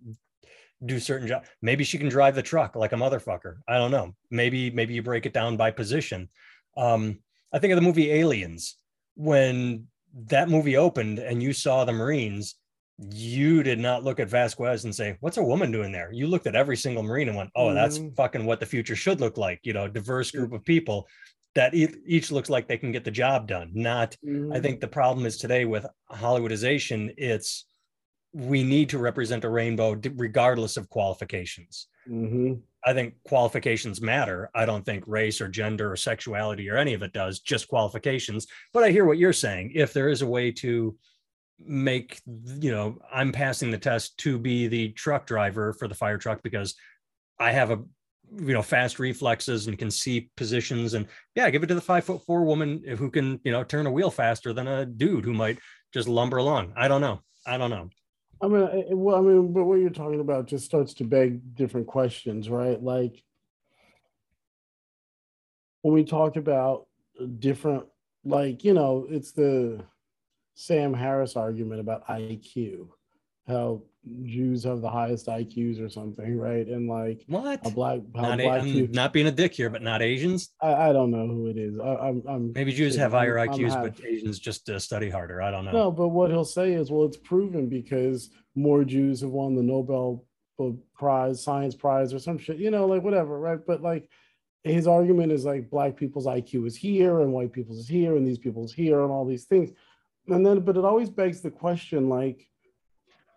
do 0.86 1.00
certain 1.00 1.28
job. 1.28 1.44
Maybe 1.62 1.84
she 1.84 1.98
can 1.98 2.08
drive 2.08 2.36
the 2.36 2.42
truck 2.42 2.78
like 2.78 2.94
a 2.94 2.96
motherfucker. 2.96 3.58
I 3.68 3.78
don't 3.78 3.92
know. 3.92 4.16
Maybe 4.32 4.72
maybe 4.72 4.94
you 4.94 5.04
break 5.04 5.26
it 5.26 5.34
down 5.34 5.58
by 5.58 5.72
position. 5.72 6.30
Um, 6.78 7.20
I 7.52 7.60
think 7.60 7.72
of 7.72 7.78
the 7.78 7.82
movie 7.86 8.12
Aliens 8.12 8.76
when 9.16 9.88
that 10.14 10.50
movie 10.50 10.78
opened 10.78 11.20
and 11.20 11.42
you 11.42 11.54
saw 11.54 11.86
the 11.86 11.92
Marines, 11.92 12.56
you 12.98 13.64
did 13.64 13.80
not 13.80 14.04
look 14.04 14.20
at 14.20 14.30
Vasquez 14.30 14.84
and 14.84 14.94
say, 14.94 15.18
"What's 15.22 15.38
a 15.38 15.44
woman 15.44 15.72
doing 15.72 15.92
there?" 15.92 16.12
You 16.12 16.28
looked 16.28 16.48
at 16.48 16.56
every 16.56 16.78
single 16.78 17.04
Marine 17.04 17.28
and 17.30 17.38
went, 17.38 17.52
"Oh, 17.56 17.74
that's 17.74 18.00
Mhm. 18.00 18.16
fucking 18.16 18.46
what 18.46 18.60
the 18.60 18.66
future 18.66 18.96
should 18.96 19.20
look 19.22 19.38
like." 19.38 19.60
You 19.64 19.74
know, 19.74 19.88
diverse 19.88 20.32
group 20.32 20.52
of 20.54 20.66
people 20.66 21.08
that 21.56 21.74
each 21.74 22.32
looks 22.32 22.50
like 22.50 22.68
they 22.68 22.78
can 22.78 22.92
get 22.92 23.04
the 23.06 23.12
job 23.12 23.48
done. 23.48 23.72
Not, 23.74 24.16
I 24.52 24.60
Mhm. 24.60 24.62
think 24.62 24.80
the 24.82 24.88
problem 24.88 25.26
is 25.26 25.38
today 25.38 25.66
with 25.66 25.86
Hollywoodization, 26.12 27.14
it's 27.18 27.66
we 28.34 28.64
need 28.64 28.90
to 28.90 29.00
represent 29.00 29.44
a 29.44 29.50
rainbow 29.50 30.00
regardless 30.16 30.78
of 30.78 30.90
qualifications. 30.90 31.88
Mhm. 32.08 32.62
I 32.86 32.94
think 32.94 33.16
qualifications 33.24 34.02
matter. 34.02 34.50
I 34.56 34.66
don't 34.66 34.86
think 34.86 35.04
race 35.08 35.42
or 35.42 35.48
gender 35.50 35.92
or 35.92 35.96
sexuality 35.96 36.70
or 36.70 36.78
any 36.78 36.94
of 36.94 37.04
it 37.04 37.12
does, 37.12 37.40
just 37.40 37.68
qualifications. 37.68 38.48
But 38.72 38.84
I 38.84 38.92
hear 38.92 39.06
what 39.06 39.18
you're 39.18 39.34
saying. 39.34 39.72
If 39.76 39.94
there 39.94 40.10
is 40.10 40.22
a 40.22 40.28
way 40.28 40.52
to 40.54 40.98
make, 41.60 42.22
you 42.26 42.72
know, 42.72 43.00
I'm 43.12 43.32
passing 43.32 43.70
the 43.70 43.78
test 43.78 44.18
to 44.20 44.40
be 44.40 44.68
the 44.68 44.90
truck 44.94 45.28
driver 45.28 45.74
for 45.74 45.88
the 45.88 45.96
fire 45.96 46.18
truck 46.18 46.42
because 46.42 46.76
I 47.38 47.52
have 47.52 47.72
a, 47.72 47.84
you 48.32 48.54
know, 48.54 48.62
fast 48.62 49.00
reflexes 49.00 49.68
and 49.68 49.78
can 49.78 49.92
see 49.92 50.30
positions. 50.38 50.94
And 50.94 51.08
yeah, 51.36 51.50
give 51.50 51.64
it 51.64 51.68
to 51.68 51.76
the 51.76 51.82
five 51.82 52.06
foot 52.06 52.24
four 52.26 52.44
woman 52.46 52.84
who 52.98 53.12
can, 53.12 53.42
you 53.44 53.52
know, 53.52 53.64
turn 53.64 53.88
a 53.88 53.92
wheel 53.92 54.12
faster 54.12 54.54
than 54.54 54.68
a 54.68 54.86
dude 54.86 55.26
who 55.26 55.34
might 55.34 55.60
just 55.94 56.08
lumber 56.08 56.38
along. 56.38 56.74
I 56.78 56.88
don't 56.88 57.02
know. 57.02 57.22
I 57.46 57.58
don't 57.58 57.72
know. 57.72 57.90
I 58.42 58.48
mean, 58.48 58.70
well, 58.92 59.18
I 59.18 59.22
mean, 59.22 59.52
but 59.52 59.66
what 59.66 59.80
you're 59.80 59.90
talking 59.90 60.22
about 60.22 60.48
just 60.48 60.66
starts 60.66 60.94
to 60.96 61.04
beg 61.04 61.56
different 61.56 61.88
questions, 61.88 62.50
right? 62.50 62.82
Like 62.82 63.22
when 65.82 65.94
we 65.94 66.06
talk 66.06 66.38
about 66.38 66.88
different, 67.40 67.86
like 68.24 68.64
you 68.64 68.74
know, 68.74 69.08
it's 69.10 69.34
the 69.34 69.84
Sam 70.56 70.94
Harris 70.94 71.36
argument 71.36 71.82
about 71.82 72.08
IQ, 72.08 72.90
how 73.50 73.82
Jews 74.24 74.64
have 74.64 74.82
the 74.82 74.90
highest 74.90 75.28
IQs 75.28 75.84
or 75.84 75.90
something, 75.90 76.38
right? 76.38 76.66
And 76.68 76.88
like 76.90 77.24
What? 77.28 77.66
a 77.66 77.70
black, 77.70 78.00
how 78.16 78.22
Not, 78.22 78.40
a, 78.40 78.44
black 78.44 78.62
I'm 78.62 78.92
not 78.92 79.12
being 79.12 79.28
a 79.28 79.32
dick 79.32 79.54
here, 79.54 79.70
but 79.70 79.82
not 79.82 80.02
Asians. 80.02 80.50
I, 80.62 80.74
I 80.74 80.94
don't 80.94 81.12
know 81.12 81.28
who 81.28 81.48
it 81.48 81.58
is. 81.58 81.78
I, 81.80 81.96
I'm, 81.96 82.24
I'm 82.28 82.54
Maybe 82.54 82.72
Jews 82.72 82.96
have 82.96 83.12
higher 83.12 83.36
IQs, 83.36 83.72
half- 83.72 83.84
but 83.84 84.06
Asians 84.06 84.40
just 84.40 84.70
uh, 84.70 84.80
study 84.80 85.10
harder. 85.10 85.42
I 85.42 85.52
don't 85.52 85.66
know. 85.66 85.72
No, 85.72 85.92
but 85.92 86.10
what 86.10 86.32
he'll 86.32 86.46
say 86.46 86.74
is, 86.74 86.90
well, 86.92 87.06
it's 87.06 87.18
proven 87.18 87.68
because 87.68 88.30
more 88.56 88.84
Jews 88.86 89.22
have 89.22 89.32
won 89.32 89.56
the 89.56 89.64
Nobel 89.64 90.26
Prize, 90.96 91.44
Science 91.44 91.76
Prize, 91.76 92.14
or 92.14 92.20
some 92.20 92.38
shit, 92.38 92.58
you 92.58 92.72
know, 92.72 92.86
like 92.86 93.04
whatever, 93.04 93.40
right? 93.40 93.60
But 93.66 93.82
like 93.82 94.10
his 94.64 94.88
argument 94.88 95.32
is 95.32 95.46
like 95.46 95.70
black 95.70 95.96
people's 95.96 96.26
IQ 96.26 96.68
is 96.68 96.76
here 96.76 97.22
and 97.22 97.32
white 97.32 97.54
people's 97.54 97.80
is 97.80 97.88
here 97.88 98.16
and 98.18 98.28
these 98.28 98.38
people's 98.38 98.74
here 98.74 99.02
and 99.04 99.12
all 99.12 99.26
these 99.26 99.46
things. 99.46 99.72
And 100.28 100.46
then, 100.46 100.60
but 100.62 100.76
it 100.78 100.84
always 100.86 101.10
begs 101.10 101.42
the 101.42 101.50
question 101.52 102.10
like, 102.10 102.46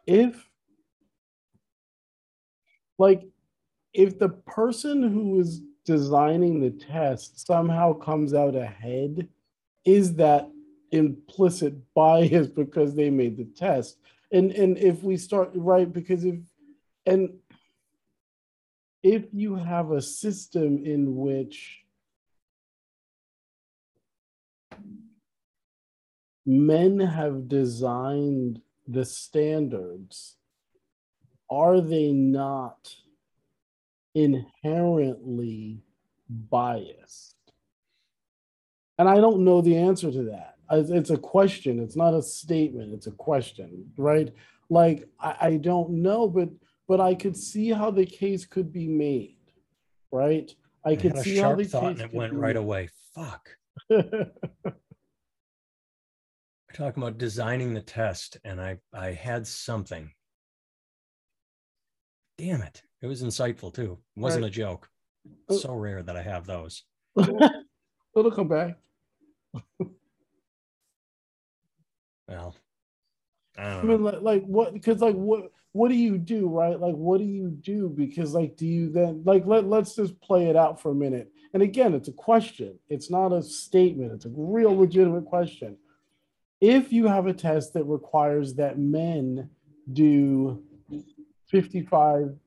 if, 0.07 0.49
like, 2.99 3.23
if 3.93 4.19
the 4.19 4.29
person 4.29 5.03
who 5.03 5.41
is 5.41 5.61
designing 5.85 6.61
the 6.61 6.71
test 6.71 7.45
somehow 7.47 7.93
comes 7.93 8.35
out 8.35 8.55
ahead, 8.55 9.29
is 9.85 10.15
that 10.15 10.49
implicit 10.91 11.75
bias 11.95 12.47
because 12.47 12.95
they 12.95 13.11
made 13.11 13.37
the 13.37 13.45
test? 13.45 13.99
And 14.31 14.53
and 14.53 14.79
if 14.79 15.03
we 15.03 15.17
start 15.17 15.51
right 15.55 15.93
because 15.93 16.25
if 16.25 16.37
and 17.05 17.35
if 19.03 19.25
you 19.33 19.57
have 19.57 19.91
a 19.91 20.01
system 20.01 20.85
in 20.85 21.17
which 21.17 21.83
men 26.47 26.99
have 27.01 27.49
designed 27.49 28.61
the 28.87 29.05
standards, 29.05 30.37
are 31.51 31.81
they 31.81 32.13
not 32.13 32.95
inherently 34.15 35.83
biased? 36.29 37.37
And 38.99 39.09
I 39.09 39.17
don't 39.17 39.45
know 39.45 39.61
the 39.61 39.77
answer 39.77 40.11
to 40.11 40.23
that. 40.25 40.57
It's 40.71 41.11
a 41.11 41.19
question. 41.19 41.81
It's 41.81 41.97
not 41.97 42.15
a 42.15 42.23
statement. 42.23 42.95
It's 42.95 43.07
a 43.07 43.13
question, 43.13 43.91
right? 43.97 44.33
Like 44.71 45.09
I, 45.21 45.37
I 45.41 45.57
don't 45.57 45.91
know, 46.03 46.29
but 46.29 46.49
but 46.89 47.01
I 47.01 47.15
could 47.15 47.37
see 47.37 47.71
how 47.71 47.91
the 47.91 48.07
case 48.07 48.47
could 48.47 48.73
be 48.73 48.89
made, 48.89 49.37
right? 50.11 50.51
I, 50.85 50.91
I 50.91 50.97
could 50.97 51.19
see 51.19 51.37
how 51.37 51.55
the 51.55 51.65
case 51.65 51.75
and 51.75 52.01
it 52.01 52.15
went 52.15 52.33
right 52.33 52.55
made. 52.55 52.61
away. 52.61 52.89
Fuck. 53.15 53.51
Talking 56.75 57.03
about 57.03 57.19
designing 57.19 57.75
the 57.75 57.83
test, 57.83 58.39
and 58.45 58.61
I 58.61 58.79
I 58.95 59.13
had 59.13 59.47
something. 59.47 60.11
Damn 62.39 62.63
it! 62.63 62.83
It 63.03 63.07
was 63.09 63.23
insightful 63.23 63.75
too. 63.75 63.99
It 64.17 64.21
wasn't 64.21 64.45
Right. 64.45 64.49
a 64.53 64.55
joke. 64.55 64.89
Oh. 65.49 65.57
So 65.59 65.75
rare 65.75 66.03
that 66.03 66.17
I 66.17 66.23
have 66.23 66.47
those. 66.47 66.85
It'll 67.19 68.31
come 68.31 68.49
back. 68.49 68.79
Well, 72.29 72.55
I 73.59 73.63
I 73.63 73.75
don't 73.75 73.87
know. 73.87 73.93
mean, 73.93 74.03
like, 74.05 74.23
like 74.23 74.45
what? 74.45 74.73
Because 74.73 75.01
like, 75.01 75.15
what? 75.17 75.51
What 75.73 75.89
do 75.89 75.95
you 75.95 76.17
do, 76.19 76.49
right? 76.49 76.79
Like, 76.79 76.95
what 76.95 77.19
do 77.19 77.25
you 77.25 77.49
do? 77.49 77.89
Because 77.89 78.33
like, 78.35 78.57
do 78.57 78.67
you 78.67 78.91
then 78.91 79.23
like 79.25 79.45
let 79.47 79.67
let's 79.67 79.95
just 79.97 80.19
play 80.21 80.47
it 80.49 80.57
out 80.57 80.81
for 80.81 80.91
a 80.93 80.95
minute. 80.95 81.31
And 81.53 81.63
again, 81.63 81.93
it's 81.95 82.09
a 82.09 82.13
question. 82.13 82.79
It's 82.89 83.11
not 83.11 83.33
a 83.33 83.43
statement. 83.43 84.13
It's 84.13 84.25
a 84.25 84.31
real 84.35 84.75
legitimate 84.77 85.25
question. 85.27 85.77
If 86.63 86.93
you 86.93 87.09
have 87.09 87.27
a 87.27 87.33
test 87.35 87.73
that 87.75 87.87
requires 87.87 88.55
that 88.55 88.79
men 88.79 89.51
do 89.93 90.63
55 91.49 92.39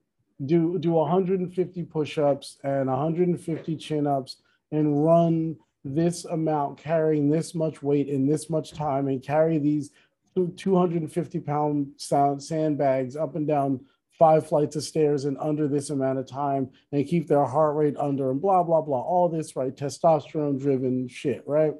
do 0.45 0.79
do 0.79 0.91
150 0.91 1.83
push-ups 1.83 2.57
and 2.63 2.87
150 2.87 3.75
chin-ups 3.75 4.37
and 4.71 5.03
run 5.05 5.57
this 5.83 6.23
amount 6.23 6.77
carrying 6.77 7.29
this 7.29 7.53
much 7.53 7.83
weight 7.83 8.07
in 8.07 8.25
this 8.25 8.49
much 8.49 8.71
time 8.71 9.09
and 9.09 9.21
carry 9.21 9.57
these 9.57 9.91
two- 10.33 10.53
250 10.55 11.41
pound 11.41 11.91
sandbags 11.97 13.17
up 13.17 13.35
and 13.35 13.47
down 13.47 13.81
five 14.17 14.47
flights 14.47 14.77
of 14.77 14.83
stairs 14.83 15.25
in 15.25 15.35
under 15.39 15.67
this 15.67 15.89
amount 15.89 16.19
of 16.19 16.25
time 16.25 16.69
and 16.93 17.05
keep 17.05 17.27
their 17.27 17.43
heart 17.43 17.75
rate 17.75 17.97
under 17.97 18.31
and 18.31 18.39
blah 18.41 18.63
blah 18.63 18.79
blah 18.79 19.01
all 19.01 19.27
this 19.27 19.57
right? 19.57 19.75
Testosterone 19.75 20.57
driven 20.57 21.09
shit 21.09 21.43
right? 21.45 21.73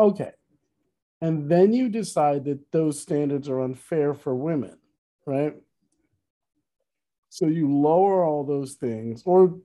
Okay 0.00 0.32
and 1.22 1.48
then 1.48 1.72
you 1.72 1.88
decide 1.88 2.44
that 2.44 2.72
those 2.72 3.00
standards 3.00 3.48
are 3.48 3.62
unfair 3.62 4.12
for 4.12 4.34
women 4.34 4.76
right? 5.24 5.54
So 7.28 7.46
you 7.46 7.70
lower 7.70 8.24
all 8.24 8.44
those 8.44 8.74
things 8.74 9.22
or 9.24 9.58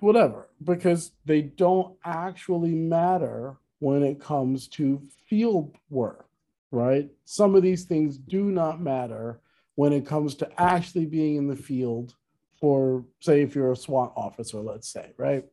whatever 0.00 0.48
because 0.62 1.12
they 1.24 1.42
don't 1.42 1.96
actually 2.04 2.74
matter 2.74 3.56
when 3.78 4.02
it 4.02 4.20
comes 4.20 4.68
to 4.68 5.00
field 5.28 5.76
work 5.88 6.26
right? 6.72 7.08
Some 7.24 7.54
of 7.54 7.62
these 7.62 7.84
things 7.84 8.16
do 8.16 8.44
not 8.44 8.80
matter 8.80 9.40
when 9.74 9.92
it 9.92 10.06
comes 10.06 10.36
to 10.36 10.60
actually 10.60 11.06
being 11.06 11.36
in 11.36 11.48
the 11.48 11.56
field 11.56 12.14
for 12.60 13.04
say 13.20 13.42
if 13.42 13.54
you're 13.54 13.72
a 13.72 13.76
SWAT 13.76 14.12
officer 14.16 14.58
let's 14.58 14.88
say 14.88 15.12
right? 15.16 15.44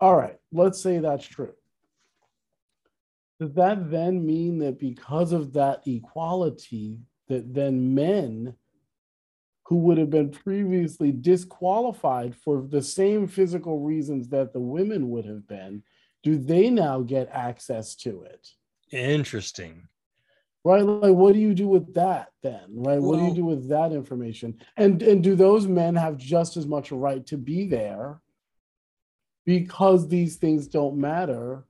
All 0.00 0.16
right 0.16 0.38
let's 0.52 0.80
say 0.80 0.98
that's 0.98 1.26
true 1.26 1.54
does 3.38 3.52
that 3.54 3.90
then 3.90 4.24
mean 4.24 4.58
that 4.58 4.78
because 4.78 5.32
of 5.32 5.52
that 5.54 5.82
equality 5.86 6.98
that 7.28 7.52
then 7.52 7.94
men 7.94 8.54
who 9.66 9.76
would 9.76 9.98
have 9.98 10.10
been 10.10 10.30
previously 10.30 11.10
disqualified 11.10 12.34
for 12.36 12.62
the 12.62 12.82
same 12.82 13.26
physical 13.26 13.80
reasons 13.80 14.28
that 14.28 14.52
the 14.52 14.60
women 14.60 15.10
would 15.10 15.24
have 15.24 15.46
been, 15.48 15.82
do 16.22 16.36
they 16.38 16.70
now 16.70 17.00
get 17.00 17.28
access 17.32 17.96
to 17.96 18.22
it? 18.22 18.48
Interesting. 18.92 19.88
Right? 20.64 20.82
Like, 20.82 21.14
what 21.14 21.34
do 21.34 21.40
you 21.40 21.54
do 21.54 21.68
with 21.68 21.94
that 21.94 22.28
then? 22.42 22.64
Right? 22.74 23.00
what 23.00 23.18
do 23.18 23.26
you 23.26 23.34
do 23.34 23.44
with 23.44 23.68
that 23.68 23.92
information? 23.92 24.58
And 24.76 25.00
and 25.02 25.22
do 25.22 25.34
those 25.34 25.66
men 25.66 25.94
have 25.94 26.16
just 26.16 26.56
as 26.56 26.66
much 26.66 26.90
right 26.90 27.24
to 27.26 27.36
be 27.36 27.66
there 27.66 28.20
because 29.44 30.08
these 30.08 30.36
things 30.36 30.66
don't 30.66 30.96
matter, 30.96 31.64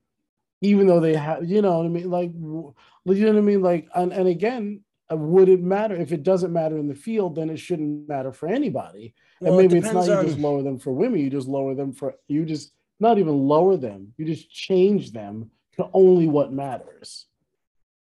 even 0.67 0.87
though 0.87 1.01
they 1.01 1.15
have, 1.15 1.49
you 1.49 1.63
know 1.63 1.79
what 1.79 1.87
I 1.87 1.89
mean? 1.89 2.11
Like, 2.11 2.33
you 2.33 2.75
know 3.05 3.33
what 3.33 3.39
I 3.39 3.41
mean? 3.41 3.63
Like, 3.63 3.89
and, 3.95 4.13
and 4.13 4.29
again, 4.29 4.81
uh, 5.11 5.17
would 5.17 5.49
it 5.49 5.63
matter 5.63 5.95
if 5.95 6.13
it 6.13 6.23
doesn't 6.23 6.53
matter 6.53 6.77
in 6.77 6.89
the 6.89 6.95
field? 6.95 7.37
Then 7.37 7.51
it 7.51 7.59
shouldn't 7.59 8.09
matter 8.09 8.33
for 8.33 8.49
anybody. 8.49 9.15
Well, 9.41 9.53
and 9.53 9.61
it 9.61 9.69
maybe 9.69 9.79
it's 9.79 9.93
not 9.93 10.07
depends 10.07 10.25
you 10.25 10.29
just 10.31 10.43
lower 10.43 10.63
them 10.63 10.79
for 10.79 10.93
women, 10.93 11.21
you 11.21 11.31
just 11.31 11.49
lower 11.49 11.75
them 11.75 11.93
for 11.93 12.15
you 12.27 12.45
just 12.45 12.73
not 12.99 13.19
even 13.19 13.37
lower 13.37 13.77
them, 13.77 14.15
you 14.17 14.25
just 14.25 14.51
change 14.51 15.13
them 15.13 15.51
to 15.77 15.89
only 15.93 16.27
what 16.27 16.53
matters. 16.53 17.27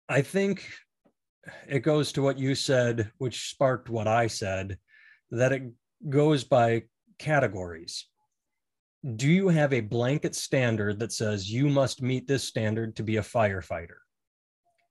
I 0.08 0.22
think 0.22 0.68
it 1.68 1.80
goes 1.80 2.12
to 2.14 2.22
what 2.22 2.40
you 2.40 2.56
said, 2.56 3.12
which 3.18 3.50
sparked 3.50 3.90
what 3.90 4.08
I 4.08 4.28
said, 4.28 4.78
that 5.32 5.52
it 5.52 5.64
goes 6.10 6.44
by 6.44 6.84
categories. 7.20 8.06
Do 9.14 9.28
you 9.28 9.50
have 9.50 9.72
a 9.72 9.82
blanket 9.82 10.36
standard 10.36 11.00
that 11.00 11.12
says 11.12 11.52
you 11.52 11.70
must 11.70 12.02
meet 12.02 12.28
this 12.28 12.44
standard 12.44 12.96
to 12.96 13.04
be 13.04 13.18
a 13.18 13.22
firefighter? 13.22 13.98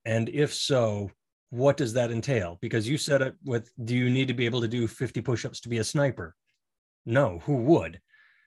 And 0.04 0.28
if 0.28 0.54
so, 0.54 1.10
what 1.50 1.76
does 1.76 1.92
that 1.94 2.12
entail? 2.12 2.58
Because 2.60 2.88
you 2.88 2.96
said 2.96 3.22
it 3.22 3.34
with 3.44 3.70
do 3.84 3.96
you 3.96 4.10
need 4.10 4.28
to 4.28 4.34
be 4.34 4.44
able 4.46 4.60
to 4.60 4.68
do 4.68 4.86
50 4.86 5.20
push 5.20 5.44
ups 5.44 5.60
to 5.60 5.68
be 5.68 5.78
a 5.78 5.84
sniper? 5.84 6.34
No, 7.06 7.40
who 7.40 7.56
would? 7.56 8.00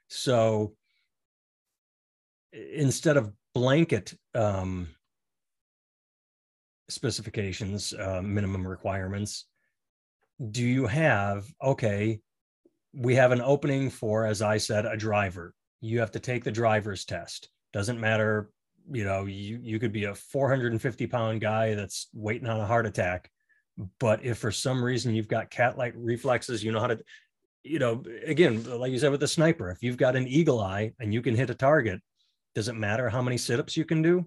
So 0.07 0.73
instead 2.53 3.17
of 3.17 3.33
blanket 3.53 4.13
um, 4.35 4.87
specifications, 6.89 7.93
uh, 7.93 8.21
minimum 8.21 8.65
requirements, 8.65 9.45
do 10.51 10.63
you 10.63 10.85
have, 10.87 11.45
okay, 11.61 12.21
we 12.93 13.15
have 13.15 13.31
an 13.31 13.41
opening 13.41 13.89
for, 13.89 14.25
as 14.25 14.41
I 14.41 14.57
said, 14.57 14.85
a 14.85 14.97
driver. 14.97 15.53
You 15.81 15.99
have 15.99 16.11
to 16.11 16.19
take 16.19 16.43
the 16.43 16.51
driver's 16.51 17.05
test. 17.05 17.49
Doesn't 17.73 17.99
matter, 17.99 18.49
you 18.91 19.03
know, 19.03 19.25
you, 19.25 19.59
you 19.61 19.79
could 19.79 19.91
be 19.91 20.05
a 20.05 20.15
450 20.15 21.07
pound 21.07 21.41
guy 21.41 21.75
that's 21.75 22.07
waiting 22.13 22.47
on 22.47 22.59
a 22.59 22.65
heart 22.65 22.85
attack. 22.85 23.29
But 23.99 24.23
if 24.25 24.39
for 24.39 24.51
some 24.51 24.83
reason 24.83 25.13
you've 25.13 25.27
got 25.27 25.51
cat 25.51 25.77
like 25.77 25.93
reflexes, 25.95 26.63
you 26.63 26.71
know 26.71 26.79
how 26.79 26.87
to, 26.87 26.99
you 27.63 27.79
know, 27.79 28.03
again, 28.25 28.63
like 28.79 28.91
you 28.91 28.97
said 28.97 29.11
with 29.11 29.19
the 29.19 29.27
sniper, 29.27 29.69
if 29.69 29.83
you've 29.83 29.97
got 29.97 30.15
an 30.15 30.27
eagle 30.27 30.59
eye 30.61 30.93
and 30.99 31.13
you 31.13 31.21
can 31.21 31.35
hit 31.35 31.49
a 31.51 31.55
target, 31.55 32.01
does 32.55 32.69
it 32.69 32.73
matter 32.75 33.07
how 33.09 33.21
many 33.21 33.37
sit 33.37 33.59
ups 33.59 33.77
you 33.77 33.85
can 33.85 34.01
do? 34.01 34.25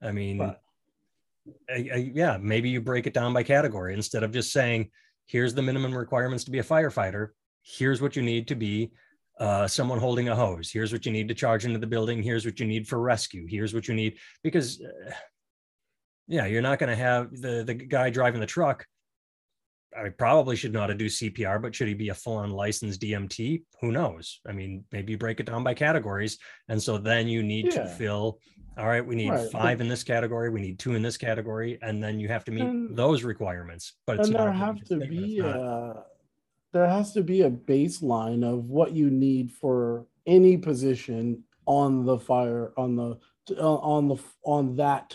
I 0.00 0.12
mean, 0.12 0.38
Right. 0.38 0.56
I- 1.68 1.90
I- 1.92 2.12
yeah, 2.14 2.38
maybe 2.40 2.70
you 2.70 2.80
break 2.80 3.06
it 3.06 3.12
down 3.14 3.32
by 3.34 3.42
category 3.42 3.92
instead 3.92 4.22
of 4.22 4.32
just 4.32 4.50
saying, 4.52 4.90
here's 5.26 5.52
the 5.52 5.62
minimum 5.62 5.94
requirements 5.94 6.44
to 6.44 6.50
be 6.50 6.58
a 6.60 6.64
firefighter. 6.64 7.30
Here's 7.62 8.00
what 8.00 8.16
you 8.16 8.22
need 8.22 8.48
to 8.48 8.54
be 8.54 8.92
uh, 9.38 9.66
someone 9.68 9.98
holding 9.98 10.28
a 10.28 10.34
hose. 10.36 10.70
Here's 10.70 10.92
what 10.92 11.04
you 11.06 11.12
need 11.12 11.28
to 11.28 11.34
charge 11.34 11.64
into 11.64 11.78
the 11.78 11.86
building. 11.86 12.22
Here's 12.22 12.44
what 12.44 12.58
you 12.58 12.66
need 12.66 12.88
for 12.88 12.98
rescue. 13.00 13.46
Here's 13.48 13.74
what 13.74 13.88
you 13.88 13.94
need 13.94 14.18
because, 14.42 14.80
uh, 14.82 15.10
yeah, 16.26 16.46
you're 16.46 16.62
not 16.62 16.78
going 16.78 16.90
to 16.90 16.96
have 16.96 17.30
the 17.30 17.62
the 17.64 17.74
guy 17.74 18.10
driving 18.10 18.40
the 18.40 18.46
truck. 18.46 18.86
I 19.96 20.10
probably 20.10 20.56
should 20.56 20.72
know 20.74 20.80
how 20.80 20.88
to 20.88 20.94
do 20.94 21.06
CPR, 21.06 21.62
but 21.62 21.74
should 21.74 21.88
he 21.88 21.94
be 21.94 22.10
a 22.10 22.14
full-on 22.14 22.50
licensed 22.50 23.00
EMT? 23.00 23.62
Who 23.80 23.92
knows? 23.92 24.40
I 24.46 24.52
mean, 24.52 24.84
maybe 24.92 25.12
you 25.12 25.18
break 25.18 25.40
it 25.40 25.46
down 25.46 25.64
by 25.64 25.72
categories, 25.72 26.38
and 26.68 26.82
so 26.82 26.98
then 26.98 27.28
you 27.28 27.42
need 27.42 27.70
to 27.70 27.86
fill. 27.86 28.38
All 28.76 28.86
right, 28.86 29.06
we 29.06 29.14
need 29.14 29.30
Right, 29.30 29.50
five 29.50 29.80
in 29.80 29.88
this 29.88 30.04
category. 30.04 30.50
We 30.50 30.60
need 30.60 30.78
two 30.78 30.96
in 30.96 31.02
this 31.02 31.16
category, 31.16 31.78
and 31.80 32.02
then 32.04 32.20
you 32.20 32.28
have 32.28 32.44
to 32.44 32.50
meet 32.50 32.64
And- 32.64 32.94
those 32.94 33.22
requirements. 33.24 33.94
But 34.06 34.18
it's 34.18 34.28
and 34.28 34.36
there 34.36 34.44
not 34.46 34.54
a 34.54 34.58
have 34.58 34.84
to 34.84 34.96
be 34.98 35.38
not. 35.38 36.06
There 36.72 36.88
has 36.88 37.12
to 37.12 37.22
be 37.22 37.42
a 37.42 37.50
baseline 37.50 38.44
of 38.44 38.68
what 38.68 38.92
you 38.92 39.10
need 39.10 39.52
for 39.52 40.06
any 40.26 40.56
position 40.56 41.42
on 41.66 42.04
the 42.04 42.18
fire 42.18 42.72
on 42.76 42.96
the 42.96 43.18
uh, 43.58 43.76
on 43.76 44.08
the 44.08 44.16
on 44.44 44.76
that 44.76 45.14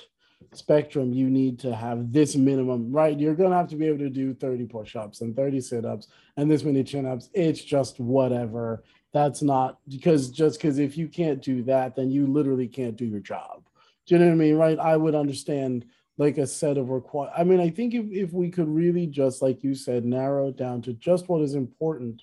spectrum 0.53 1.13
you 1.13 1.29
need 1.29 1.59
to 1.59 1.73
have 1.73 2.11
this 2.11 2.35
minimum 2.35 2.91
right? 2.91 3.19
You're 3.19 3.35
going 3.35 3.51
to 3.51 3.57
have 3.57 3.69
to 3.69 3.75
be 3.75 3.87
able 3.87 3.99
to 3.99 4.09
do 4.09 4.33
30 4.33 4.65
push-ups 4.65 5.21
and 5.21 5.35
30 5.35 5.61
sit-ups 5.61 6.07
and 6.35 6.49
this 6.49 6.63
many 6.63 6.83
chin-ups. 6.83 7.29
It's 7.33 7.63
just 7.63 7.99
whatever. 7.99 8.83
That's 9.13 9.41
not 9.41 9.79
because 9.87 10.29
just 10.29 10.59
because 10.59 10.79
if 10.79 10.97
you 10.97 11.07
can't 11.07 11.41
do 11.41 11.63
that 11.63 11.95
then 11.95 12.11
you 12.11 12.27
literally 12.27 12.67
can't 12.67 12.95
do 12.95 13.05
your 13.05 13.19
job. 13.19 13.63
Do 14.05 14.15
you 14.15 14.19
know 14.19 14.27
what 14.27 14.33
i 14.33 14.35
mean 14.35 14.55
right? 14.55 14.79
I 14.79 14.97
would 14.97 15.15
understand 15.15 15.85
like 16.17 16.37
a 16.37 16.47
set 16.47 16.77
of 16.77 16.89
require 16.89 17.31
i 17.35 17.43
mean 17.43 17.59
i 17.59 17.69
think 17.69 17.93
if, 17.93 18.05
if 18.11 18.33
we 18.33 18.49
could 18.49 18.67
really 18.67 19.07
just 19.07 19.41
like 19.41 19.63
you 19.63 19.73
said 19.73 20.05
narrow 20.05 20.49
it 20.49 20.57
down 20.57 20.81
to 20.81 20.93
just 20.93 21.29
what 21.29 21.41
is 21.41 21.55
important 21.55 22.21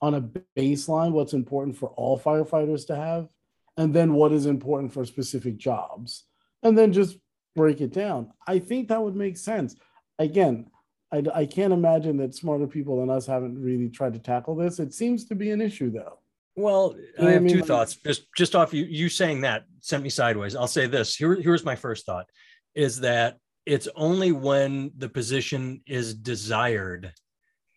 on 0.00 0.14
a 0.14 0.20
baseline 0.56 1.12
what's 1.12 1.32
important 1.32 1.76
for 1.76 1.88
all 1.90 2.18
firefighters 2.18 2.86
to 2.86 2.94
have 2.96 3.28
and 3.76 3.92
then 3.92 4.12
what 4.14 4.32
is 4.32 4.46
important 4.46 4.92
for 4.92 5.04
specific 5.04 5.56
jobs 5.56 6.24
and 6.62 6.76
then 6.76 6.92
just 6.92 7.18
break 7.56 7.80
it 7.80 7.92
down 7.92 8.30
i 8.46 8.58
think 8.58 8.88
that 8.88 9.02
would 9.02 9.16
make 9.16 9.36
sense 9.36 9.76
again 10.18 10.66
I, 11.14 11.22
I 11.32 11.46
can't 11.46 11.72
imagine 11.72 12.16
that 12.16 12.34
smarter 12.34 12.66
people 12.66 12.98
than 12.98 13.08
us 13.08 13.24
haven't 13.24 13.60
really 13.60 13.88
tried 13.88 14.14
to 14.14 14.18
tackle 14.18 14.56
this. 14.56 14.80
It 14.80 14.92
seems 14.92 15.26
to 15.26 15.36
be 15.36 15.50
an 15.52 15.60
issue, 15.60 15.90
though. 15.92 16.18
Well, 16.56 16.96
I 17.20 17.30
have 17.30 17.36
I 17.36 17.38
mean? 17.38 17.54
two 17.54 17.62
thoughts. 17.62 17.96
Just 17.96 18.26
just 18.36 18.54
off 18.54 18.72
you 18.72 18.84
you 18.84 19.08
saying 19.08 19.40
that 19.42 19.64
sent 19.80 20.02
me 20.02 20.08
sideways. 20.10 20.54
I'll 20.54 20.66
say 20.66 20.86
this. 20.86 21.14
Here, 21.14 21.34
here's 21.34 21.64
my 21.64 21.76
first 21.76 22.06
thought: 22.06 22.26
is 22.74 23.00
that 23.00 23.38
it's 23.66 23.88
only 23.96 24.32
when 24.32 24.92
the 24.96 25.08
position 25.08 25.82
is 25.86 26.14
desired. 26.14 27.12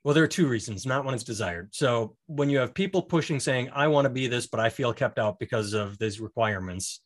Well, 0.03 0.13
there 0.13 0.23
are 0.23 0.27
two 0.27 0.47
reasons, 0.47 0.85
not 0.85 1.05
when 1.05 1.13
it's 1.13 1.23
desired. 1.23 1.69
So 1.73 2.15
when 2.27 2.49
you 2.49 2.59
have 2.59 2.73
people 2.73 3.01
pushing, 3.01 3.39
saying, 3.39 3.69
"I 3.73 3.87
want 3.87 4.05
to 4.05 4.09
be 4.09 4.27
this, 4.27 4.47
but 4.47 4.59
I 4.59 4.69
feel 4.69 4.93
kept 4.93 5.19
out 5.19 5.39
because 5.39 5.73
of 5.73 5.97
these 5.97 6.19
requirements," 6.19 7.01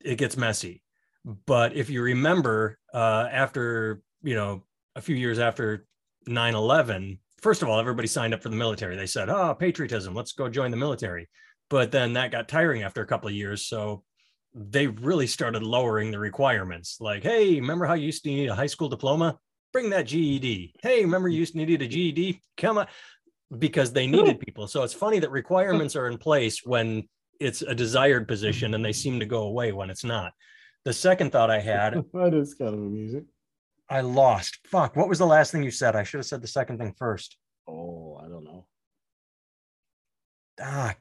it 0.00 0.16
gets 0.16 0.36
messy. 0.36 0.82
But 1.24 1.74
if 1.74 1.90
you 1.90 2.02
remember, 2.02 2.78
uh, 2.94 3.28
after 3.30 4.02
you 4.22 4.34
know 4.34 4.64
a 4.96 5.00
few 5.00 5.16
years 5.16 5.38
after 5.38 5.86
9-11 6.28 7.18
first 7.40 7.62
of 7.62 7.68
all 7.68 7.78
everybody 7.78 8.08
signed 8.08 8.34
up 8.34 8.42
for 8.42 8.48
the 8.48 8.56
military 8.56 8.96
they 8.96 9.06
said 9.06 9.28
oh 9.28 9.54
patriotism 9.54 10.14
let's 10.14 10.32
go 10.32 10.48
join 10.48 10.70
the 10.70 10.76
military 10.76 11.28
but 11.70 11.92
then 11.92 12.14
that 12.14 12.32
got 12.32 12.48
tiring 12.48 12.82
after 12.82 13.02
a 13.02 13.06
couple 13.06 13.28
of 13.28 13.34
years 13.34 13.66
so 13.66 14.02
they 14.58 14.86
really 14.86 15.26
started 15.26 15.62
lowering 15.62 16.10
the 16.10 16.18
requirements 16.18 16.96
like 16.98 17.22
hey 17.22 17.60
remember 17.60 17.84
how 17.84 17.92
you 17.92 18.06
used 18.06 18.24
to 18.24 18.30
need 18.30 18.48
a 18.48 18.54
high 18.54 18.66
school 18.66 18.88
diploma 18.88 19.38
bring 19.72 19.90
that 19.90 20.06
ged 20.06 20.72
hey 20.82 21.02
remember 21.02 21.28
you 21.28 21.38
used 21.38 21.52
to 21.52 21.58
need 21.58 21.82
a 21.82 21.86
ged 21.86 22.40
come 22.56 22.78
on 22.78 22.86
because 23.58 23.92
they 23.92 24.06
needed 24.06 24.40
people 24.40 24.66
so 24.66 24.82
it's 24.82 24.94
funny 24.94 25.18
that 25.18 25.30
requirements 25.30 25.94
are 25.94 26.08
in 26.08 26.16
place 26.16 26.64
when 26.64 27.06
it's 27.38 27.60
a 27.60 27.74
desired 27.74 28.26
position 28.26 28.72
and 28.72 28.82
they 28.82 28.92
seem 29.04 29.20
to 29.20 29.26
go 29.26 29.42
away 29.42 29.72
when 29.72 29.90
it's 29.90 30.04
not 30.04 30.32
the 30.86 30.92
second 30.92 31.30
thought 31.30 31.50
i 31.50 31.60
had 31.60 32.02
that 32.14 32.32
is 32.32 32.54
kind 32.54 32.72
of 32.74 32.80
amusing 32.80 33.26
I 33.88 34.00
lost. 34.00 34.58
Fuck. 34.66 34.96
What 34.96 35.08
was 35.08 35.18
the 35.18 35.26
last 35.26 35.52
thing 35.52 35.62
you 35.62 35.70
said? 35.70 35.94
I 35.94 36.02
should 36.02 36.18
have 36.18 36.26
said 36.26 36.42
the 36.42 36.48
second 36.48 36.78
thing 36.78 36.92
first. 36.98 37.36
Oh, 37.68 38.20
I 38.20 38.28
don't 38.28 38.42
know. 38.44 38.66
Ah, 40.60 40.96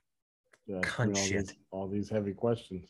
yeah, 0.67 0.81
all 0.99 1.13
shit. 1.13 1.47
These, 1.47 1.55
all 1.71 1.87
these 1.87 2.09
heavy 2.09 2.33
questions. 2.33 2.89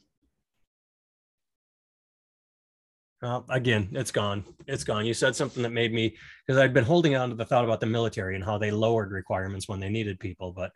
Well, 3.22 3.45
again, 3.49 3.89
it's 3.93 4.11
gone. 4.11 4.43
It's 4.68 4.84
gone. 4.84 5.05
You 5.05 5.13
said 5.13 5.36
something 5.36 5.63
that 5.63 5.72
made 5.72 5.93
me 5.93 6.16
because 6.45 6.59
I'd 6.59 6.74
been 6.74 6.84
holding 6.84 7.16
on 7.16 7.30
to 7.30 7.36
the 7.36 7.45
thought 7.45 7.63
about 7.63 7.80
the 7.80 7.86
military 7.86 8.36
and 8.36 8.43
how 8.43 8.57
they 8.57 8.72
lowered 8.72 9.11
requirements 9.11 9.68
when 9.68 9.80
they 9.80 9.89
needed 9.89 10.20
people, 10.20 10.51
but 10.51 10.72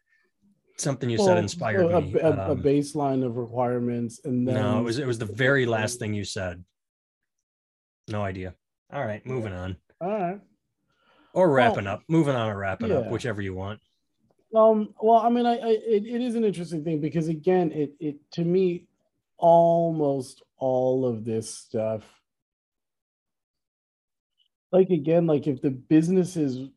something 0.78 1.10
you 1.10 1.18
well, 1.18 1.28
said 1.28 1.38
inspired 1.38 1.82
a, 1.82 2.02
me. 2.02 2.20
A, 2.20 2.32
um, 2.32 2.40
a, 2.52 2.56
baseline 2.56 3.26
of 3.26 3.36
requirements, 3.36 4.22
and 4.24 4.48
then 4.48 4.56
no, 4.56 4.80
it 4.80 4.84
was 4.84 5.00
it 5.00 5.06
was 5.06 5.20
the 5.20 5.26
very 5.26 5.66
last 5.66 6.00
thing 6.00 6.14
you 6.14 6.24
said. 6.24 6.64
No 8.08 8.24
idea. 8.24 8.56
All 8.92 9.06
right, 9.06 9.24
moving 9.26 9.54
on. 9.54 9.78
All 10.02 10.10
right. 10.10 10.40
Or 11.34 11.52
wrapping 11.52 11.86
well, 11.86 11.96
up. 11.96 12.04
Moving 12.08 12.36
on 12.36 12.50
or 12.50 12.58
wrapping 12.58 12.90
yeah. 12.90 12.98
up, 12.98 13.12
whichever 13.12 13.42
you 13.42 13.54
want. 13.54 13.80
Um, 14.56 14.96
well, 15.00 15.20
I 15.20 15.30
mean, 15.30 15.46
I, 15.46 15.58
I 15.58 15.68
it, 15.68 16.06
it 16.06 16.22
is 16.22 16.36
an 16.36 16.44
interesting 16.44 16.84
thing 16.84 17.00
because 17.00 17.28
again, 17.28 17.72
it 17.72 17.94
it 18.00 18.16
to 18.32 18.44
me, 18.44 18.88
almost 19.38 20.42
all 20.58 21.06
of 21.06 21.24
this 21.24 21.54
stuff, 21.54 22.04
like 24.72 24.90
again, 24.90 25.28
like 25.28 25.48
if 25.48 25.62
the 25.62 25.72
business 25.72 26.36
is 26.38 26.70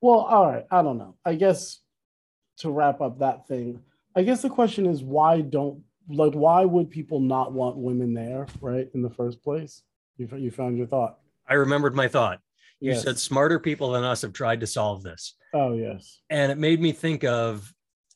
well, 0.00 0.20
all 0.20 0.50
right, 0.50 0.66
I 0.70 0.82
don't 0.82 0.98
know. 0.98 1.16
I 1.24 1.34
guess 1.34 1.80
to 2.58 2.70
wrap 2.70 3.00
up 3.00 3.18
that 3.18 3.46
thing, 3.46 3.80
I 4.16 4.22
guess 4.22 4.42
the 4.42 4.50
question 4.50 4.86
is 4.86 5.02
why 5.02 5.40
don't 5.40 5.82
like 6.08 6.32
why 6.32 6.64
would 6.64 6.90
people 6.90 7.20
not 7.20 7.52
want 7.52 7.76
women 7.76 8.14
there, 8.14 8.46
right, 8.60 8.88
in 8.94 9.02
the 9.02 9.10
first 9.10 9.42
place? 9.42 9.82
You 10.16 10.28
you 10.36 10.50
found 10.50 10.76
your 10.76 10.86
thought. 10.86 11.18
I 11.48 11.54
remembered 11.54 11.94
my 11.94 12.08
thought. 12.08 12.40
You 12.80 12.92
yes. 12.92 13.02
said 13.02 13.18
smarter 13.18 13.58
people 13.58 13.92
than 13.92 14.04
us 14.04 14.22
have 14.22 14.32
tried 14.32 14.60
to 14.60 14.66
solve 14.66 15.02
this. 15.02 15.34
Oh, 15.52 15.74
yes. 15.74 16.20
And 16.30 16.50
it 16.50 16.58
made 16.58 16.80
me 16.80 16.92
think 16.92 17.24
of 17.24 17.72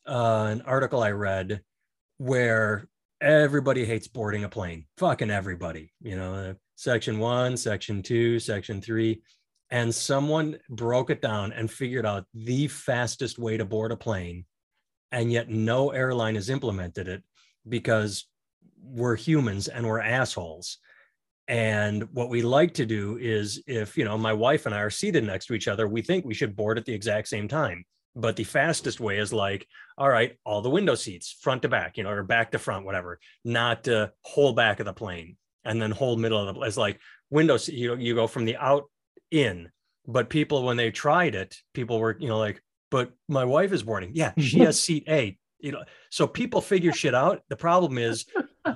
uh, 0.07 0.47
an 0.49 0.61
article 0.61 1.03
I 1.03 1.11
read 1.11 1.61
where 2.17 2.87
everybody 3.21 3.85
hates 3.85 4.07
boarding 4.07 4.43
a 4.43 4.49
plane. 4.49 4.85
Fucking 4.97 5.29
everybody. 5.29 5.93
You 6.01 6.15
know, 6.15 6.55
section 6.75 7.19
one, 7.19 7.57
section 7.57 8.01
two, 8.01 8.39
section 8.39 8.81
three. 8.81 9.21
And 9.71 9.93
someone 9.93 10.57
broke 10.69 11.09
it 11.09 11.21
down 11.21 11.51
and 11.51 11.71
figured 11.71 12.05
out 12.05 12.25
the 12.33 12.67
fastest 12.67 13.39
way 13.39 13.57
to 13.57 13.65
board 13.65 13.91
a 13.91 13.97
plane. 13.97 14.45
And 15.11 15.31
yet 15.31 15.49
no 15.49 15.89
airline 15.89 16.35
has 16.35 16.49
implemented 16.49 17.07
it 17.07 17.23
because 17.67 18.27
we're 18.81 19.15
humans 19.15 19.67
and 19.67 19.87
we're 19.87 20.01
assholes. 20.01 20.77
And 21.47 22.03
what 22.11 22.29
we 22.29 22.41
like 22.41 22.73
to 22.75 22.85
do 22.85 23.17
is 23.19 23.63
if, 23.67 23.97
you 23.97 24.05
know, 24.05 24.17
my 24.17 24.33
wife 24.33 24.65
and 24.65 24.75
I 24.75 24.79
are 24.79 24.89
seated 24.89 25.23
next 25.23 25.47
to 25.47 25.53
each 25.53 25.67
other, 25.67 25.87
we 25.87 26.01
think 26.01 26.25
we 26.25 26.33
should 26.33 26.55
board 26.55 26.77
at 26.77 26.85
the 26.85 26.93
exact 26.93 27.27
same 27.27 27.47
time. 27.47 27.85
But 28.15 28.35
the 28.35 28.43
fastest 28.43 28.99
way 28.99 29.17
is 29.17 29.33
like, 29.33 29.67
all 29.97 30.09
right, 30.09 30.37
all 30.45 30.61
the 30.61 30.69
window 30.69 30.95
seats, 30.95 31.37
front 31.41 31.63
to 31.63 31.69
back, 31.69 31.97
you 31.97 32.03
know, 32.03 32.09
or 32.09 32.23
back 32.23 32.51
to 32.51 32.59
front, 32.59 32.85
whatever, 32.85 33.19
not 33.43 33.87
uh, 33.87 34.07
whole 34.21 34.53
back 34.53 34.79
of 34.79 34.85
the 34.85 34.93
plane 34.93 35.37
and 35.65 35.81
then 35.81 35.91
whole 35.91 36.17
middle 36.17 36.47
of 36.47 36.55
the, 36.55 36.61
it's 36.61 36.77
like 36.77 36.99
windows, 37.29 37.67
you 37.67 37.89
know, 37.89 37.95
you 37.95 38.15
go 38.15 38.27
from 38.27 38.45
the 38.45 38.57
out 38.57 38.85
in. 39.31 39.69
But 40.07 40.29
people, 40.29 40.63
when 40.63 40.77
they 40.77 40.91
tried 40.91 41.33
it, 41.33 41.55
people 41.73 41.99
were, 41.99 42.15
you 42.19 42.27
know, 42.27 42.37
like, 42.37 42.61
but 42.91 43.11
my 43.27 43.43
wife 43.43 43.73
is 43.73 43.83
boarding. 43.83 44.11
Yeah, 44.13 44.33
she 44.37 44.59
has 44.61 44.79
seat 44.79 45.05
A. 45.09 45.37
You 45.59 45.71
know, 45.71 45.83
so 46.11 46.27
people 46.27 46.61
figure 46.61 46.93
shit 46.93 47.15
out. 47.15 47.41
The 47.49 47.55
problem 47.55 47.97
is 47.97 48.25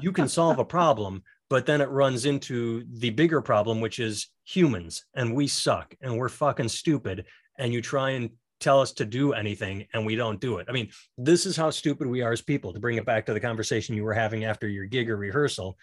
you 0.01 0.11
can 0.11 0.27
solve 0.27 0.57
a 0.57 0.65
problem, 0.65 1.23
but 1.49 1.65
then 1.65 1.81
it 1.81 1.89
runs 1.89 2.25
into 2.25 2.85
the 2.91 3.09
bigger 3.09 3.41
problem 3.41 3.81
which 3.81 3.99
is 3.99 4.27
humans 4.45 5.05
and 5.15 5.33
we 5.33 5.47
suck 5.47 5.93
and 6.01 6.17
we're 6.17 6.29
fucking 6.29 6.69
stupid 6.69 7.25
and 7.57 7.73
you 7.73 7.81
try 7.81 8.11
and 8.11 8.29
tell 8.59 8.81
us 8.81 8.91
to 8.91 9.05
do 9.05 9.33
anything 9.33 9.85
and 9.93 10.05
we 10.05 10.15
don't 10.15 10.41
do 10.41 10.57
it 10.57 10.67
i 10.69 10.71
mean 10.71 10.89
this 11.17 11.45
is 11.45 11.55
how 11.55 11.69
stupid 11.69 12.07
we 12.07 12.21
are 12.21 12.31
as 12.31 12.41
people 12.41 12.73
to 12.73 12.79
bring 12.79 12.97
it 12.97 13.05
back 13.05 13.25
to 13.25 13.33
the 13.33 13.39
conversation 13.39 13.95
you 13.95 14.03
were 14.03 14.13
having 14.13 14.45
after 14.45 14.67
your 14.67 14.85
gig 14.85 15.09
or 15.09 15.17
rehearsal 15.17 15.77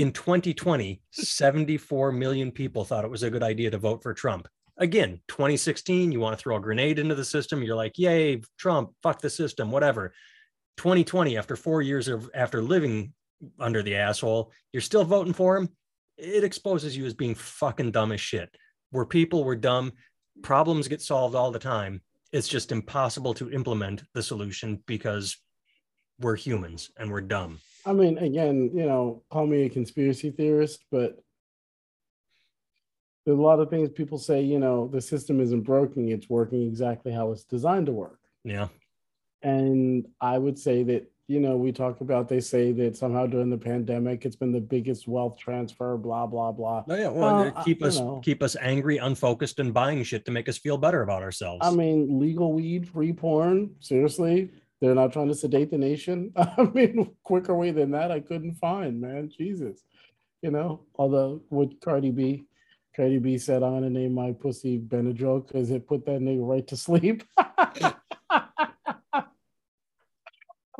in 0.00 0.12
2020 0.12 1.00
74 1.12 2.12
million 2.12 2.50
people 2.50 2.84
thought 2.84 3.04
it 3.04 3.10
was 3.10 3.22
a 3.22 3.30
good 3.30 3.42
idea 3.42 3.70
to 3.70 3.78
vote 3.78 4.02
for 4.02 4.14
trump 4.14 4.48
again 4.78 5.20
2016 5.28 6.10
you 6.10 6.20
want 6.20 6.36
to 6.36 6.42
throw 6.42 6.56
a 6.56 6.60
grenade 6.60 6.98
into 6.98 7.14
the 7.14 7.24
system 7.24 7.62
you're 7.62 7.76
like 7.76 7.98
yay 7.98 8.40
trump 8.58 8.90
fuck 9.02 9.20
the 9.20 9.30
system 9.30 9.70
whatever 9.70 10.12
2020 10.80 11.36
after 11.36 11.56
four 11.56 11.82
years 11.82 12.08
of 12.08 12.30
after 12.34 12.62
living 12.62 13.12
under 13.58 13.82
the 13.82 13.96
asshole, 13.96 14.52
you're 14.72 14.80
still 14.80 15.04
voting 15.04 15.32
for 15.32 15.56
him. 15.56 15.68
It 16.16 16.44
exposes 16.44 16.96
you 16.96 17.06
as 17.06 17.14
being 17.14 17.34
fucking 17.34 17.92
dumb 17.92 18.12
as 18.12 18.20
shit. 18.20 18.48
Where 18.90 19.04
people 19.04 19.44
were 19.44 19.56
dumb, 19.56 19.92
problems 20.42 20.88
get 20.88 21.02
solved 21.02 21.34
all 21.34 21.50
the 21.50 21.58
time. 21.58 22.02
It's 22.32 22.48
just 22.48 22.72
impossible 22.72 23.34
to 23.34 23.50
implement 23.50 24.04
the 24.14 24.22
solution 24.22 24.82
because 24.86 25.36
we're 26.20 26.36
humans 26.36 26.90
and 26.98 27.10
we're 27.10 27.20
dumb. 27.20 27.58
I 27.86 27.92
mean, 27.92 28.18
again, 28.18 28.70
you 28.74 28.86
know, 28.86 29.22
call 29.30 29.46
me 29.46 29.64
a 29.64 29.68
conspiracy 29.68 30.30
theorist, 30.30 30.84
but 30.90 31.22
there's 33.24 33.38
a 33.38 33.42
lot 33.42 33.60
of 33.60 33.70
things 33.70 33.88
people 33.90 34.18
say, 34.18 34.42
you 34.42 34.58
know, 34.58 34.88
the 34.88 35.00
system 35.00 35.40
isn't 35.40 35.62
broken, 35.62 36.08
it's 36.08 36.28
working 36.28 36.62
exactly 36.62 37.12
how 37.12 37.32
it's 37.32 37.44
designed 37.44 37.86
to 37.86 37.92
work. 37.92 38.18
Yeah. 38.44 38.68
And 39.42 40.06
I 40.20 40.36
would 40.36 40.58
say 40.58 40.82
that 40.84 41.10
you 41.30 41.38
know, 41.38 41.56
we 41.56 41.70
talk 41.70 42.00
about 42.00 42.28
they 42.28 42.40
say 42.40 42.72
that 42.72 42.96
somehow 42.96 43.24
during 43.24 43.50
the 43.50 43.56
pandemic 43.56 44.24
it's 44.24 44.34
been 44.34 44.50
the 44.50 44.60
biggest 44.60 45.06
wealth 45.06 45.38
transfer, 45.38 45.96
blah 45.96 46.26
blah 46.26 46.50
blah. 46.50 46.82
Oh, 46.88 46.96
yeah, 46.96 47.06
well, 47.06 47.52
uh, 47.56 47.62
keep 47.62 47.84
us 47.84 48.00
know. 48.00 48.20
keep 48.24 48.42
us 48.42 48.56
angry, 48.60 48.96
unfocused, 48.96 49.60
and 49.60 49.72
buying 49.72 50.02
shit 50.02 50.24
to 50.24 50.32
make 50.32 50.48
us 50.48 50.58
feel 50.58 50.76
better 50.76 51.02
about 51.02 51.22
ourselves. 51.22 51.60
I 51.64 51.70
mean, 51.70 52.18
legal 52.18 52.52
weed, 52.52 52.88
free 52.88 53.12
porn. 53.12 53.76
Seriously, 53.78 54.50
they're 54.80 54.94
not 54.94 55.12
trying 55.12 55.28
to 55.28 55.34
sedate 55.34 55.70
the 55.70 55.78
nation. 55.78 56.32
I 56.36 56.62
mean, 56.74 57.14
quicker 57.22 57.54
way 57.54 57.70
than 57.70 57.90
that 57.92 58.10
I 58.10 58.20
couldn't 58.20 58.54
find, 58.54 59.00
man. 59.00 59.30
Jesus, 59.36 59.84
you 60.42 60.50
know. 60.50 60.82
Although 60.94 61.42
with 61.50 61.80
Cardi 61.80 62.10
B, 62.10 62.44
Cardi 62.96 63.18
B 63.18 63.38
said, 63.38 63.62
"I'm 63.62 63.74
gonna 63.74 63.90
name 63.90 64.14
my 64.14 64.32
pussy 64.32 64.78
Benadryl 64.78 65.46
because 65.46 65.70
it 65.70 65.86
put 65.86 66.06
that 66.06 66.20
nigga 66.20 66.46
right 66.46 66.66
to 66.68 66.76
sleep." 66.76 67.24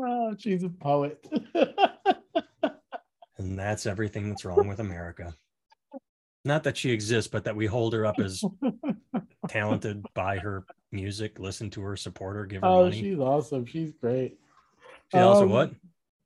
Oh, 0.02 0.34
she's 0.38 0.62
a 0.62 0.68
poet. 0.68 1.26
and 3.38 3.58
that's 3.58 3.86
everything 3.86 4.28
that's 4.28 4.44
wrong 4.44 4.66
with 4.66 4.80
America. 4.80 5.34
Not 6.44 6.64
that 6.64 6.76
she 6.76 6.90
exists, 6.90 7.30
but 7.30 7.44
that 7.44 7.56
we 7.56 7.66
hold 7.66 7.92
her 7.92 8.06
up 8.06 8.18
as 8.18 8.42
talented 9.48 10.06
by 10.14 10.38
her 10.38 10.64
music, 10.92 11.38
listen 11.38 11.70
to 11.70 11.80
her, 11.82 11.96
support 11.96 12.36
her, 12.36 12.46
give 12.46 12.62
her 12.62 12.68
oh, 12.68 12.84
money. 12.84 13.00
she's 13.00 13.18
awesome. 13.18 13.66
She's 13.66 13.92
great. 13.92 14.38
She 15.12 15.18
also 15.18 15.44
um, 15.44 15.50
what? 15.50 15.72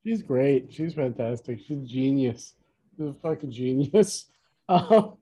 She's 0.05 0.21
great. 0.21 0.71
She's 0.71 0.93
fantastic. 0.93 1.59
She's 1.65 1.87
genius. 1.87 2.53
She's 2.97 3.07
a 3.07 3.13
fucking 3.21 3.51
genius. 3.51 4.25
Um, 4.67 5.13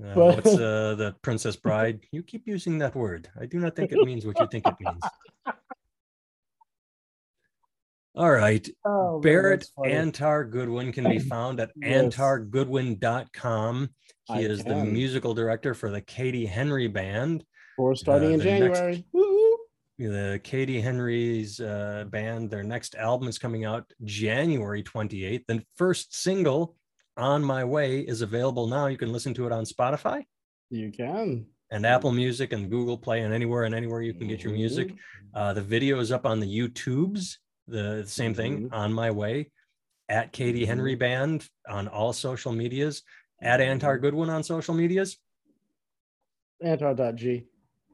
uh, 0.00 0.14
but... 0.14 0.16
What's 0.16 0.54
uh, 0.54 0.94
the 0.98 1.16
Princess 1.22 1.56
Bride? 1.56 1.98
You 2.12 2.22
keep 2.22 2.46
using 2.46 2.78
that 2.78 2.94
word. 2.94 3.28
I 3.40 3.46
do 3.46 3.58
not 3.58 3.74
think 3.74 3.90
it 3.90 3.98
means 4.04 4.24
what 4.24 4.38
you 4.38 4.46
think 4.46 4.64
it 4.64 4.74
means. 4.78 5.02
All 8.14 8.30
right. 8.30 8.68
Oh, 8.84 9.20
Barrett 9.20 9.66
funny. 9.74 9.94
Antar 9.94 10.44
Goodwin 10.44 10.92
can 10.92 11.08
be 11.08 11.18
found 11.18 11.58
at 11.60 11.70
Yes. 11.76 12.14
antargoodwin.com. 12.14 13.90
He 14.24 14.34
I 14.34 14.38
is 14.40 14.62
the 14.62 14.84
musical 14.84 15.34
director 15.34 15.74
for 15.74 15.90
the 15.90 16.00
Katie 16.00 16.46
Henry 16.46 16.86
Band. 16.88 17.44
We're 17.78 17.94
starting 17.94 18.30
uh, 18.30 18.32
in 18.34 18.38
the 18.38 18.44
next- 18.44 18.78
January. 18.78 19.04
The 19.98 20.40
Katie 20.42 20.80
Henry's 20.80 21.60
uh, 21.60 22.04
band, 22.08 22.50
their 22.50 22.64
next 22.64 22.96
album 22.96 23.28
is 23.28 23.38
coming 23.38 23.64
out 23.64 23.92
January 24.04 24.82
28th. 24.82 25.44
The 25.46 25.64
first 25.76 26.14
single, 26.20 26.74
On 27.16 27.44
My 27.44 27.62
Way, 27.62 28.00
is 28.00 28.20
available 28.20 28.66
now. 28.66 28.86
You 28.88 28.96
can 28.96 29.12
listen 29.12 29.32
to 29.34 29.46
it 29.46 29.52
on 29.52 29.64
Spotify 29.64 30.24
You 30.70 30.90
can. 30.90 31.46
and 31.70 31.86
Apple 31.86 32.10
Music 32.10 32.52
and 32.52 32.68
Google 32.68 32.98
Play 32.98 33.20
and 33.20 33.32
anywhere 33.32 33.62
and 33.64 33.74
anywhere 33.76 34.02
you 34.02 34.12
can 34.14 34.26
get 34.26 34.42
your 34.42 34.52
music. 34.52 34.88
Mhm. 34.88 34.96
Uh, 35.34 35.52
the 35.52 35.62
video 35.62 36.00
is 36.00 36.10
up 36.10 36.26
on 36.26 36.40
the 36.40 36.46
YouTubes, 36.58 37.36
the 37.68 38.02
same 38.04 38.34
thing, 38.34 38.70
Mhm. 38.70 38.72
On 38.72 38.92
My 38.92 39.10
Way, 39.12 39.52
at 40.08 40.32
Katie 40.32 40.64
Henry 40.64 40.96
Mhm. 40.96 41.00
Band 41.00 41.48
on 41.68 41.86
all 41.86 42.12
social 42.12 42.50
medias, 42.52 43.02
at 43.40 43.60
Antar 43.60 43.98
Goodwin 44.00 44.30
on 44.30 44.42
social 44.42 44.74
medias. 44.74 45.16
Antar.g. 46.60 47.46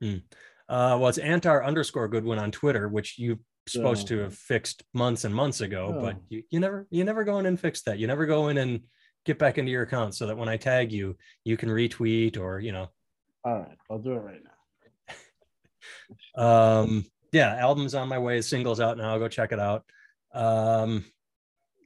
Uh, 0.03 0.97
well, 1.01 1.09
it's 1.09 1.19
Antar 1.19 1.65
underscore 1.65 2.09
Goodwin 2.09 2.39
on 2.39 2.51
Twitter, 2.51 2.89
which 2.89 3.19
you 3.19 3.39
supposed 3.67 4.07
to 4.09 4.19
have 4.19 4.35
fixed 4.35 4.83
months 4.95 5.25
and 5.25 5.35
months 5.35 5.61
ago, 5.61 5.97
but 6.01 6.17
Oh. 6.17 6.23
you, 6.29 6.43
you 6.51 6.61
never 6.61 6.87
you 6.91 7.05
never 7.05 7.25
go 7.25 7.39
in 7.39 7.47
and 7.47 7.59
fix 7.61 7.83
that. 7.83 7.99
You 7.99 8.07
never 8.07 8.27
go 8.27 8.49
in 8.49 8.59
and 8.59 8.81
get 9.25 9.39
back 9.39 9.59
into 9.59 9.71
your 9.71 9.83
account 9.83 10.15
so 10.15 10.27
that 10.27 10.37
when 10.39 10.49
I 10.49 10.57
tag 10.57 10.91
you, 10.93 11.17
you 11.45 11.57
can 11.57 11.69
retweet 11.69 12.39
or 12.39 12.61
you 12.61 12.73
know. 12.73 12.89
All 13.45 13.59
right, 13.61 13.77
I'll 13.91 13.99
do 13.99 14.13
it 14.13 14.19
right 14.21 14.41
now. 14.43 15.15
Um, 16.35 17.05
yeah, 17.33 17.57
albums 17.57 17.95
on 17.95 18.09
my 18.09 18.19
way, 18.19 18.41
singles 18.41 18.81
out 18.81 18.97
now. 18.97 19.19
Go 19.19 19.29
check 19.29 19.53
it 19.53 19.59
out. 19.61 19.85
Um, 20.33 21.05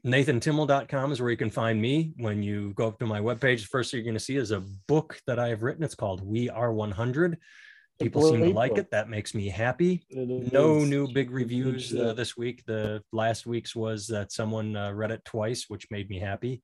NathanTimmel.com 0.07 1.13
is 1.13 1.21
where 1.21 1.31
you 1.31 1.37
can 1.37 1.51
find 1.51 1.81
me. 1.81 2.13
When 2.17 2.43
you 2.43 2.73
go 2.75 2.89
up 2.89 2.99
to 2.99 3.07
my 3.07 3.21
webpage, 3.21 3.61
the 3.63 3.67
first 3.67 3.91
thing 3.91 3.99
you're 3.99 4.05
going 4.05 4.15
to 4.15 4.21
see 4.21 4.37
is 4.37 4.51
a 4.51 4.61
book 4.89 5.21
that 5.27 5.39
I 5.39 5.49
have 5.49 5.63
written. 5.63 5.85
It's 5.85 5.95
called 5.95 6.25
We 6.27 6.51
Are 6.51 6.73
100. 6.73 7.39
People 8.01 8.23
seem 8.23 8.41
to 8.43 8.51
like 8.51 8.79
it. 8.79 8.91
That 8.91 9.09
makes 9.09 9.35
me 9.35 9.49
happy. 9.49 10.05
No 10.11 10.79
new 10.85 11.13
big 11.13 11.31
reviews 11.31 11.95
uh, 11.95 12.13
this 12.15 12.37
week. 12.37 12.65
The 12.67 13.03
last 13.13 13.47
week's 13.47 13.77
was 13.77 14.07
that 14.09 14.33
someone 14.33 14.77
uh, 14.77 14.93
read 14.93 15.11
it 15.11 15.25
twice, 15.25 15.67
which 15.69 15.91
made 15.91 16.09
me 16.09 16.19
happy. 16.19 16.63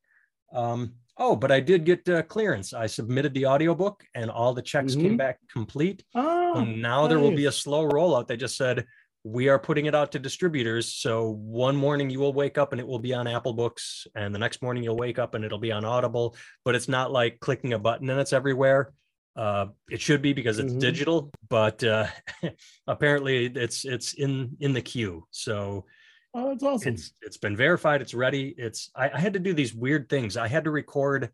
Um, 0.53 0.95
oh, 1.16 1.37
but 1.37 1.53
I 1.53 1.61
did 1.61 1.85
get 1.85 2.09
uh, 2.09 2.22
clearance. 2.22 2.72
I 2.72 2.87
submitted 2.87 3.35
the 3.35 3.47
audiobook 3.47 4.03
and 4.14 4.31
all 4.31 4.55
the 4.55 4.62
checks 4.62 4.95
came 4.95 5.14
Mhm. 5.14 5.18
back 5.18 5.39
complete. 5.53 6.03
Ah, 6.14 6.55
And 6.61 6.81
now 6.81 7.07
there 7.07 7.18
will 7.18 7.37
be 7.37 7.47
a 7.47 7.53
slow 7.53 7.87
rollout. 7.89 8.26
They 8.26 8.37
just 8.39 8.57
said, 8.57 8.87
we 9.24 9.49
are 9.49 9.59
putting 9.59 9.87
it 9.87 9.95
out 9.95 10.11
to 10.12 10.18
distributors. 10.18 10.95
So 10.95 11.33
one 11.33 11.76
morning 11.76 12.09
you 12.09 12.18
will 12.18 12.33
wake 12.33 12.57
up 12.57 12.72
and 12.72 12.81
it 12.81 12.87
will 12.87 12.99
be 13.01 13.12
on 13.12 13.26
Apple 13.26 13.53
Books, 13.53 14.07
and 14.14 14.35
the 14.35 14.39
next 14.39 14.62
morning 14.62 14.83
you'll 14.83 14.97
wake 14.97 15.18
up 15.18 15.35
and 15.35 15.45
it'll 15.45 15.59
be 15.59 15.72
on 15.72 15.85
Audible. 15.85 16.35
But 16.64 16.74
it's 16.74 16.89
not 16.89 17.12
like 17.12 17.39
clicking 17.41 17.74
a 17.74 17.79
button 17.79 18.09
and 18.09 18.18
it's 18.18 18.33
everywhere. 18.33 18.95
Uh, 19.37 19.66
it 19.91 20.01
should 20.01 20.20
be 20.22 20.33
because 20.33 20.59
it's 20.59 20.72
Mhm. 20.72 20.81
digital, 20.81 21.31
but 21.49 21.83
uh, 21.85 22.07
apparently 22.87 23.47
it's 23.47 23.85
it's 23.85 24.14
in 24.14 24.57
in 24.61 24.72
the 24.72 24.83
queue. 24.83 25.26
So 25.31 25.87
Oh, 26.35 26.49
that's 26.51 26.62
awesome. 26.62 26.95
it's 26.95 27.12
it's 27.22 27.37
been 27.37 27.57
verified. 27.57 28.03
It's 28.03 28.14
ready. 28.14 28.55
It's 28.59 28.91
I, 28.95 29.11
I 29.11 29.18
had 29.20 29.33
to 29.35 29.39
do 29.39 29.55
these 29.55 29.74
weird 29.74 30.09
things. 30.09 30.37
I 30.37 30.49
had 30.49 30.64
to 30.64 30.70
record 30.70 31.31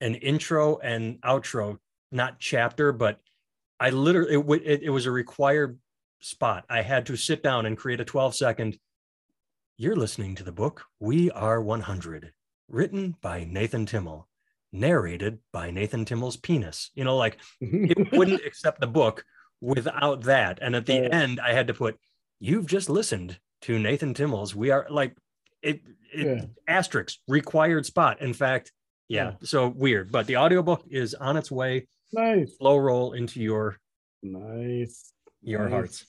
an 0.00 0.14
intro 0.14 0.78
and 0.78 1.20
outro, 1.22 1.78
not 2.12 2.38
chapter, 2.38 2.92
but 2.92 3.20
I 3.80 3.90
literally 3.90 4.34
it, 4.36 4.62
it, 4.64 4.82
it 4.84 4.90
was 4.90 5.06
a 5.06 5.10
required 5.10 5.78
spot. 6.20 6.64
I 6.68 6.82
had 6.82 7.06
to 7.06 7.16
sit 7.16 7.42
down 7.42 7.66
and 7.66 7.76
create 7.76 8.00
a 8.00 8.04
12 8.04 8.34
second. 8.36 8.78
You're 9.76 9.96
listening 9.96 10.34
to 10.36 10.44
the 10.44 10.52
book 10.52 10.84
We 10.98 11.30
Are 11.30 11.60
100, 11.60 12.32
written 12.68 13.16
by 13.20 13.44
Nathan 13.44 13.86
Timmel, 13.86 14.28
narrated 14.72 15.38
by 15.52 15.70
Nathan 15.70 16.04
Timmel's 16.04 16.36
penis. 16.36 16.90
You 16.94 17.04
know, 17.04 17.16
like 17.16 17.38
it 17.60 18.12
wouldn't 18.12 18.44
accept 18.44 18.80
the 18.80 18.86
book 18.86 19.24
without 19.60 20.22
that. 20.22 20.58
And 20.62 20.76
at 20.76 20.86
the 20.86 21.00
Right. 21.00 21.12
end, 21.14 21.40
I 21.40 21.52
had 21.52 21.66
to 21.68 21.74
put, 21.74 21.98
"You've 22.40 22.66
just 22.66 22.88
listened 22.88 23.38
to 23.62 23.78
Nathan 23.78 24.14
Timmel's. 24.14 24.54
We 24.54 24.70
are 24.70 24.86
like 24.90 25.16
it, 25.62 25.80
it 26.12 26.26
Yeah. 26.26 26.44
asterisk 26.66 27.18
required 27.26 27.86
spot." 27.86 28.20
In 28.20 28.32
fact, 28.32 28.72
yeah, 29.08 29.34
so 29.42 29.68
weird. 29.68 30.12
But 30.12 30.26
the 30.26 30.36
audiobook 30.36 30.84
is 30.90 31.14
on 31.14 31.36
its 31.36 31.50
way. 31.50 31.88
nice, 32.12 32.56
Slow 32.58 32.76
roll 32.78 33.12
into 33.12 33.40
your 33.42 33.76
nice. 34.22 35.12
your 35.42 35.64
Nice. 35.64 35.70
hearts. 35.70 36.06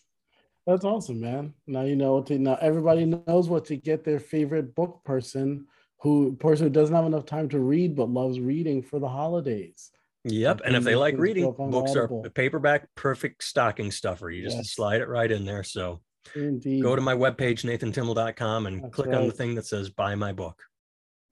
That's 0.67 0.85
awesome, 0.85 1.19
man. 1.19 1.53
Now 1.65 1.81
you 1.83 1.95
know 1.95 2.15
what 2.15 2.27
to 2.27 2.37
now 2.37 2.57
everybody 2.61 3.05
knows 3.05 3.49
what 3.49 3.65
to 3.65 3.75
get 3.75 4.03
their 4.03 4.19
favorite 4.19 4.75
book 4.75 5.01
person 5.03 5.67
who 6.01 6.35
person 6.37 6.67
who 6.67 6.69
doesn't 6.71 6.95
have 6.95 7.05
enough 7.05 7.25
time 7.25 7.49
to 7.49 7.59
read 7.59 7.95
but 7.95 8.09
loves 8.09 8.39
reading 8.39 8.81
for 8.81 8.99
the 8.99 9.07
holidays. 9.09 9.91
Yep. 10.25 10.61
And 10.65 10.75
if 10.75 10.83
they 10.83 10.95
like 10.95 11.17
reading, 11.17 11.43
go 11.45 11.49
up 11.51 11.59
on 11.59 11.71
books 11.71 11.95
are 11.95 12.03
Audible. 12.03 12.29
paperback, 12.31 12.87
perfect 12.95 13.43
stocking 13.43 13.89
stuffer. 13.91 14.29
You 14.29 14.43
just 14.43 14.57
Yes. 14.57 14.71
slide 14.71 15.01
it 15.01 15.07
right 15.07 15.31
in 15.31 15.45
there. 15.45 15.63
So 15.63 16.01
Indeed. 16.35 16.83
go 16.83 16.95
to 16.95 17.01
my 17.01 17.15
webpage, 17.15 17.63
nathantimmel.com, 17.63 18.65
and 18.65 18.83
That's 18.83 18.93
click 18.95 19.13
on 19.13 19.27
the 19.27 19.33
thing 19.33 19.55
that 19.55 19.65
says 19.65 19.89
buy 19.89 20.15
my 20.15 20.33
book. 20.33 20.61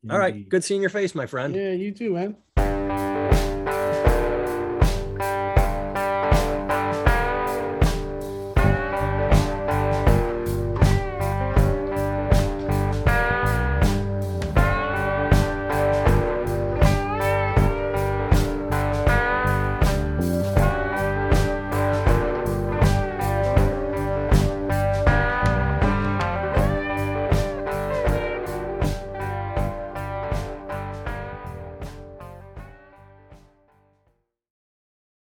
All 0.09 0.17
right. 0.17 0.47
Good 0.47 0.63
seeing 0.63 0.79
your 0.81 0.89
face, 0.89 1.13
my 1.15 1.25
friend. 1.25 1.53
Yeah, 1.55 1.71
you 1.73 1.91
too, 1.91 2.13
man. 2.13 2.37